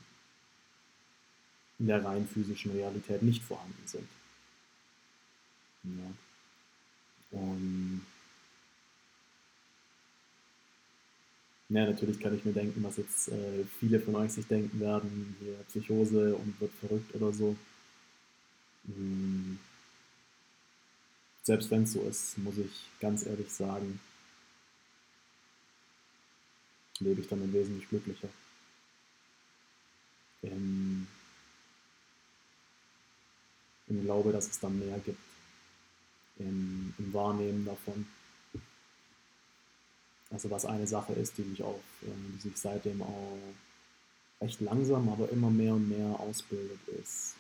in 1.78 1.88
der 1.88 2.06
rein 2.06 2.26
physischen 2.26 2.72
Realität 2.72 3.22
nicht 3.22 3.44
vorhanden 3.44 3.84
sind. 3.86 4.08
Ja. 5.84 7.40
Und 7.40 8.06
ja, 11.68 11.86
natürlich 11.86 12.20
kann 12.22 12.34
ich 12.34 12.46
mir 12.46 12.54
denken, 12.54 12.82
was 12.82 12.96
jetzt 12.96 13.28
äh, 13.28 13.66
viele 13.80 14.00
von 14.00 14.16
euch 14.16 14.32
sich 14.32 14.48
denken 14.48 14.80
werden, 14.80 15.36
hier 15.42 15.56
Psychose 15.68 16.34
und 16.36 16.62
wird 16.62 16.72
verrückt 16.80 17.14
oder 17.14 17.34
so. 17.34 17.58
Hm. 18.88 19.60
Selbst 21.44 21.70
wenn 21.70 21.84
es 21.84 21.94
so 21.94 22.02
ist, 22.02 22.38
muss 22.40 22.58
ich 22.58 22.72
ganz 23.00 23.26
ehrlich 23.26 23.52
sagen, 23.52 24.00
lebe 27.00 27.22
ich 27.22 27.28
damit 27.28 27.54
wesentlich 27.54 27.88
glücklicher. 27.90 28.30
Im, 30.42 31.08
Im 33.88 34.04
Glaube, 34.04 34.32
dass 34.32 34.50
es 34.50 34.60
dann 34.60 34.80
mehr 34.80 34.98
gibt. 35.00 35.20
Im, 36.38 36.94
im 36.98 37.14
Wahrnehmen 37.14 37.66
davon. 37.66 38.08
Also 40.32 40.50
was 40.50 40.66
eine 40.66 40.88
Sache 40.88 41.14
ist, 41.14 41.38
die 41.38 41.44
sich 41.44 41.64
auch, 41.64 41.80
die 42.02 42.42
sich 42.42 42.58
seitdem 42.58 43.02
auch 43.02 43.38
recht 44.42 44.60
langsam, 44.62 45.08
aber 45.10 45.30
immer 45.30 45.50
mehr 45.50 45.74
und 45.74 45.88
mehr 45.88 46.20
ausbildet, 46.20 46.80
ist 46.88 47.35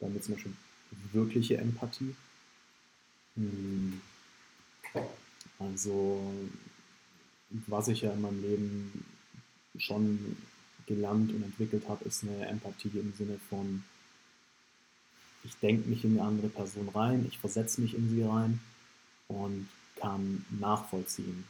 damit 0.00 0.24
zum 0.24 0.34
Beispiel 0.34 0.52
wirkliche 1.12 1.58
Empathie. 1.58 2.14
Hm. 3.36 4.00
Also 5.58 6.22
was 7.66 7.88
ich 7.88 8.02
ja 8.02 8.12
in 8.12 8.20
meinem 8.20 8.42
Leben 8.42 9.04
schon 9.78 10.36
gelernt 10.86 11.32
und 11.32 11.42
entwickelt 11.42 11.88
habe, 11.88 12.04
ist 12.04 12.24
eine 12.24 12.46
Empathie 12.46 12.90
im 12.94 13.12
Sinne 13.14 13.38
von, 13.48 13.84
ich 15.44 15.56
denke 15.56 15.88
mich 15.88 16.04
in 16.04 16.18
eine 16.18 16.28
andere 16.28 16.48
Person 16.48 16.88
rein, 16.88 17.26
ich 17.28 17.38
versetze 17.38 17.80
mich 17.80 17.94
in 17.94 18.10
sie 18.10 18.22
rein 18.22 18.60
und 19.28 19.68
kann 19.96 20.44
nachvollziehen, 20.50 21.44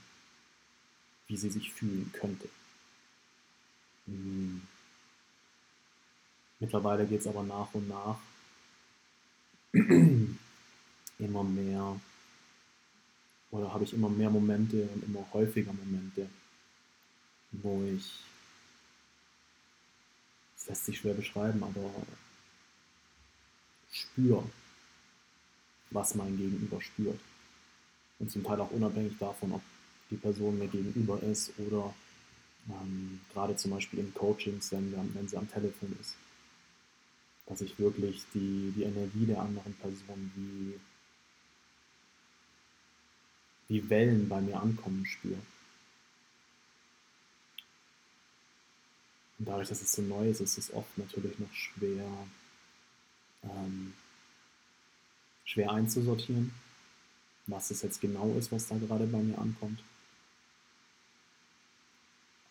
wie 1.27 1.37
sie 1.37 1.51
sich 1.51 1.73
fühlen 1.73 2.11
könnte. 2.13 2.49
Hm. 4.07 4.63
Mittlerweile 6.61 7.07
geht 7.07 7.21
es 7.21 7.27
aber 7.27 7.45
nach 7.45 7.73
und 7.75 7.89
nach 7.89 8.19
immer 11.19 11.45
mehr 11.45 12.01
oder 13.51 13.73
habe 13.73 13.85
ich 13.85 13.93
immer 13.93 14.09
mehr 14.09 14.31
Momente 14.31 14.89
und 14.95 15.05
immer 15.05 15.27
häufiger 15.33 15.73
Momente, 15.73 16.29
wo 17.53 17.83
ich, 17.85 18.21
das 20.57 20.69
lässt 20.69 20.85
sich 20.85 20.99
schwer 20.99 21.15
beschreiben, 21.15 21.63
aber 21.63 21.91
spüre, 23.91 24.45
was 25.91 26.15
mein 26.15 26.37
Gegenüber 26.37 26.81
spürt. 26.81 27.19
Und 28.19 28.31
zum 28.31 28.45
Teil 28.45 28.61
auch 28.61 28.71
unabhängig 28.71 29.17
davon, 29.19 29.53
ob 29.53 29.63
die 30.11 30.17
Person 30.17 30.59
mir 30.59 30.69
gegenüber 30.69 31.23
ist 31.23 31.53
oder 31.59 31.95
ähm, 32.69 33.21
gerade 33.33 33.57
zum 33.57 33.71
Beispiel 33.71 34.01
in 34.01 34.13
Coachings, 34.13 34.73
wenn, 34.73 34.93
wenn 35.15 35.29
sie 35.29 35.37
am 35.37 35.51
Telefon 35.51 35.97
ist. 36.01 36.15
Dass 37.49 37.61
ich 37.61 37.79
wirklich 37.79 38.25
die, 38.35 38.73
die 38.77 38.85
Energie 38.85 39.27
der 39.27 39.41
anderen 39.41 39.75
Person 39.75 40.31
wie 40.37 40.79
wie 43.69 43.89
Wellen 43.91 44.29
bei 44.29 44.41
mir 44.41 44.61
ankommen 44.61 45.05
spüre. 45.07 45.39
Und 49.39 49.47
dadurch, 49.47 49.69
dass 49.69 49.83
es 49.83 49.93
so 49.93 50.03
neu 50.03 50.31
ist, 50.31 50.41
ist 50.41 50.59
es 50.59 50.73
oft 50.73 50.99
natürlich 50.99 51.39
noch 51.39 51.53
schwer, 51.53 52.09
ähm, 53.45 53.93
schwer 55.45 55.71
einzusortieren, 55.71 56.53
was 57.47 57.71
es 57.71 57.83
jetzt 57.83 58.01
genau 58.01 58.35
ist, 58.37 58.51
was 58.51 58.67
da 58.67 58.77
gerade 58.77 59.07
bei 59.07 59.19
mir 59.19 59.39
ankommt. 59.39 59.81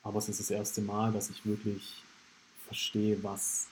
Aber 0.04 0.20
es 0.20 0.30
ist 0.30 0.40
das 0.40 0.52
erste 0.52 0.82
Mal, 0.82 1.12
dass 1.12 1.30
ich 1.30 1.46
wirklich 1.46 2.04
verstehe, 2.68 3.22
was 3.24 3.68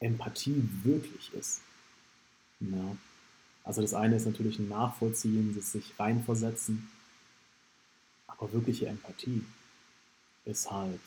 Empathie 0.00 0.68
wirklich 0.82 1.32
ist. 1.34 1.60
Ja. 2.60 2.96
Also 3.64 3.80
das 3.80 3.94
eine 3.94 4.16
ist 4.16 4.26
natürlich 4.26 4.58
ein 4.58 4.68
Nachvollziehen, 4.68 5.58
sich 5.60 5.98
reinversetzen, 5.98 6.88
aber 8.26 8.52
wirkliche 8.52 8.86
Empathie 8.86 9.42
ist 10.44 10.70
halt 10.70 11.00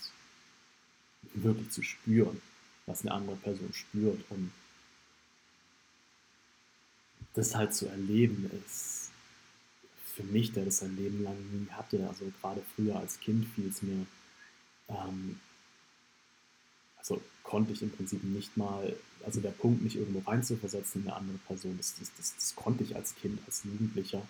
wirklich 1.34 1.70
zu 1.70 1.84
spüren, 1.84 2.42
was 2.88 3.02
eine 3.02 3.12
andere 3.12 3.36
Person 3.36 3.74
spürt 3.74 4.24
und 4.30 4.52
das 7.36 7.54
halt 7.56 7.76
zu 7.76 7.88
erleben 7.88 8.50
ist 8.66 9.12
für 10.18 10.24
mich, 10.24 10.52
der 10.52 10.66
das 10.66 10.78
sein 10.78 10.98
Leben 10.98 11.24
lang 11.24 11.38
nie 11.52 11.70
hatte, 11.70 12.08
also 12.08 12.26
gerade 12.42 12.64
früher 12.76 12.96
als 12.96 13.20
Kind 13.20 13.46
fiel 13.54 13.68
es 13.68 13.84
mir, 13.84 14.08
ähm, 14.90 15.40
also 16.98 17.22
konnte 17.48 17.72
ich 17.72 17.82
im 17.82 17.90
Prinzip 17.90 18.24
nicht 18.24 18.58
mal, 18.58 18.96
also 19.26 19.40
der 19.40 19.52
Punkt, 19.52 19.82
mich 19.82 19.96
irgendwo 19.96 20.20
reinzuversetzen 20.30 21.02
in 21.02 21.08
eine 21.08 21.18
andere 21.18 21.38
Person, 21.48 21.78
das, 21.78 21.96
das, 21.98 22.12
das, 22.18 22.36
das 22.36 22.56
konnte 22.56 22.84
ich 22.84 22.96
als 22.96 23.16
Kind, 23.16 23.40
als 23.48 23.64
Jugendlicher 23.64 24.22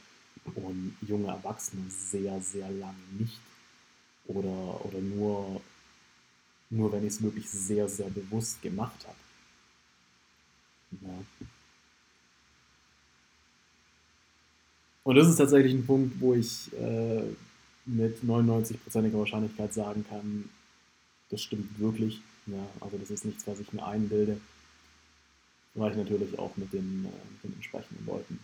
und 0.55 0.95
junge 1.01 1.30
Erwachsene 1.30 1.82
sehr, 1.89 2.39
sehr 2.41 2.70
lange 2.70 2.95
nicht. 3.18 3.39
Oder, 4.28 4.86
oder 4.86 4.99
nur, 4.99 5.61
nur 6.70 6.91
wenn 6.91 7.05
ich 7.05 7.13
es 7.13 7.22
wirklich 7.22 7.49
sehr, 7.49 7.89
sehr 7.89 8.09
bewusst 8.09 8.61
gemacht 8.61 9.07
habe. 9.07 9.18
Ja. 11.01 11.47
Und 15.03 15.15
das 15.15 15.28
ist 15.28 15.38
tatsächlich 15.38 15.74
ein 15.74 15.86
Punkt, 15.86 16.20
wo 16.20 16.34
ich 16.34 16.72
äh, 16.74 17.24
mit 17.86 18.22
99%iger 18.24 19.20
Wahrscheinlichkeit 19.20 19.74
sagen 19.74 20.05
kann, 20.07 20.49
das 21.30 21.41
stimmt 21.41 21.80
wirklich. 21.80 22.22
Ja, 22.47 22.65
also 22.79 22.97
das 22.97 23.09
ist 23.09 23.25
nichts, 23.25 23.45
was 23.45 23.59
ich 23.59 23.73
mir 23.73 23.85
einbilde, 23.85 24.39
weil 25.73 25.91
ich 25.91 25.97
natürlich 25.97 26.39
auch 26.39 26.55
mit 26.55 26.71
den, 26.71 27.05
äh, 27.05 27.43
den 27.43 27.53
entsprechenden 27.53 28.05
Leuten 28.05 28.39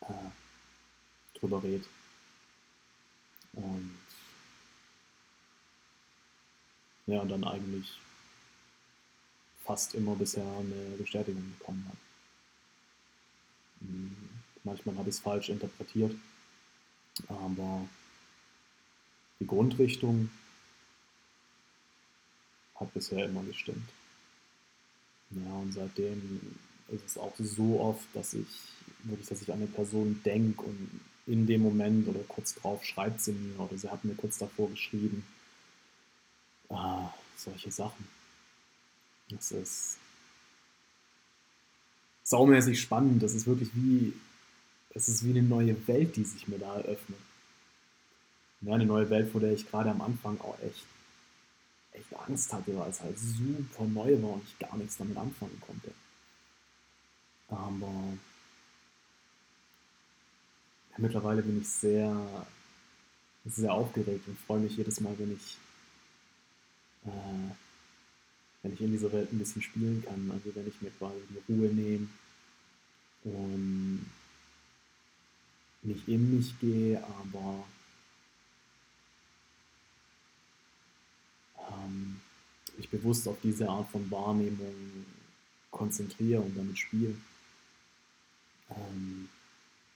äh, 0.00 1.38
drüber 1.38 1.62
rede. 1.62 1.84
Und 3.52 3.98
ja, 7.06 7.20
und 7.20 7.28
dann 7.28 7.44
eigentlich 7.44 7.98
fast 9.64 9.94
immer 9.94 10.14
bisher 10.14 10.44
eine 10.44 10.96
Bestätigung 10.96 11.44
bekommen 11.58 11.84
habe. 11.86 11.98
Hm, 13.80 14.16
manchmal 14.64 14.96
habe 14.96 15.10
ich 15.10 15.16
es 15.16 15.20
falsch 15.20 15.50
interpretiert, 15.50 16.14
aber 17.28 17.86
die 19.40 19.46
Grundrichtung 19.46 20.30
hat 22.78 22.92
bisher 22.94 23.24
immer 23.24 23.42
gestimmt. 23.42 23.88
Ja, 25.30 25.52
und 25.54 25.72
seitdem 25.72 26.40
ist 26.88 27.04
es 27.06 27.18
auch 27.18 27.34
so 27.38 27.80
oft, 27.80 28.06
dass 28.14 28.34
ich 28.34 28.46
wirklich, 29.04 29.28
dass 29.28 29.42
ich 29.42 29.52
an 29.52 29.58
eine 29.58 29.66
Person 29.66 30.20
denke 30.24 30.62
und 30.62 31.00
in 31.26 31.46
dem 31.46 31.62
Moment 31.62 32.08
oder 32.08 32.20
kurz 32.26 32.54
drauf 32.54 32.84
schreibt 32.84 33.20
sie 33.20 33.32
mir 33.32 33.60
oder 33.60 33.76
sie 33.76 33.90
hat 33.90 34.04
mir 34.04 34.14
kurz 34.14 34.38
davor 34.38 34.70
geschrieben. 34.70 35.24
Ah, 36.70 37.10
solche 37.36 37.70
Sachen. 37.70 38.06
Das 39.30 39.52
ist 39.52 39.98
saumäßig 42.24 42.80
spannend. 42.80 43.22
Das 43.22 43.34
ist 43.34 43.46
wirklich 43.46 43.70
wie, 43.74 44.14
es 44.94 45.08
ist 45.08 45.24
wie 45.24 45.30
eine 45.30 45.42
neue 45.42 45.86
Welt, 45.86 46.16
die 46.16 46.24
sich 46.24 46.48
mir 46.48 46.58
da 46.58 46.76
eröffnet. 46.76 47.18
Ja, 48.62 48.74
eine 48.74 48.86
neue 48.86 49.08
Welt, 49.10 49.30
vor 49.30 49.40
der 49.40 49.52
ich 49.52 49.70
gerade 49.70 49.90
am 49.90 50.00
Anfang 50.00 50.40
auch 50.40 50.58
echt 50.60 50.84
echt 51.92 52.14
Angst 52.16 52.52
hatte, 52.52 52.76
weil 52.76 52.90
es 52.90 53.00
halt 53.00 53.18
super 53.18 53.84
neu 53.84 54.20
war 54.22 54.34
und 54.34 54.44
ich 54.44 54.58
gar 54.58 54.76
nichts 54.76 54.96
damit 54.96 55.16
anfangen 55.16 55.60
konnte. 55.60 55.92
Aber 57.48 57.92
ja, 60.90 60.96
mittlerweile 60.98 61.42
bin 61.42 61.60
ich 61.60 61.68
sehr, 61.68 62.46
sehr 63.44 63.72
aufgeregt 63.72 64.28
und 64.28 64.38
freue 64.40 64.60
mich 64.60 64.76
jedes 64.76 65.00
Mal, 65.00 65.18
wenn 65.18 65.34
ich, 65.34 65.56
äh, 67.06 67.54
wenn 68.62 68.74
ich 68.74 68.80
in 68.80 68.92
dieser 68.92 69.12
Welt 69.12 69.32
ein 69.32 69.38
bisschen 69.38 69.62
spielen 69.62 70.04
kann. 70.06 70.30
Also 70.30 70.54
wenn 70.54 70.68
ich 70.68 70.80
mir 70.82 70.90
quasi 70.90 71.20
die 71.30 71.52
Ruhe 71.52 71.68
nehme 71.68 72.08
und 73.24 74.10
nicht 75.82 76.08
in 76.08 76.36
mich 76.36 76.58
gehe, 76.60 77.02
aber 77.02 77.64
ähm, 81.68 82.20
mich 82.76 82.88
bewusst 82.88 83.26
auf 83.28 83.36
diese 83.42 83.68
Art 83.68 83.90
von 83.90 84.10
Wahrnehmung 84.10 84.74
konzentriere 85.70 86.40
und 86.40 86.56
damit 86.56 86.78
spiele. 86.78 87.14
Ähm, 88.70 89.28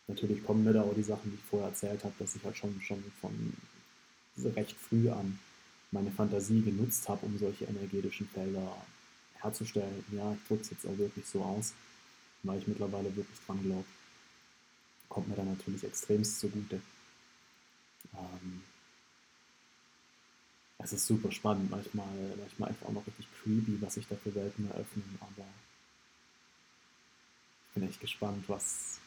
natürlich 0.09 0.45
kommen 0.45 0.65
mir 0.65 0.73
da 0.73 0.83
auch 0.83 0.95
die 0.95 1.03
Sachen, 1.03 1.31
die 1.31 1.37
ich 1.37 1.45
vorher 1.51 1.69
erzählt 1.69 2.05
habe, 2.05 2.15
dass 2.19 2.35
ich 2.35 2.45
halt 2.45 2.57
schon, 2.57 2.81
schon 2.83 3.03
von 3.21 3.55
recht 4.55 4.77
früh 4.77 5.11
an 5.11 5.39
meine 5.91 6.11
Fantasie 6.11 6.63
genutzt 6.63 7.09
habe, 7.09 7.27
um 7.27 7.39
solche 7.39 7.67
energetischen 7.67 8.29
Felder 8.29 8.77
herzustellen. 9.35 10.05
Ja, 10.11 10.33
ich 10.33 10.49
drücke 10.49 10.63
es 10.63 10.71
jetzt 10.71 10.87
auch 10.87 10.97
wirklich 10.97 11.27
so 11.27 11.43
aus, 11.43 11.75
weil 12.43 12.59
ich 12.59 12.67
mittlerweile 12.67 13.15
wirklich 13.15 13.39
dran 13.47 13.63
glaube. 13.63 13.85
Kommt 15.09 15.29
mir 15.29 15.37
da 15.37 15.45
natürlich 15.45 15.85
extremst 15.85 16.41
zugute. 16.41 16.81
Ähm, 18.15 18.63
es 20.83 20.93
ist 20.93 21.07
super 21.07 21.31
spannend, 21.31 21.71
manchmal, 21.71 22.07
manchmal 22.39 22.71
einfach 22.71 22.87
auch 22.89 22.93
noch 22.93 23.07
richtig 23.07 23.27
creepy, 23.43 23.81
was 23.81 23.95
sich 23.95 24.07
da 24.09 24.17
für 24.17 24.35
Welten 24.35 24.71
eröffnen, 24.71 25.19
aber 25.21 25.47
ich 27.69 27.75
bin 27.75 27.89
echt 27.89 28.01
gespannt, 28.01 28.45
was, 28.49 28.99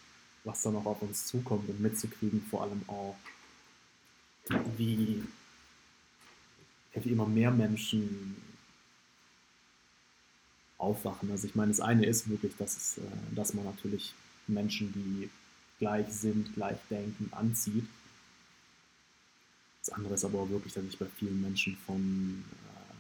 was 0.44 0.62
da 0.62 0.72
noch 0.72 0.86
auf 0.86 1.02
uns 1.02 1.28
zukommt 1.28 1.70
und 1.70 1.82
mitzukriegen, 1.82 2.42
vor 2.50 2.64
allem 2.64 2.82
auch, 2.88 3.16
wie, 4.78 5.24
wie 6.94 7.10
immer 7.10 7.26
mehr 7.26 7.52
Menschen 7.52 8.36
aufwachen. 10.78 11.32
Also 11.32 11.48
ich 11.48 11.56
meine, 11.56 11.72
das 11.72 11.82
eine 11.82 12.06
ist 12.06 12.30
wirklich, 12.30 12.56
dass, 12.58 12.78
es, 12.78 12.98
äh, 12.98 13.36
dass 13.36 13.54
man 13.54 13.66
natürlich 13.66 14.14
Menschen, 14.48 14.94
die 14.94 15.30
gleich 15.80 16.08
sind, 16.10 16.54
gleich 16.54 16.78
denken, 16.90 17.30
anzieht. 17.32 17.88
Das 19.86 19.94
andere 19.94 20.16
ist 20.16 20.26
aber 20.26 20.40
auch 20.40 20.50
wirklich, 20.50 20.74
dass 20.74 20.84
ich 20.84 20.98
bei 20.98 21.06
vielen 21.06 21.40
Menschen 21.42 21.78
von, 21.86 22.44
äh, 22.66 22.92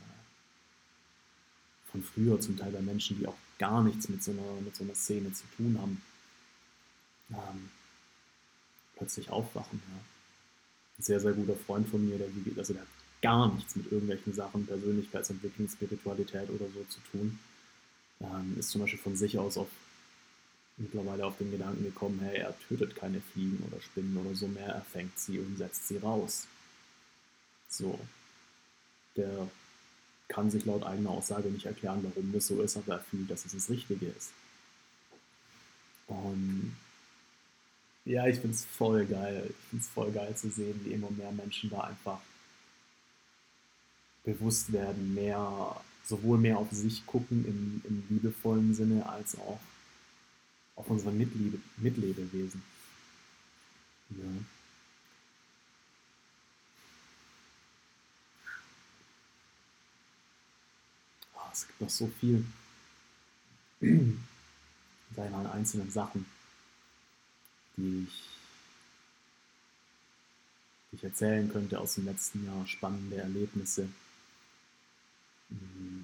von 1.91 2.03
früher, 2.03 2.39
zum 2.39 2.57
Teil 2.57 2.71
bei 2.71 2.81
Menschen, 2.81 3.17
die 3.17 3.27
auch 3.27 3.37
gar 3.57 3.83
nichts 3.83 4.07
mit 4.07 4.23
so 4.23 4.31
einer, 4.31 4.61
mit 4.63 4.75
so 4.75 4.83
einer 4.83 4.93
Szene 4.93 5.33
zu 5.33 5.45
tun 5.57 5.79
haben, 5.81 6.01
ähm, 7.31 7.69
plötzlich 8.97 9.31
aufwachen. 9.31 9.81
Ja. 9.87 9.95
Ein 10.99 11.03
sehr, 11.03 11.19
sehr 11.19 11.33
guter 11.33 11.55
Freund 11.55 11.89
von 11.89 12.07
mir, 12.07 12.19
der, 12.19 12.27
also 12.57 12.73
der 12.73 12.83
hat 12.83 12.89
gar 13.21 13.51
nichts 13.55 13.75
mit 13.75 13.91
irgendwelchen 13.91 14.33
Sachen, 14.33 14.67
Persönlichkeitsentwicklung, 14.67 15.67
Spiritualität 15.67 16.49
oder 16.49 16.65
so 16.71 16.85
zu 16.87 16.99
tun, 17.11 17.39
ähm, 18.21 18.57
ist 18.59 18.69
zum 18.69 18.81
Beispiel 18.81 18.99
von 18.99 19.17
sich 19.17 19.39
aus 19.39 19.57
auf 19.57 19.69
mittlerweile 20.77 21.25
auf 21.25 21.37
den 21.37 21.49
Gedanken 21.49 21.83
gekommen, 21.83 22.19
hey, 22.21 22.37
er 22.37 22.53
tötet 22.67 22.95
keine 22.95 23.21
Fliegen 23.21 23.63
oder 23.67 23.81
Spinnen 23.81 24.17
oder 24.17 24.35
so 24.35 24.47
mehr, 24.47 24.67
er 24.67 24.81
fängt 24.81 25.17
sie 25.17 25.39
und 25.39 25.57
setzt 25.57 25.87
sie 25.87 25.97
raus. 25.97 26.47
So. 27.77 27.99
Der 29.15 29.49
kann 30.27 30.49
sich 30.49 30.65
laut 30.65 30.83
eigener 30.83 31.11
Aussage 31.11 31.49
nicht 31.49 31.65
erklären, 31.65 32.03
warum 32.03 32.31
das 32.33 32.47
so 32.47 32.61
ist, 32.61 32.77
aber 32.77 32.93
er 32.95 32.99
fühlt, 32.99 33.29
dass 33.29 33.45
es 33.45 33.53
das 33.53 33.69
Richtige 33.69 34.07
ist. 34.07 34.31
Und 36.07 36.75
ja, 38.05 38.27
ich 38.27 38.39
finde 38.39 38.55
es 38.55 38.65
voll 38.65 39.05
geil. 39.05 39.47
Ich 39.49 39.69
finde 39.69 39.83
es 39.83 39.89
voll 39.89 40.11
geil 40.11 40.35
zu 40.35 40.49
sehen, 40.49 40.79
wie 40.83 40.91
immer 40.91 41.09
mehr 41.11 41.31
Menschen 41.31 41.69
da 41.69 41.81
einfach 41.81 42.19
bewusst 44.23 44.71
werden, 44.71 45.13
mehr, 45.13 45.81
sowohl 46.03 46.37
mehr 46.37 46.57
auf 46.57 46.71
sich 46.71 47.05
gucken 47.05 47.45
im, 47.45 47.81
im 47.87 48.03
liebevollen 48.09 48.73
Sinne, 48.73 49.07
als 49.07 49.37
auch 49.37 49.59
auf 50.75 50.89
unsere 50.89 51.11
Mitliebe, 51.11 51.59
Mitlebewesen. 51.77 52.61
Ja. 54.09 54.25
Es 61.55 61.67
gibt 61.67 61.81
noch 61.81 61.89
so 61.89 62.11
viel, 62.19 62.45
sei 63.79 65.29
mal, 65.29 65.47
einzelnen 65.47 65.89
Sachen, 65.89 66.25
die 67.77 68.03
ich, 68.07 68.23
die 70.91 70.95
ich 70.97 71.03
erzählen 71.03 71.49
könnte 71.49 71.79
aus 71.79 71.95
dem 71.95 72.05
letzten 72.05 72.45
Jahr, 72.45 72.67
spannende 72.67 73.17
Erlebnisse. 73.17 73.87
Mm, 75.49 76.01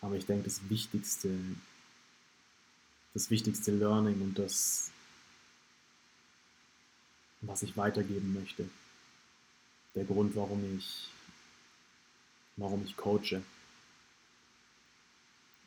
aber 0.00 0.16
ich 0.16 0.24
denke, 0.24 0.44
das 0.44 0.70
Wichtigste, 0.70 1.38
das 3.12 3.28
wichtigste 3.28 3.72
Learning 3.72 4.22
und 4.22 4.38
das, 4.38 4.90
was 7.42 7.62
ich 7.62 7.76
weitergeben 7.76 8.32
möchte, 8.32 8.70
der 9.94 10.04
Grund, 10.04 10.34
warum 10.34 10.78
ich, 10.78 11.10
warum 12.56 12.82
ich 12.86 12.96
coache, 12.96 13.42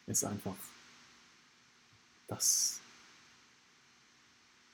ist 0.08 0.24
einfach, 0.24 0.56
dass 2.28 2.80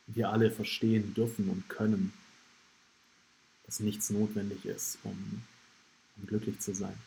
wir 0.08 0.30
alle 0.30 0.52
verstehen 0.52 1.14
dürfen 1.14 1.50
und 1.50 1.68
können, 1.70 2.14
dass 3.66 3.80
nichts 3.80 4.10
notwendig 4.10 4.66
ist, 4.66 5.00
um, 5.04 5.44
um 6.18 6.28
glücklich 6.28 6.60
zu 6.60 6.74
sein. 6.74 6.98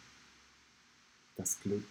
Das 1.37 1.61
Glück 1.61 1.85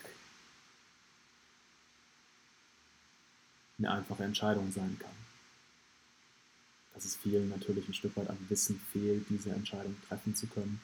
eine 3.78 3.92
einfache 3.92 4.24
Entscheidung 4.24 4.72
sein 4.72 4.98
kann. 5.00 5.12
Dass 6.94 7.06
es 7.06 7.16
vielen 7.16 7.50
natürlich 7.50 7.88
ein 7.88 7.94
Stück 7.94 8.16
weit 8.16 8.30
an 8.30 8.38
Wissen 8.50 8.80
fehlt, 8.92 9.26
diese 9.30 9.52
Entscheidung 9.52 9.96
treffen 10.08 10.36
zu 10.36 10.48
können. 10.48 10.82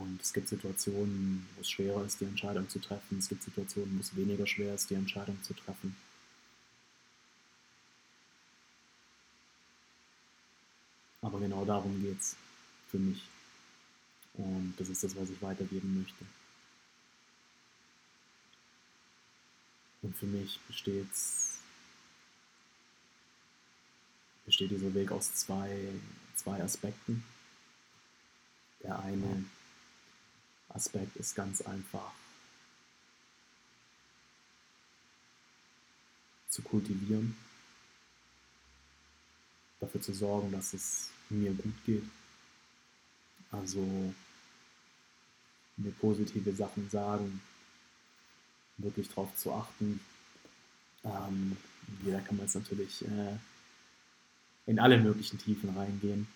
Und 0.00 0.20
es 0.20 0.32
gibt 0.32 0.48
Situationen, 0.48 1.46
wo 1.54 1.60
es 1.60 1.70
schwerer 1.70 2.04
ist, 2.04 2.20
die 2.20 2.24
Entscheidung 2.24 2.68
zu 2.68 2.78
treffen. 2.78 3.18
Es 3.18 3.28
gibt 3.28 3.42
Situationen, 3.42 3.96
wo 3.96 4.00
es 4.00 4.16
weniger 4.16 4.46
schwer 4.46 4.74
ist, 4.74 4.90
die 4.90 4.94
Entscheidung 4.94 5.42
zu 5.42 5.54
treffen. 5.54 5.96
Aber 11.20 11.38
genau 11.38 11.64
darum 11.64 12.02
geht 12.02 12.20
es 12.20 12.36
für 12.90 12.98
mich. 12.98 13.22
Und 14.34 14.74
das 14.76 14.88
ist 14.88 15.04
das, 15.04 15.14
was 15.16 15.30
ich 15.30 15.40
weitergeben 15.42 16.00
möchte. 16.00 16.24
Und 20.02 20.16
für 20.16 20.26
mich 20.26 20.58
besteht's, 20.66 21.58
besteht 24.46 24.70
dieser 24.72 24.92
Weg 24.94 25.12
aus 25.12 25.32
zwei, 25.34 25.92
zwei 26.34 26.60
Aspekten. 26.62 27.22
Der 28.82 28.98
eine 28.98 29.44
Aspekt 30.74 31.16
ist 31.16 31.34
ganz 31.34 31.60
einfach 31.62 32.12
zu 36.48 36.62
kultivieren, 36.62 37.36
dafür 39.80 40.00
zu 40.00 40.12
sorgen, 40.12 40.52
dass 40.52 40.74
es 40.74 41.10
mir 41.30 41.52
gut 41.52 41.74
geht. 41.86 42.04
Also 43.50 44.14
mir 45.76 45.92
positive 45.92 46.54
Sachen 46.54 46.88
sagen, 46.90 47.40
wirklich 48.78 49.08
darauf 49.08 49.34
zu 49.36 49.52
achten. 49.52 50.00
Ähm, 51.04 51.56
jeder 52.02 52.20
kann 52.20 52.36
man 52.36 52.46
jetzt 52.46 52.54
natürlich 52.54 53.02
äh, 53.02 53.36
in 54.66 54.78
alle 54.78 54.98
möglichen 54.98 55.38
Tiefen 55.38 55.76
reingehen 55.76 56.26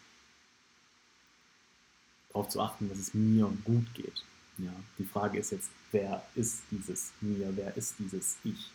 darauf 2.37 2.49
zu 2.51 2.61
achten, 2.61 2.89
dass 2.89 2.99
es 2.99 3.15
mir 3.15 3.51
gut 3.65 3.87
geht. 3.95 4.23
Ja, 4.59 4.73
die 4.99 5.05
Frage 5.05 5.39
ist 5.39 5.53
jetzt, 5.53 5.71
wer 5.93 6.23
ist 6.35 6.63
dieses 6.71 7.13
mir, 7.21 7.57
wer 7.57 7.75
ist 7.77 7.95
dieses 7.99 8.37
Ich? 8.45 8.71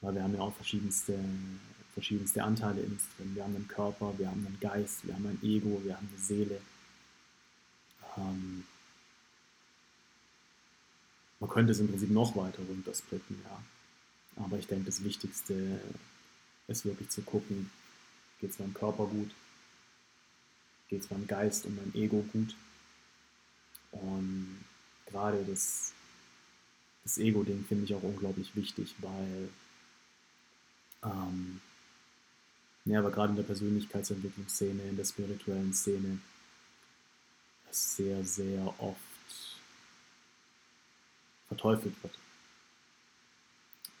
Weil 0.00 0.14
wir 0.14 0.22
haben 0.22 0.34
ja 0.34 0.40
auch 0.40 0.54
verschiedenste, 0.54 1.18
verschiedenste 1.94 2.42
Anteile 2.42 2.82
in 2.82 2.92
uns 2.92 3.04
drin. 3.16 3.34
Wir 3.34 3.44
haben 3.44 3.56
einen 3.56 3.68
Körper, 3.68 4.12
wir 4.18 4.28
haben 4.28 4.46
einen 4.46 4.60
Geist, 4.60 5.06
wir 5.06 5.14
haben 5.14 5.26
ein 5.26 5.38
Ego, 5.42 5.80
wir 5.82 5.96
haben 5.96 6.08
eine 6.10 6.22
Seele. 6.22 6.60
Ähm, 8.18 8.64
man 11.40 11.50
könnte 11.50 11.72
es 11.72 11.80
im 11.80 11.88
Prinzip 11.88 12.10
noch 12.10 12.36
weiter 12.36 12.62
runtersplitten, 12.68 13.38
ja. 13.44 14.44
Aber 14.44 14.58
ich 14.58 14.66
denke, 14.66 14.86
das 14.86 15.02
Wichtigste 15.04 15.80
ist 16.66 16.84
wirklich 16.84 17.08
zu 17.10 17.22
gucken, 17.22 17.70
geht 18.40 18.50
es 18.50 18.58
meinem 18.58 18.74
Körper 18.74 19.06
gut, 19.06 19.30
geht 20.88 21.02
es 21.02 21.10
meinem 21.10 21.26
Geist 21.26 21.66
und 21.66 21.76
meinem 21.76 21.94
Ego 21.94 22.24
gut. 22.32 22.54
Und 23.92 24.64
gerade 25.06 25.44
das, 25.44 25.92
das 27.04 27.18
Ego-Ding 27.18 27.64
finde 27.66 27.84
ich 27.84 27.94
auch 27.94 28.02
unglaublich 28.02 28.54
wichtig, 28.56 28.94
weil 29.00 29.48
ähm, 31.04 31.60
ja, 32.86 32.98
aber 32.98 33.10
gerade 33.10 33.30
in 33.30 33.36
der 33.36 33.44
Persönlichkeitsentwicklungsszene, 33.44 34.82
in 34.82 34.96
der 34.96 35.04
spirituellen 35.04 35.72
Szene, 35.72 36.18
es 37.70 37.96
sehr, 37.96 38.24
sehr 38.24 38.66
oft 38.78 38.98
verteufelt 41.48 41.94
wird. 42.02 42.18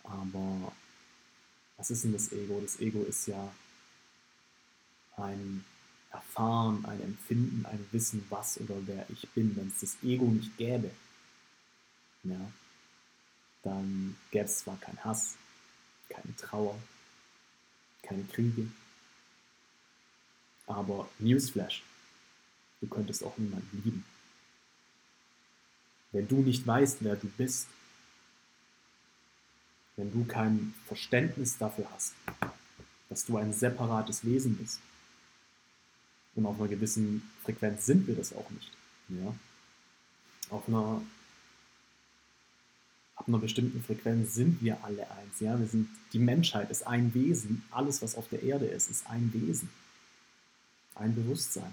Aber 0.02 0.72
was 1.78 1.90
ist 1.90 2.04
denn 2.04 2.12
das 2.12 2.30
Ego? 2.32 2.60
Das 2.60 2.78
Ego 2.78 3.02
ist 3.04 3.26
ja 3.26 3.52
ein 5.16 5.64
Erfahren, 6.14 6.84
ein 6.86 7.00
Empfinden, 7.02 7.66
ein 7.66 7.86
Wissen, 7.90 8.24
was 8.30 8.58
oder 8.60 8.74
wer 8.86 9.04
ich 9.10 9.28
bin. 9.30 9.56
Wenn 9.56 9.68
es 9.68 9.80
das 9.80 9.96
Ego 10.02 10.26
nicht 10.26 10.56
gäbe, 10.56 10.90
ja, 12.22 12.40
dann 13.62 14.16
gäbe 14.30 14.44
es 14.44 14.58
zwar 14.58 14.76
keinen 14.78 15.02
Hass, 15.04 15.36
keine 16.08 16.36
Trauer, 16.36 16.78
keine 18.02 18.24
Kriege, 18.24 18.68
aber 20.66 21.08
Newsflash, 21.18 21.82
du 22.80 22.86
könntest 22.86 23.24
auch 23.24 23.36
niemanden 23.36 23.82
lieben. 23.84 24.04
Wenn 26.12 26.28
du 26.28 26.36
nicht 26.36 26.64
weißt, 26.66 26.98
wer 27.00 27.16
du 27.16 27.26
bist, 27.26 27.66
wenn 29.96 30.12
du 30.12 30.24
kein 30.24 30.74
Verständnis 30.86 31.58
dafür 31.58 31.90
hast, 31.92 32.14
dass 33.08 33.26
du 33.26 33.36
ein 33.36 33.52
separates 33.52 34.24
Wesen 34.24 34.56
bist, 34.56 34.80
und 36.36 36.46
auf 36.46 36.58
einer 36.58 36.68
gewissen 36.68 37.22
Frequenz 37.44 37.86
sind 37.86 38.06
wir 38.06 38.14
das 38.14 38.32
auch 38.32 38.48
nicht. 38.50 38.70
Ja? 39.08 39.34
Auf 40.50 40.68
einer, 40.68 41.00
ab 43.16 43.28
einer 43.28 43.38
bestimmten 43.38 43.82
Frequenz 43.82 44.34
sind 44.34 44.60
wir 44.62 44.82
alle 44.84 45.10
eins. 45.10 45.40
Ja? 45.40 45.58
Wir 45.58 45.66
sind, 45.66 45.88
die 46.12 46.18
Menschheit 46.18 46.70
ist 46.70 46.86
ein 46.86 47.14
Wesen. 47.14 47.64
Alles, 47.70 48.02
was 48.02 48.16
auf 48.16 48.28
der 48.28 48.42
Erde 48.42 48.66
ist, 48.66 48.90
ist 48.90 49.06
ein 49.08 49.32
Wesen. 49.32 49.68
Ein 50.94 51.14
Bewusstsein. 51.14 51.72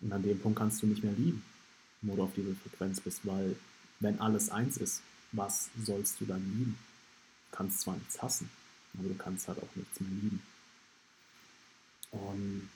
Und 0.00 0.12
an 0.12 0.22
dem 0.22 0.38
Punkt 0.38 0.58
kannst 0.58 0.82
du 0.82 0.86
nicht 0.86 1.02
mehr 1.02 1.14
lieben, 1.14 1.42
wo 2.02 2.14
du 2.14 2.24
auf 2.24 2.34
dieser 2.34 2.54
Frequenz 2.54 3.00
bist, 3.00 3.24
weil 3.24 3.56
wenn 4.00 4.20
alles 4.20 4.50
eins 4.50 4.76
ist, 4.76 5.02
was 5.32 5.70
sollst 5.82 6.20
du 6.20 6.26
dann 6.26 6.44
lieben? 6.58 6.78
Du 7.50 7.56
kannst 7.56 7.80
zwar 7.80 7.96
nichts 7.96 8.20
hassen, 8.20 8.50
aber 8.98 9.08
du 9.08 9.14
kannst 9.14 9.48
halt 9.48 9.58
auch 9.58 9.76
nichts 9.76 10.00
mehr 10.00 10.10
lieben. 10.10 10.42
Und 12.14 12.68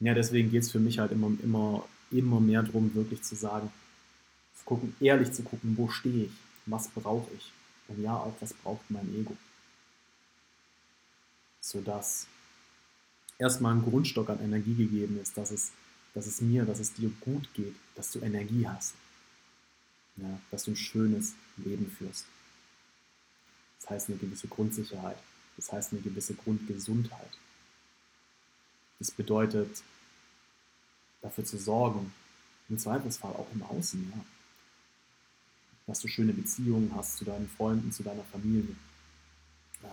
ja, 0.00 0.14
deswegen 0.14 0.50
geht 0.50 0.62
es 0.62 0.70
für 0.70 0.78
mich 0.78 0.98
halt 0.98 1.12
immer, 1.12 1.30
immer, 1.42 1.84
immer 2.10 2.40
mehr 2.40 2.62
darum, 2.62 2.94
wirklich 2.94 3.22
zu 3.22 3.34
sagen, 3.34 3.72
zu 4.58 4.64
gucken, 4.64 4.94
ehrlich 5.00 5.32
zu 5.32 5.42
gucken, 5.42 5.76
wo 5.76 5.88
stehe 5.88 6.26
ich, 6.26 6.32
was 6.66 6.88
brauche 6.88 7.32
ich 7.34 7.52
und 7.88 8.02
ja 8.02 8.14
auch, 8.14 8.34
was 8.40 8.52
braucht 8.52 8.90
mein 8.90 9.08
Ego. 9.14 9.36
Sodass 11.60 12.26
erstmal 13.38 13.74
ein 13.74 13.82
Grundstock 13.82 14.28
an 14.28 14.40
Energie 14.40 14.74
gegeben 14.74 15.18
ist, 15.20 15.36
dass 15.36 15.50
es, 15.50 15.72
dass 16.14 16.26
es 16.26 16.40
mir, 16.40 16.64
dass 16.64 16.80
es 16.80 16.92
dir 16.92 17.10
gut 17.20 17.48
geht, 17.54 17.74
dass 17.94 18.10
du 18.10 18.20
Energie 18.20 18.66
hast, 18.66 18.94
ja, 20.16 20.40
dass 20.50 20.64
du 20.64 20.72
ein 20.72 20.76
schönes 20.76 21.34
Leben 21.56 21.90
führst. 21.90 22.26
Das 23.80 23.90
heißt 23.90 24.08
eine 24.08 24.18
gewisse 24.18 24.48
Grundsicherheit, 24.48 25.18
das 25.56 25.72
heißt 25.72 25.92
eine 25.92 26.02
gewisse 26.02 26.34
Grundgesundheit. 26.34 27.30
Das 28.98 29.10
bedeutet, 29.10 29.82
dafür 31.22 31.44
zu 31.44 31.58
sorgen, 31.58 32.12
im 32.68 32.78
Zweifelsfall 32.78 33.32
auch 33.32 33.48
im 33.52 33.62
Außen, 33.62 34.12
ja. 34.14 34.24
Dass 35.86 36.00
du 36.00 36.08
schöne 36.08 36.32
Beziehungen 36.32 36.92
hast 36.96 37.16
zu 37.16 37.24
deinen 37.24 37.48
Freunden, 37.48 37.92
zu 37.92 38.02
deiner 38.02 38.24
Familie. 38.24 38.74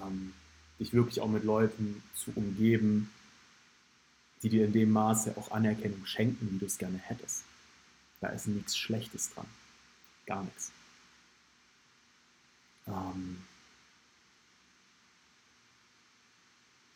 Ähm, 0.03 0.33
dich 0.79 0.91
wirklich 0.93 1.21
auch 1.21 1.27
mit 1.27 1.43
Leuten 1.43 2.01
zu 2.15 2.31
umgeben, 2.33 3.11
die 4.41 4.49
dir 4.49 4.65
in 4.65 4.73
dem 4.73 4.91
Maße 4.91 5.37
auch 5.37 5.51
Anerkennung 5.51 6.05
schenken, 6.05 6.49
wie 6.51 6.57
du 6.57 6.65
es 6.65 6.77
gerne 6.77 6.97
hättest. 6.97 7.43
Da 8.21 8.29
ist 8.29 8.47
nichts 8.47 8.75
Schlechtes 8.75 9.33
dran. 9.33 9.45
Gar 10.25 10.43
nichts. 10.43 10.71
Ähm, 12.87 13.43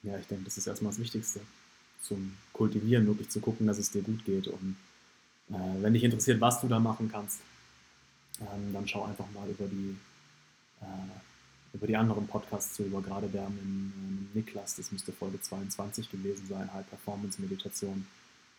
ja, 0.03 0.17
ich 0.17 0.27
denke, 0.27 0.45
das 0.45 0.57
ist 0.57 0.67
erstmal 0.67 0.91
das 0.91 0.99
Wichtigste. 0.99 1.41
Zum 2.01 2.37
Kultivieren, 2.53 3.07
wirklich 3.07 3.29
zu 3.29 3.39
gucken, 3.39 3.67
dass 3.67 3.77
es 3.77 3.91
dir 3.91 4.01
gut 4.01 4.23
geht. 4.25 4.47
Und 4.47 4.77
äh, 5.49 5.81
wenn 5.81 5.93
dich 5.93 6.03
interessiert, 6.03 6.39
was 6.39 6.61
du 6.61 6.67
da 6.67 6.79
machen 6.79 7.09
kannst, 7.11 7.41
ähm, 8.39 8.73
dann 8.73 8.87
schau 8.87 9.03
einfach 9.03 9.25
mal 9.33 9.49
über 9.49 9.65
die, 9.65 9.97
äh, 10.81 11.75
über 11.75 11.87
die 11.87 11.95
anderen 11.95 12.27
Podcasts 12.27 12.77
über 12.79 13.01
gerade 13.01 13.27
der 13.27 13.49
mit, 13.49 13.63
mit 13.63 14.35
Niklas, 14.35 14.75
das 14.75 14.91
müsste 14.91 15.11
Folge 15.11 15.41
22 15.41 16.11
gewesen 16.11 16.47
sein, 16.47 16.71
High 16.73 16.87
Performance 16.87 17.41
Meditation, 17.41 18.05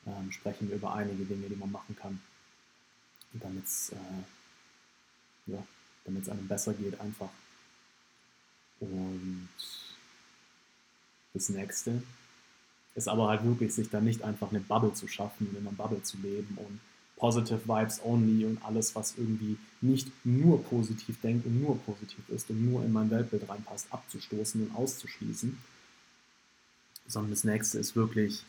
ähm, 0.06 0.32
sprechen 0.32 0.68
wir 0.68 0.76
über 0.76 0.94
einige 0.94 1.24
Dinge, 1.24 1.48
die 1.48 1.56
man 1.56 1.70
machen 1.70 1.96
kann, 1.96 2.20
damit 3.32 3.64
es 3.64 3.90
äh, 3.90 5.52
ja, 5.52 5.62
einem 6.06 6.48
besser 6.48 6.74
geht 6.74 7.00
einfach. 7.00 7.30
Und 8.80 9.48
das 11.34 11.48
nächste 11.48 12.02
ist 12.94 13.08
aber 13.08 13.28
halt 13.28 13.44
wirklich, 13.44 13.72
sich 13.72 13.90
dann 13.90 14.04
nicht 14.04 14.22
einfach 14.22 14.50
eine 14.50 14.60
Bubble 14.60 14.92
zu 14.92 15.06
schaffen 15.06 15.46
und 15.46 15.56
in 15.56 15.66
einer 15.66 15.76
Bubble 15.76 16.02
zu 16.02 16.16
leben 16.18 16.56
und 16.56 16.80
positive 17.16 17.60
Vibes 17.66 18.00
only 18.04 18.44
und 18.44 18.62
alles, 18.64 18.94
was 18.94 19.14
irgendwie 19.16 19.56
nicht 19.80 20.10
nur 20.24 20.62
positiv 20.64 21.20
denkt 21.20 21.46
und 21.46 21.60
nur 21.60 21.78
positiv 21.82 22.28
ist 22.28 22.50
und 22.50 22.64
nur 22.64 22.84
in 22.84 22.92
mein 22.92 23.10
Weltbild 23.10 23.48
reinpasst, 23.48 23.86
abzustoßen 23.92 24.66
und 24.66 24.74
auszuschließen. 24.74 25.58
Sondern 27.06 27.30
das 27.30 27.44
nächste 27.44 27.78
ist 27.78 27.96
wirklich, 27.96 28.42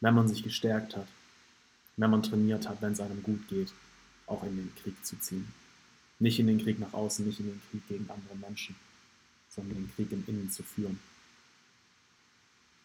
wenn 0.00 0.14
man 0.14 0.28
sich 0.28 0.42
gestärkt 0.42 0.96
hat, 0.96 1.06
wenn 1.96 2.10
man 2.10 2.22
trainiert 2.22 2.68
hat, 2.68 2.82
wenn 2.82 2.92
es 2.92 3.00
einem 3.00 3.22
gut 3.22 3.46
geht, 3.48 3.72
auch 4.26 4.42
in 4.44 4.56
den 4.56 4.74
Krieg 4.82 5.04
zu 5.04 5.18
ziehen. 5.18 5.52
Nicht 6.20 6.38
in 6.38 6.46
den 6.46 6.62
Krieg 6.62 6.78
nach 6.78 6.92
außen, 6.92 7.26
nicht 7.26 7.40
in 7.40 7.46
den 7.46 7.62
Krieg 7.70 7.88
gegen 7.88 8.08
andere 8.08 8.36
Menschen, 8.36 8.76
sondern 9.48 9.74
den 9.74 9.92
Krieg 9.96 10.12
im 10.12 10.24
Innen 10.28 10.50
zu 10.50 10.62
führen. 10.62 11.00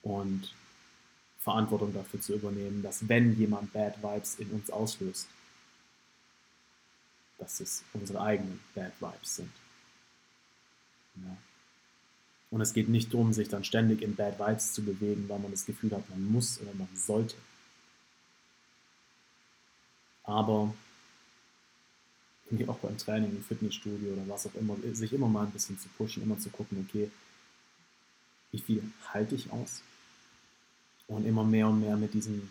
Und 0.01 0.53
Verantwortung 1.39 1.93
dafür 1.93 2.19
zu 2.19 2.33
übernehmen, 2.33 2.81
dass 2.81 3.07
wenn 3.07 3.38
jemand 3.38 3.71
Bad 3.71 4.01
Vibes 4.01 4.36
in 4.39 4.49
uns 4.49 4.71
auslöst, 4.71 5.27
dass 7.38 7.59
es 7.59 7.83
unsere 7.93 8.21
eigenen 8.21 8.59
Bad 8.73 8.93
Vibes 8.99 9.36
sind. 9.36 9.51
Ja. 11.17 11.38
Und 12.49 12.61
es 12.61 12.73
geht 12.73 12.89
nicht 12.89 13.13
darum, 13.13 13.33
sich 13.33 13.49
dann 13.49 13.63
ständig 13.63 14.01
in 14.01 14.15
Bad 14.15 14.39
Vibes 14.39 14.73
zu 14.73 14.83
bewegen, 14.83 15.27
weil 15.27 15.39
man 15.39 15.51
das 15.51 15.65
Gefühl 15.65 15.91
hat, 15.91 16.09
man 16.09 16.31
muss 16.31 16.59
oder 16.61 16.73
man 16.73 16.88
sollte. 16.95 17.36
Aber 20.23 20.73
auch 22.67 22.77
beim 22.79 22.97
Training 22.97 23.31
im 23.31 23.43
Fitnessstudio 23.43 24.13
oder 24.13 24.27
was 24.27 24.47
auch 24.47 24.55
immer, 24.55 24.75
sich 24.93 25.13
immer 25.13 25.27
mal 25.27 25.45
ein 25.45 25.51
bisschen 25.51 25.79
zu 25.79 25.89
pushen, 25.97 26.23
immer 26.23 26.39
zu 26.39 26.49
gucken, 26.49 26.85
okay, 26.87 27.09
wie 28.51 28.59
viel 28.59 28.83
halte 29.13 29.35
ich 29.35 29.51
aus? 29.51 29.81
Und 31.07 31.25
immer 31.25 31.43
mehr 31.43 31.67
und 31.67 31.81
mehr 31.81 31.97
mit 31.97 32.13
diesen 32.13 32.49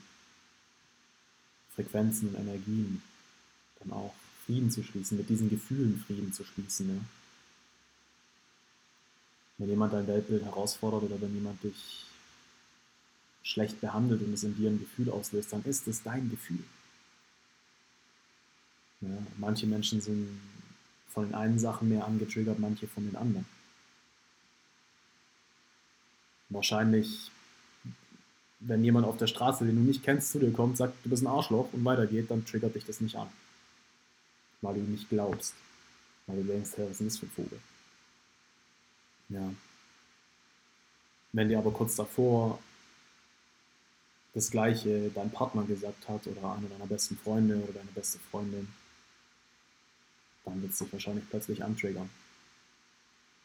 Frequenzen 1.74 2.28
und 2.28 2.34
Energien 2.36 3.02
dann 3.80 3.92
auch 3.92 4.14
Frieden 4.46 4.70
zu 4.70 4.82
schließen, 4.82 5.16
mit 5.16 5.28
diesen 5.28 5.48
Gefühlen 5.48 6.02
Frieden 6.06 6.32
zu 6.32 6.44
schließen. 6.44 6.86
Ne? 6.86 7.00
Wenn 9.58 9.68
jemand 9.68 9.92
dein 9.92 10.06
Weltbild 10.06 10.44
herausfordert 10.44 11.04
oder 11.04 11.20
wenn 11.20 11.34
jemand 11.34 11.62
dich 11.62 12.04
schlecht 13.42 13.80
behandelt 13.80 14.22
und 14.22 14.32
es 14.32 14.44
in 14.44 14.56
dir 14.56 14.70
ein 14.70 14.78
Gefühl 14.78 15.10
auslöst, 15.10 15.52
dann 15.52 15.64
ist 15.64 15.86
es 15.86 16.02
dein 16.02 16.30
Gefühl. 16.30 16.64
Ja, 19.04 19.18
manche 19.38 19.66
Menschen 19.66 20.00
sind 20.00 20.40
von 21.08 21.26
den 21.26 21.34
einen 21.34 21.58
Sachen 21.58 21.88
mehr 21.88 22.04
angetriggert, 22.04 22.58
manche 22.58 22.88
von 22.88 23.04
den 23.04 23.16
anderen. 23.16 23.46
Wahrscheinlich, 26.48 27.30
wenn 28.60 28.84
jemand 28.84 29.06
auf 29.06 29.16
der 29.16 29.26
Straße, 29.26 29.64
den 29.64 29.76
du 29.76 29.82
nicht 29.82 30.02
kennst, 30.02 30.32
zu 30.32 30.38
dir 30.38 30.52
kommt, 30.52 30.76
sagt, 30.76 30.94
du 31.04 31.10
bist 31.10 31.22
ein 31.22 31.28
Arschloch 31.28 31.72
und 31.72 31.84
weitergeht, 31.84 32.30
dann 32.30 32.44
triggert 32.44 32.74
dich 32.74 32.84
das 32.84 33.00
nicht 33.00 33.16
an. 33.16 33.28
Weil 34.62 34.74
du 34.74 34.80
nicht 34.80 35.08
glaubst. 35.08 35.54
Weil 36.26 36.42
du 36.42 36.44
denkst, 36.44 36.70
hey, 36.76 36.86
was 36.88 37.00
ist 37.00 37.06
das 37.06 37.18
für 37.18 37.26
ein 37.26 37.30
Vogel? 37.30 37.60
Ja. 39.28 39.52
Wenn 41.32 41.48
dir 41.48 41.58
aber 41.58 41.72
kurz 41.72 41.96
davor 41.96 42.58
das 44.34 44.50
Gleiche 44.50 45.10
dein 45.14 45.30
Partner 45.30 45.62
gesagt 45.64 46.08
hat 46.08 46.26
oder 46.26 46.54
einer 46.54 46.68
deiner 46.68 46.86
besten 46.86 47.16
Freunde 47.16 47.56
oder 47.56 47.72
deine 47.72 47.90
beste 47.94 48.18
Freundin, 48.30 48.68
dann 50.44 50.60
wird 50.62 50.72
es 50.72 50.78
dich 50.78 50.92
wahrscheinlich 50.92 51.28
plötzlich 51.28 51.64
antriggern, 51.64 52.08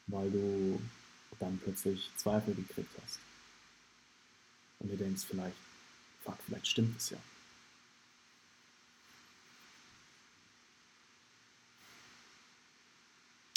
weil 0.08 0.30
du 0.32 0.80
dann 1.40 1.60
plötzlich 1.64 2.10
Zweifel 2.18 2.54
gekriegt 2.54 2.92
hast. 3.04 3.20
Und 4.80 4.92
du 4.92 4.98
denkst 4.98 5.26
vielleicht, 5.28 5.56
fuck, 6.24 6.38
vielleicht 6.46 6.68
stimmt 6.68 6.98
es 6.98 7.12
ja. 7.12 7.18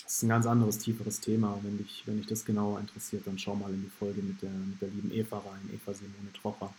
Das 0.04 0.16
ist 0.18 0.22
ein 0.24 0.28
ganz 0.28 0.46
anderes, 0.46 0.78
tieferes 0.78 1.20
Thema. 1.20 1.58
Wenn 1.62 1.78
dich, 1.78 2.02
wenn 2.06 2.18
dich 2.18 2.26
das 2.26 2.44
genauer 2.44 2.78
interessiert, 2.80 3.26
dann 3.26 3.38
schau 3.38 3.54
mal 3.54 3.72
in 3.72 3.82
die 3.82 3.90
Folge 3.98 4.20
mit 4.20 4.42
der, 4.42 4.50
mit 4.50 4.80
der 4.80 4.88
lieben 4.88 5.10
Eva 5.10 5.38
rein, 5.38 5.70
Eva 5.72 5.94
Simone 5.94 6.32
Trocher. 6.34 6.74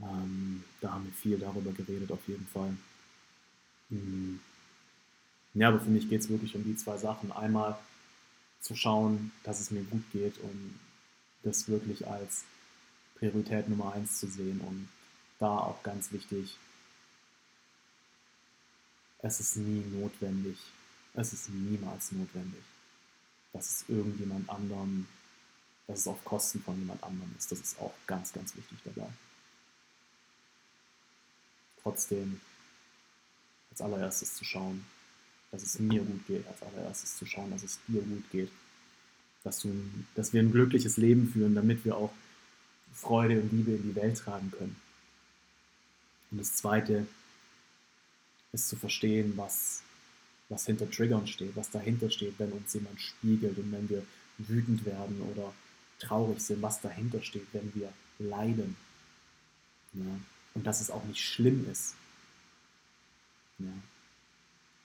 Ähm, 0.00 0.64
da 0.80 0.92
haben 0.92 1.04
wir 1.04 1.12
viel 1.12 1.38
darüber 1.38 1.72
geredet, 1.72 2.10
auf 2.10 2.26
jeden 2.26 2.46
Fall. 2.48 2.76
Mhm 3.90 4.40
Ja, 5.54 5.68
aber 5.68 5.80
für 5.80 5.90
mich 5.90 6.08
geht 6.08 6.20
es 6.20 6.28
wirklich 6.28 6.54
um 6.54 6.64
die 6.64 6.76
zwei 6.76 6.96
Sachen. 6.96 7.32
Einmal 7.32 7.78
zu 8.60 8.76
schauen, 8.76 9.32
dass 9.42 9.60
es 9.60 9.70
mir 9.70 9.82
gut 9.82 10.04
geht 10.12 10.38
und 10.38 10.78
das 11.42 11.68
wirklich 11.68 12.06
als 12.06 12.44
Priorität 13.16 13.68
Nummer 13.68 13.92
eins 13.94 14.20
zu 14.20 14.26
sehen. 14.26 14.60
Und 14.60 14.88
da 15.38 15.58
auch 15.58 15.82
ganz 15.82 16.12
wichtig, 16.12 16.56
es 19.22 19.40
ist 19.40 19.56
nie 19.56 19.84
notwendig, 19.98 20.58
es 21.14 21.32
ist 21.32 21.50
niemals 21.50 22.12
notwendig, 22.12 22.62
dass 23.52 23.70
es 23.70 23.88
irgendjemand 23.88 24.48
anderem, 24.48 25.06
dass 25.86 26.00
es 26.00 26.06
auf 26.06 26.24
Kosten 26.24 26.62
von 26.62 26.78
jemand 26.78 27.02
anderem 27.02 27.34
ist. 27.36 27.50
Das 27.50 27.60
ist 27.60 27.80
auch 27.80 27.94
ganz, 28.06 28.32
ganz 28.32 28.54
wichtig 28.56 28.78
dabei. 28.84 29.08
Trotzdem 31.82 32.40
als 33.70 33.80
allererstes 33.80 34.34
zu 34.34 34.44
schauen, 34.44 34.86
dass 35.50 35.62
es 35.62 35.78
mir 35.78 36.02
gut 36.02 36.26
geht, 36.26 36.46
als 36.46 36.62
allererstes 36.62 37.16
zu 37.16 37.26
schauen, 37.26 37.50
dass 37.50 37.62
es 37.62 37.78
dir 37.88 38.02
gut 38.02 38.30
geht, 38.30 38.50
dass, 39.42 39.60
du, 39.60 39.72
dass 40.14 40.32
wir 40.32 40.42
ein 40.42 40.52
glückliches 40.52 40.96
Leben 40.96 41.28
führen, 41.28 41.54
damit 41.54 41.84
wir 41.84 41.96
auch 41.96 42.12
Freude 42.92 43.40
und 43.40 43.52
Liebe 43.52 43.72
in 43.72 43.82
die 43.82 43.94
Welt 43.94 44.18
tragen 44.18 44.50
können. 44.50 44.76
Und 46.30 46.38
das 46.38 46.54
Zweite 46.54 47.06
ist 48.52 48.68
zu 48.68 48.76
verstehen, 48.76 49.32
was, 49.36 49.82
was 50.48 50.66
hinter 50.66 50.90
Triggern 50.90 51.26
steht, 51.26 51.56
was 51.56 51.70
dahinter 51.70 52.10
steht, 52.10 52.38
wenn 52.38 52.52
uns 52.52 52.74
jemand 52.74 53.00
spiegelt 53.00 53.58
und 53.58 53.72
wenn 53.72 53.88
wir 53.88 54.04
wütend 54.38 54.84
werden 54.84 55.20
oder 55.32 55.52
traurig 55.98 56.40
sind, 56.40 56.62
was 56.62 56.80
dahinter 56.80 57.22
steht, 57.22 57.46
wenn 57.52 57.72
wir 57.74 57.92
leiden. 58.18 58.76
Ja? 59.92 60.20
Und 60.54 60.66
dass 60.66 60.80
es 60.80 60.90
auch 60.90 61.04
nicht 61.04 61.20
schlimm 61.20 61.68
ist. 61.70 61.94
Ja? 63.58 63.72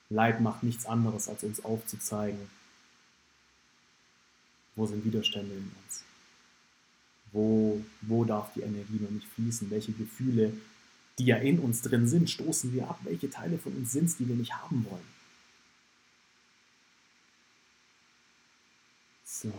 Leid 0.10 0.42
macht 0.42 0.64
nichts 0.64 0.86
anderes, 0.86 1.28
als 1.28 1.44
uns 1.44 1.66
aufzuzeigen, 1.66 2.50
wo 4.76 4.86
sind 4.86 5.04
Widerstände 5.04 5.56
in 5.56 5.72
uns. 5.84 6.04
Wo, 7.32 7.84
wo 8.02 8.24
darf 8.24 8.54
die 8.54 8.62
Energie 8.62 9.00
noch 9.02 9.10
nicht 9.10 9.28
fließen? 9.28 9.70
Welche 9.72 9.94
Gefühle, 9.94 10.54
die 11.18 11.26
ja 11.26 11.38
in 11.38 11.60
uns 11.60 11.82
drin 11.82 12.08
sind, 12.08 12.30
stoßen 12.30 12.74
wir 12.74 12.90
ab? 12.90 13.00
Welche 13.04 13.30
Teile 13.30 13.58
von 13.58 13.74
uns 13.74 13.92
sind 13.92 14.06
es, 14.06 14.18
die 14.18 14.28
wir 14.28 14.36
nicht 14.36 14.54
haben 14.54 14.86
wollen? 14.90 15.16
So. 19.26 19.52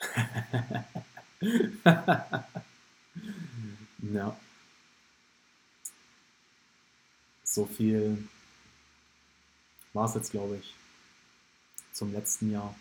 ja. 4.12 4.36
So 7.50 7.66
viel 7.66 8.28
war 9.92 10.08
es 10.08 10.14
jetzt, 10.14 10.30
glaube 10.30 10.58
ich, 10.58 10.72
zum 11.92 12.12
letzten 12.12 12.52
Jahr. 12.52 12.76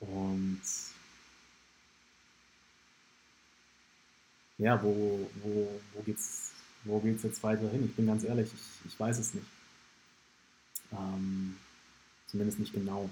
Und 0.00 0.60
ja, 4.58 4.82
wo, 4.82 5.30
wo, 5.44 5.80
wo 5.94 6.02
geht's, 6.02 6.50
wo 6.82 6.98
geht's 6.98 7.22
jetzt 7.22 7.40
weiter 7.44 7.70
hin? 7.70 7.84
Ich 7.84 7.94
bin 7.94 8.08
ganz 8.08 8.24
ehrlich, 8.24 8.50
ich, 8.52 8.90
ich 8.92 8.98
weiß 8.98 9.18
es 9.18 9.32
nicht. 9.32 9.46
Ähm, 10.90 11.56
zumindest 12.26 12.58
nicht 12.58 12.72
genau. 12.72 13.08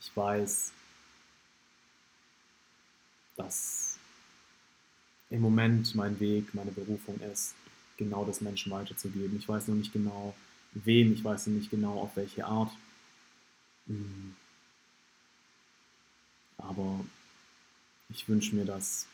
Ich 0.00 0.16
weiß, 0.16 0.72
dass 3.36 3.98
im 5.30 5.42
Moment 5.42 5.94
mein 5.94 6.18
Weg, 6.18 6.52
meine 6.54 6.72
Berufung 6.72 7.20
ist, 7.20 7.54
genau 7.98 8.24
das 8.24 8.40
Menschen 8.40 8.72
weiterzugeben. 8.72 9.36
Ich 9.36 9.48
weiß 9.48 9.68
noch 9.68 9.74
nicht 9.74 9.92
genau, 9.92 10.34
wem, 10.72 11.12
ich 11.12 11.22
weiß 11.22 11.48
noch 11.48 11.54
nicht 11.54 11.70
genau, 11.70 12.00
auf 12.00 12.16
welche 12.16 12.46
Art. 12.46 12.70
Hm. 13.86 14.34
Aber 16.56 17.00
ich 18.08 18.28
wünsche 18.28 18.54
mir, 18.54 18.64
dass 18.64 19.06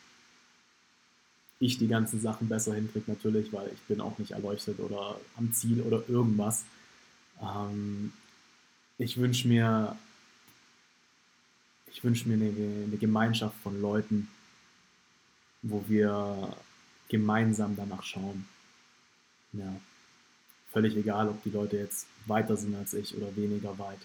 ich 1.59 1.79
die 1.79 1.89
ganzen 1.89 2.21
Sachen 2.21 2.49
besser 2.49 2.75
hinkriege, 2.75 3.11
natürlich, 3.11 3.53
weil 3.53 3.71
ich 3.73 3.81
bin 3.83 4.01
auch 4.01 4.19
nicht 4.19 4.33
erleuchtet 4.33 4.79
oder 4.81 5.19
am 5.37 5.53
Ziel 5.53 5.81
oder 5.81 6.03
irgendwas. 6.09 6.65
Ähm, 7.41 8.13
ich 8.99 9.17
wünsche 9.17 9.49
mir, 9.49 9.97
ich 11.91 12.05
wünsche 12.05 12.29
mir 12.29 12.35
eine, 12.35 12.85
eine 12.85 12.97
Gemeinschaft 12.97 13.57
von 13.63 13.81
Leuten, 13.81 14.29
wo 15.63 15.85
wir 15.89 16.57
gemeinsam 17.09 17.77
danach 17.77 18.03
schauen. 18.03 18.47
Ja. 19.55 19.81
Völlig 20.73 20.97
egal, 20.97 21.29
ob 21.29 21.43
die 21.45 21.51
Leute 21.51 21.77
jetzt 21.77 22.07
weiter 22.27 22.57
sind 22.57 22.75
als 22.75 22.95
ich 22.95 23.17
oder 23.17 23.35
weniger 23.37 23.79
weit. 23.79 24.01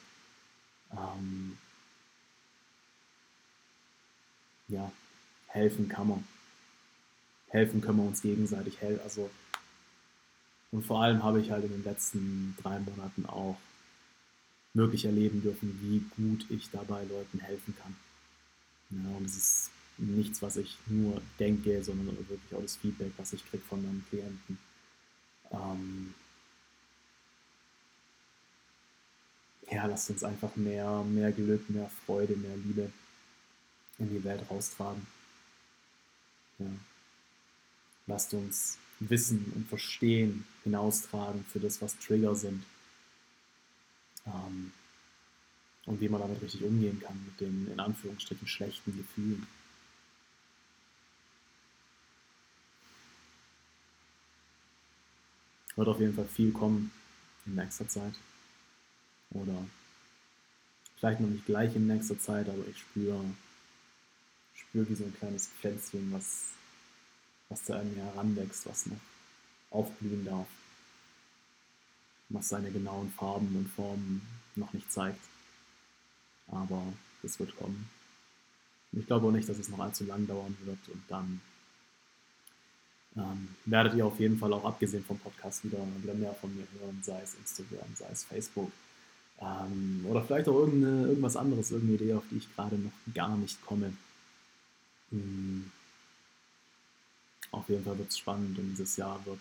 Ähm, 0.92 1.58
ja, 4.68 4.92
helfen 5.48 5.90
kann 5.90 6.10
man. 6.10 6.28
Helfen 7.48 7.82
können 7.82 7.98
wir 7.98 8.06
uns 8.06 8.22
gegenseitig. 8.22 8.78
Also, 9.04 9.32
und 10.72 10.86
vor 10.86 11.02
allem 11.02 11.24
habe 11.24 11.42
ich 11.42 11.50
halt 11.50 11.66
in 11.66 11.72
den 11.72 11.84
letzten 11.84 12.56
drei 12.62 12.80
Monaten 12.80 13.26
auch 13.26 13.58
wirklich 14.76 15.06
erleben 15.06 15.42
dürfen, 15.42 15.80
wie 15.82 16.06
gut 16.16 16.46
ich 16.52 16.70
dabei 16.70 17.04
Leuten 17.06 17.40
helfen 17.40 17.76
kann. 17.82 17.96
Ja, 18.92 19.18
und 19.18 19.26
es 19.26 19.38
ist 19.38 19.72
nichts, 19.98 20.42
was 20.44 20.58
ich 20.58 20.78
nur 20.86 21.20
denke, 21.40 21.84
sondern 21.84 22.16
wirklich 22.30 22.54
auch 22.54 22.62
das 22.62 22.78
Feedback, 22.78 23.12
was 23.18 23.34
ich 23.34 23.44
kriege 23.50 23.64
von 23.68 23.82
meinen 23.82 24.06
Klienten. 24.10 24.60
Ähm 25.52 26.14
ja, 29.72 29.86
lasst 29.86 30.10
uns 30.10 30.24
einfach 30.24 30.56
mehr, 30.56 31.04
mehr 31.04 31.32
Glück, 31.32 31.70
mehr 31.70 31.90
Freude, 32.06 32.36
mehr 32.36 32.58
Liebe 32.58 32.92
in 33.98 34.10
die 34.10 34.24
Welt 34.24 34.44
raustragen. 34.50 35.06
Ja. 36.58 36.68
Lasst 38.08 38.34
uns 38.34 38.78
Wissen 39.00 39.52
und 39.56 39.68
Verstehen 39.68 40.46
hinaustragen 40.64 41.46
für 41.46 41.60
das, 41.60 41.82
was 41.82 41.98
Trigger 42.00 42.36
sind. 42.36 42.64
Ähm, 44.26 44.72
und 45.86 46.02
wie 46.02 46.10
man 46.10 46.22
damit 46.22 46.42
richtig 46.42 46.64
umgehen 46.64 47.00
kann, 47.00 47.20
mit 47.26 47.40
den 47.40 47.72
in 47.72 47.80
Anführungsstrichen 47.80 48.48
schlechten 48.48 48.96
Gefühlen. 48.96 49.48
Wird 55.80 55.88
auf 55.88 56.00
jeden 56.02 56.14
Fall 56.14 56.28
viel 56.28 56.52
kommen 56.52 56.92
in 57.46 57.56
nächster 57.56 57.88
Zeit. 57.88 58.12
Oder 59.32 59.56
vielleicht 60.98 61.22
noch 61.22 61.30
nicht 61.30 61.46
gleich 61.46 61.74
in 61.74 61.88
nächster 61.88 62.20
Zeit, 62.20 62.50
aber 62.50 62.68
ich 62.70 62.80
spüre, 62.80 63.24
spüre 64.56 64.90
wie 64.90 64.96
so 64.96 65.06
ein 65.06 65.16
kleines 65.16 65.48
Pflänzchen, 65.48 66.12
was, 66.12 66.48
was 67.48 67.64
zu 67.64 67.78
einem 67.78 67.96
heranwächst, 67.96 68.68
was 68.68 68.88
noch 68.88 68.98
aufblühen 69.70 70.26
darf. 70.26 70.48
Was 72.28 72.50
seine 72.50 72.72
genauen 72.72 73.14
Farben 73.14 73.56
und 73.56 73.70
Formen 73.70 74.22
noch 74.58 74.74
nicht 74.74 74.92
zeigt. 74.92 75.24
Aber 76.48 76.92
das 77.22 77.40
wird 77.40 77.56
kommen. 77.56 77.90
ich 78.92 79.08
glaube 79.08 79.28
auch 79.28 79.32
nicht, 79.32 79.48
dass 79.48 79.58
es 79.58 79.70
noch 79.70 79.80
allzu 79.80 80.04
lang 80.04 80.28
dauern 80.28 80.58
wird 80.66 80.90
und 80.90 81.04
dann 81.08 81.40
ähm, 83.16 83.50
werdet 83.66 83.96
ihr 83.96 84.06
auf 84.06 84.20
jeden 84.20 84.38
Fall 84.38 84.54
auch 84.54 84.66
abgesehen 84.66 85.04
vom 85.04 85.20
Podcast 85.20 85.64
wieder, 85.64 85.80
wieder 86.02 86.14
mehr 86.14 86.34
von 86.34 86.56
mir 86.56 86.66
hören, 86.80 87.00
sei 87.02 87.22
es 87.22 87.36
Instagram, 87.36 87.96
sei 87.96 88.08
es 88.12 88.24
Facebook 88.24 88.72
ähm, 89.42 90.06
oder 90.08 90.22
vielleicht 90.24 90.48
auch 90.48 90.60
irgendwas 90.60 91.36
anderes, 91.36 91.72
irgendeine 91.72 92.02
Idee, 92.02 92.14
auf 92.14 92.24
die 92.30 92.38
ich 92.38 92.56
gerade 92.56 92.78
noch 92.78 92.92
gar 93.14 93.36
nicht 93.38 93.64
komme. 93.66 93.94
Mhm. 95.12 95.72
Auf 97.52 97.68
jeden 97.68 97.84
Fall 97.84 97.98
wird 97.98 98.10
es 98.10 98.20
spannend 98.20 98.60
und 98.60 98.70
dieses 98.70 98.98
Jahr 98.98 99.26
wird, 99.26 99.40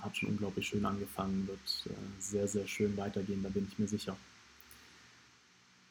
hat 0.00 0.16
schon 0.16 0.30
unglaublich 0.30 0.66
schön 0.66 0.84
angefangen, 0.86 1.46
wird 1.46 1.86
äh, 1.86 2.20
sehr, 2.20 2.48
sehr 2.48 2.66
schön 2.66 2.96
weitergehen, 2.96 3.42
da 3.42 3.50
bin 3.50 3.68
ich 3.70 3.78
mir 3.78 3.88
sicher. 3.88 4.16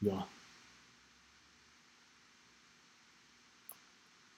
Ja. 0.01 0.27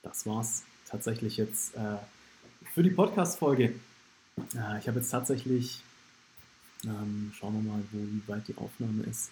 Das 0.04 0.26
war's 0.26 0.64
tatsächlich 0.88 1.38
jetzt. 1.38 1.76
Äh, 1.76 1.98
für 2.74 2.84
die 2.84 2.90
Podcast-Folge. 2.90 3.74
Äh, 4.56 4.80
ich 4.80 4.88
habe 4.88 5.00
jetzt 5.00 5.10
tatsächlich, 5.10 5.82
ähm, 6.86 7.32
schauen 7.38 7.54
wir 7.56 7.72
mal, 7.72 7.84
wo, 7.92 8.00
wie 8.00 8.28
weit 8.28 8.48
die 8.48 8.56
Aufnahme 8.56 9.04
ist. 9.04 9.30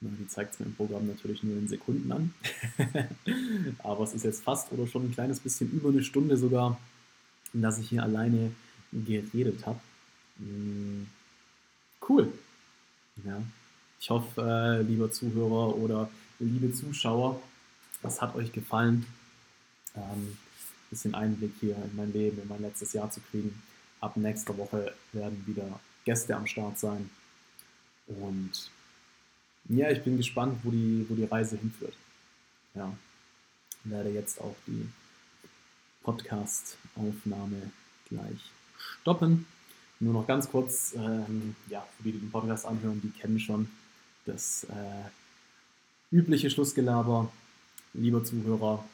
Na, 0.00 0.10
die 0.18 0.26
zeigt 0.26 0.54
es 0.54 0.60
mir 0.60 0.66
im 0.66 0.74
Programm 0.74 1.06
natürlich 1.06 1.42
nur 1.42 1.56
in 1.56 1.68
Sekunden 1.68 2.10
an. 2.12 2.34
Aber 3.78 4.04
es 4.04 4.14
ist 4.14 4.24
jetzt 4.24 4.42
fast 4.42 4.72
oder 4.72 4.86
schon 4.86 5.04
ein 5.04 5.12
kleines 5.12 5.40
bisschen 5.40 5.70
über 5.70 5.90
eine 5.90 6.02
Stunde 6.02 6.36
sogar, 6.36 6.78
dass 7.52 7.78
ich 7.78 7.90
hier 7.90 8.02
alleine 8.02 8.52
geredet 8.92 9.66
habe. 9.66 9.80
Hm, 10.38 11.06
cool. 12.08 12.32
Ja. 13.24 13.42
Ich 14.00 14.08
hoffe, 14.08 14.40
äh, 14.40 14.82
lieber 14.82 15.10
Zuhörer 15.10 15.76
oder 15.76 16.08
liebe 16.38 16.72
Zuschauer, 16.72 17.40
das 18.02 18.22
hat 18.22 18.34
euch 18.34 18.52
gefallen. 18.52 19.06
Ähm, 19.94 20.36
bisschen 20.90 21.14
Einblick 21.14 21.52
hier 21.60 21.76
in 21.76 21.96
mein 21.96 22.12
Leben, 22.12 22.40
in 22.40 22.48
mein 22.48 22.62
letztes 22.62 22.92
Jahr 22.92 23.10
zu 23.10 23.20
kriegen. 23.30 23.62
ab 24.00 24.16
nächster 24.16 24.56
Woche 24.58 24.94
werden 25.12 25.42
wieder 25.46 25.80
Gäste 26.04 26.36
am 26.36 26.46
Start 26.46 26.78
sein. 26.78 27.10
Und 28.06 28.70
ja, 29.68 29.90
ich 29.90 30.02
bin 30.02 30.16
gespannt, 30.16 30.58
wo 30.62 30.70
die, 30.70 31.06
wo 31.08 31.14
die 31.14 31.24
Reise 31.24 31.56
hinführt. 31.56 31.94
Ja, 32.74 32.92
werde 33.84 34.10
jetzt 34.10 34.40
auch 34.40 34.54
die 34.66 34.88
Podcast-Aufnahme 36.02 37.70
gleich 38.08 38.52
stoppen. 38.76 39.46
Nur 39.98 40.12
noch 40.12 40.26
ganz 40.26 40.48
kurz, 40.50 40.94
ähm, 40.94 41.56
ja, 41.68 41.86
für 41.96 42.04
die, 42.04 42.12
die 42.12 42.18
den 42.18 42.30
Podcast 42.30 42.66
anhören, 42.66 43.00
die 43.02 43.10
kennen 43.18 43.40
schon 43.40 43.68
das 44.26 44.64
äh, 44.64 46.14
übliche 46.14 46.50
Schlussgelaber. 46.50 47.32
Lieber 47.94 48.22
Zuhörer, 48.22 48.84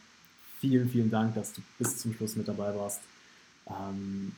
vielen, 0.62 0.88
vielen 0.88 1.10
Dank, 1.10 1.34
dass 1.34 1.52
du 1.52 1.60
bis 1.76 1.98
zum 1.98 2.14
Schluss 2.14 2.36
mit 2.36 2.46
dabei 2.46 2.74
warst. 2.76 3.00
Ähm, 3.66 4.32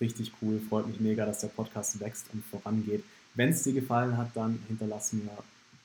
richtig 0.00 0.32
cool, 0.42 0.60
freut 0.68 0.88
mich 0.88 0.98
mega, 0.98 1.24
dass 1.24 1.38
der 1.38 1.48
Podcast 1.48 2.00
wächst 2.00 2.26
und 2.32 2.44
vorangeht. 2.46 3.04
Wenn 3.36 3.50
es 3.50 3.62
dir 3.62 3.72
gefallen 3.72 4.16
hat, 4.16 4.30
dann 4.34 4.58
hinterlass 4.66 5.12
mir 5.12 5.30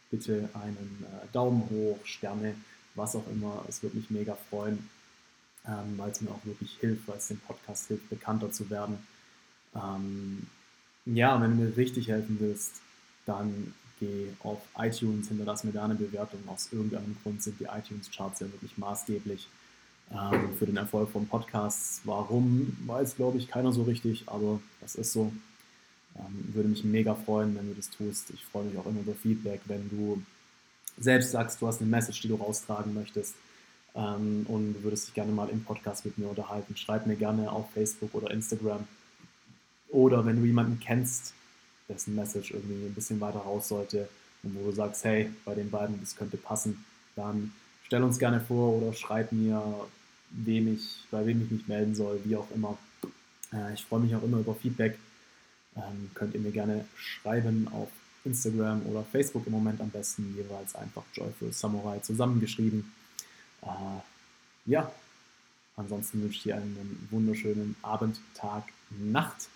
bitte 0.10 0.50
einen 0.56 1.06
äh, 1.06 1.28
Daumen 1.32 1.70
hoch, 1.70 2.00
Sterne, 2.06 2.56
was 2.96 3.16
auch 3.16 3.28
immer. 3.28 3.64
Es 3.70 3.84
würde 3.84 3.98
mich 3.98 4.10
mega 4.10 4.36
freuen, 4.50 4.90
ähm, 5.68 5.94
weil 5.98 6.10
es 6.10 6.22
mir 6.22 6.32
auch 6.32 6.44
wirklich 6.44 6.76
hilft, 6.80 7.08
weil 7.08 7.18
es 7.18 7.28
dem 7.28 7.38
Podcast 7.38 7.88
hilft, 7.88 8.10
bekannter 8.10 8.52
zu 8.52 8.72
werden. 8.72 8.98
Ähm, 9.76 10.48
ja, 11.06 11.40
wenn 11.40 11.52
du 11.52 11.64
mir 11.66 11.78
richtig 11.78 12.08
helfen 12.08 12.38
willst, 12.40 12.82
dann 13.28 13.76
geh 14.00 14.30
auf 14.40 14.60
iTunes, 14.76 15.28
hinterlass 15.28 15.64
mir 15.64 15.72
da 15.72 15.86
eine 15.86 15.96
Bewertung. 15.96 16.40
Aus 16.48 16.70
irgendeinem 16.72 17.16
Grund 17.22 17.44
sind 17.44 17.60
die 17.60 17.66
iTunes-Charts 17.66 18.40
ja 18.40 18.52
wirklich 18.52 18.76
maßgeblich 18.80 19.48
ähm, 20.12 20.54
für 20.58 20.66
den 20.66 20.78
Erfolg 20.78 21.10
von 21.10 21.28
Podcasts. 21.28 22.02
Warum, 22.04 22.78
weiß 22.86 23.16
glaube 23.16 23.38
ich 23.38 23.48
keiner 23.48 23.72
so 23.72 23.84
richtig, 23.84 24.24
aber 24.28 24.60
das 24.82 24.96
ist 24.96 25.14
so. 25.14 25.32
Ähm, 26.16 26.54
würde 26.54 26.70
mich 26.70 26.84
mega 26.84 27.14
freuen, 27.14 27.56
wenn 27.56 27.68
du 27.68 27.76
das 27.76 27.90
tust. 27.90 28.32
Ich 28.32 28.44
freue 28.46 28.66
mich 28.66 28.78
auch 28.78 28.86
immer 28.86 29.02
über 29.02 29.14
Feedback, 29.14 29.62
wenn 29.66 29.90
du 29.90 30.22
selbst 30.98 31.32
sagst, 31.32 31.62
du 31.62 31.68
hast 31.68 31.82
eine 31.82 31.90
Message, 31.90 32.22
die 32.22 32.28
du 32.28 32.36
raustragen 32.36 32.94
möchtest 32.94 33.36
ähm, 33.96 34.46
und 34.48 34.74
du 34.74 34.84
würdest 34.84 35.08
dich 35.08 35.14
gerne 35.14 35.32
mal 35.32 35.50
im 35.50 35.64
Podcast 35.64 36.06
mit 36.06 36.18
mir 36.18 36.28
unterhalten. 36.28 36.76
Schreib 36.76 37.06
mir 37.06 37.16
gerne 37.16 37.52
auf 37.52 37.70
Facebook 37.72 38.14
oder 38.14 38.32
Instagram. 38.32 38.88
Oder 39.90 40.26
wenn 40.26 40.38
du 40.38 40.46
jemanden 40.46 40.80
kennst, 40.80 41.34
dessen 41.88 42.16
Message 42.16 42.52
irgendwie 42.52 42.86
ein 42.86 42.94
bisschen 42.94 43.22
weiter 43.22 43.40
raus 43.40 43.68
sollte 43.70 44.10
und 44.44 44.56
wo 44.56 44.66
du 44.66 44.72
sagst, 44.72 45.04
hey, 45.06 45.32
bei 45.46 45.56
den 45.56 45.70
beiden, 45.70 46.00
das 46.02 46.16
könnte 46.16 46.38
passen, 46.38 46.84
dann 47.16 47.54
stell 47.84 48.04
uns 48.04 48.20
gerne 48.20 48.42
vor 48.42 48.74
oder 48.74 48.94
schreib 48.94 49.32
mir, 49.32 49.64
wem 50.32 50.74
ich, 50.74 51.06
bei 51.12 51.26
wem 51.26 51.44
ich 51.44 51.52
mich 51.52 51.68
melden 51.68 51.96
soll, 51.96 52.20
wie 52.24 52.36
auch 52.36 52.50
immer. 52.54 52.78
Äh, 53.54 53.74
ich 53.74 53.86
freue 53.86 54.02
mich 54.02 54.16
auch 54.16 54.24
immer 54.24 54.40
über 54.40 54.56
Feedback. 54.56 54.98
Ähm, 55.76 56.10
könnt 56.14 56.34
ihr 56.34 56.42
mir 56.42 56.52
gerne 56.52 56.86
schreiben 56.96 57.68
auf 57.72 57.90
Instagram 58.26 58.86
oder 58.86 59.04
Facebook 59.04 59.46
im 59.48 59.54
Moment 59.54 59.80
am 59.80 59.90
besten, 59.90 60.36
jeweils 60.36 60.76
einfach 60.76 61.04
Joyful 61.14 61.52
Samurai 61.54 62.00
zusammengeschrieben. 62.00 62.92
Äh, 63.62 63.68
ja, 64.66 64.92
ansonsten 65.76 66.22
wünsche 66.22 66.38
ich 66.38 66.44
dir 66.44 66.56
einen 66.56 67.08
wunderschönen 67.10 67.76
Abend, 67.82 68.20
Tag, 68.36 68.64
Nacht 68.90 69.48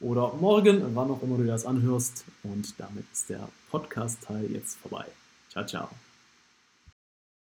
oder 0.00 0.34
morgen, 0.34 0.94
wann 0.94 1.10
auch 1.10 1.22
immer 1.22 1.36
du 1.36 1.46
das 1.46 1.64
anhörst. 1.64 2.24
Und 2.42 2.74
damit 2.78 3.04
ist 3.12 3.28
der 3.28 3.48
Podcast-Teil 3.70 4.50
jetzt 4.52 4.78
vorbei. 4.78 5.06
Ciao, 5.50 5.64
ciao. 5.64 6.05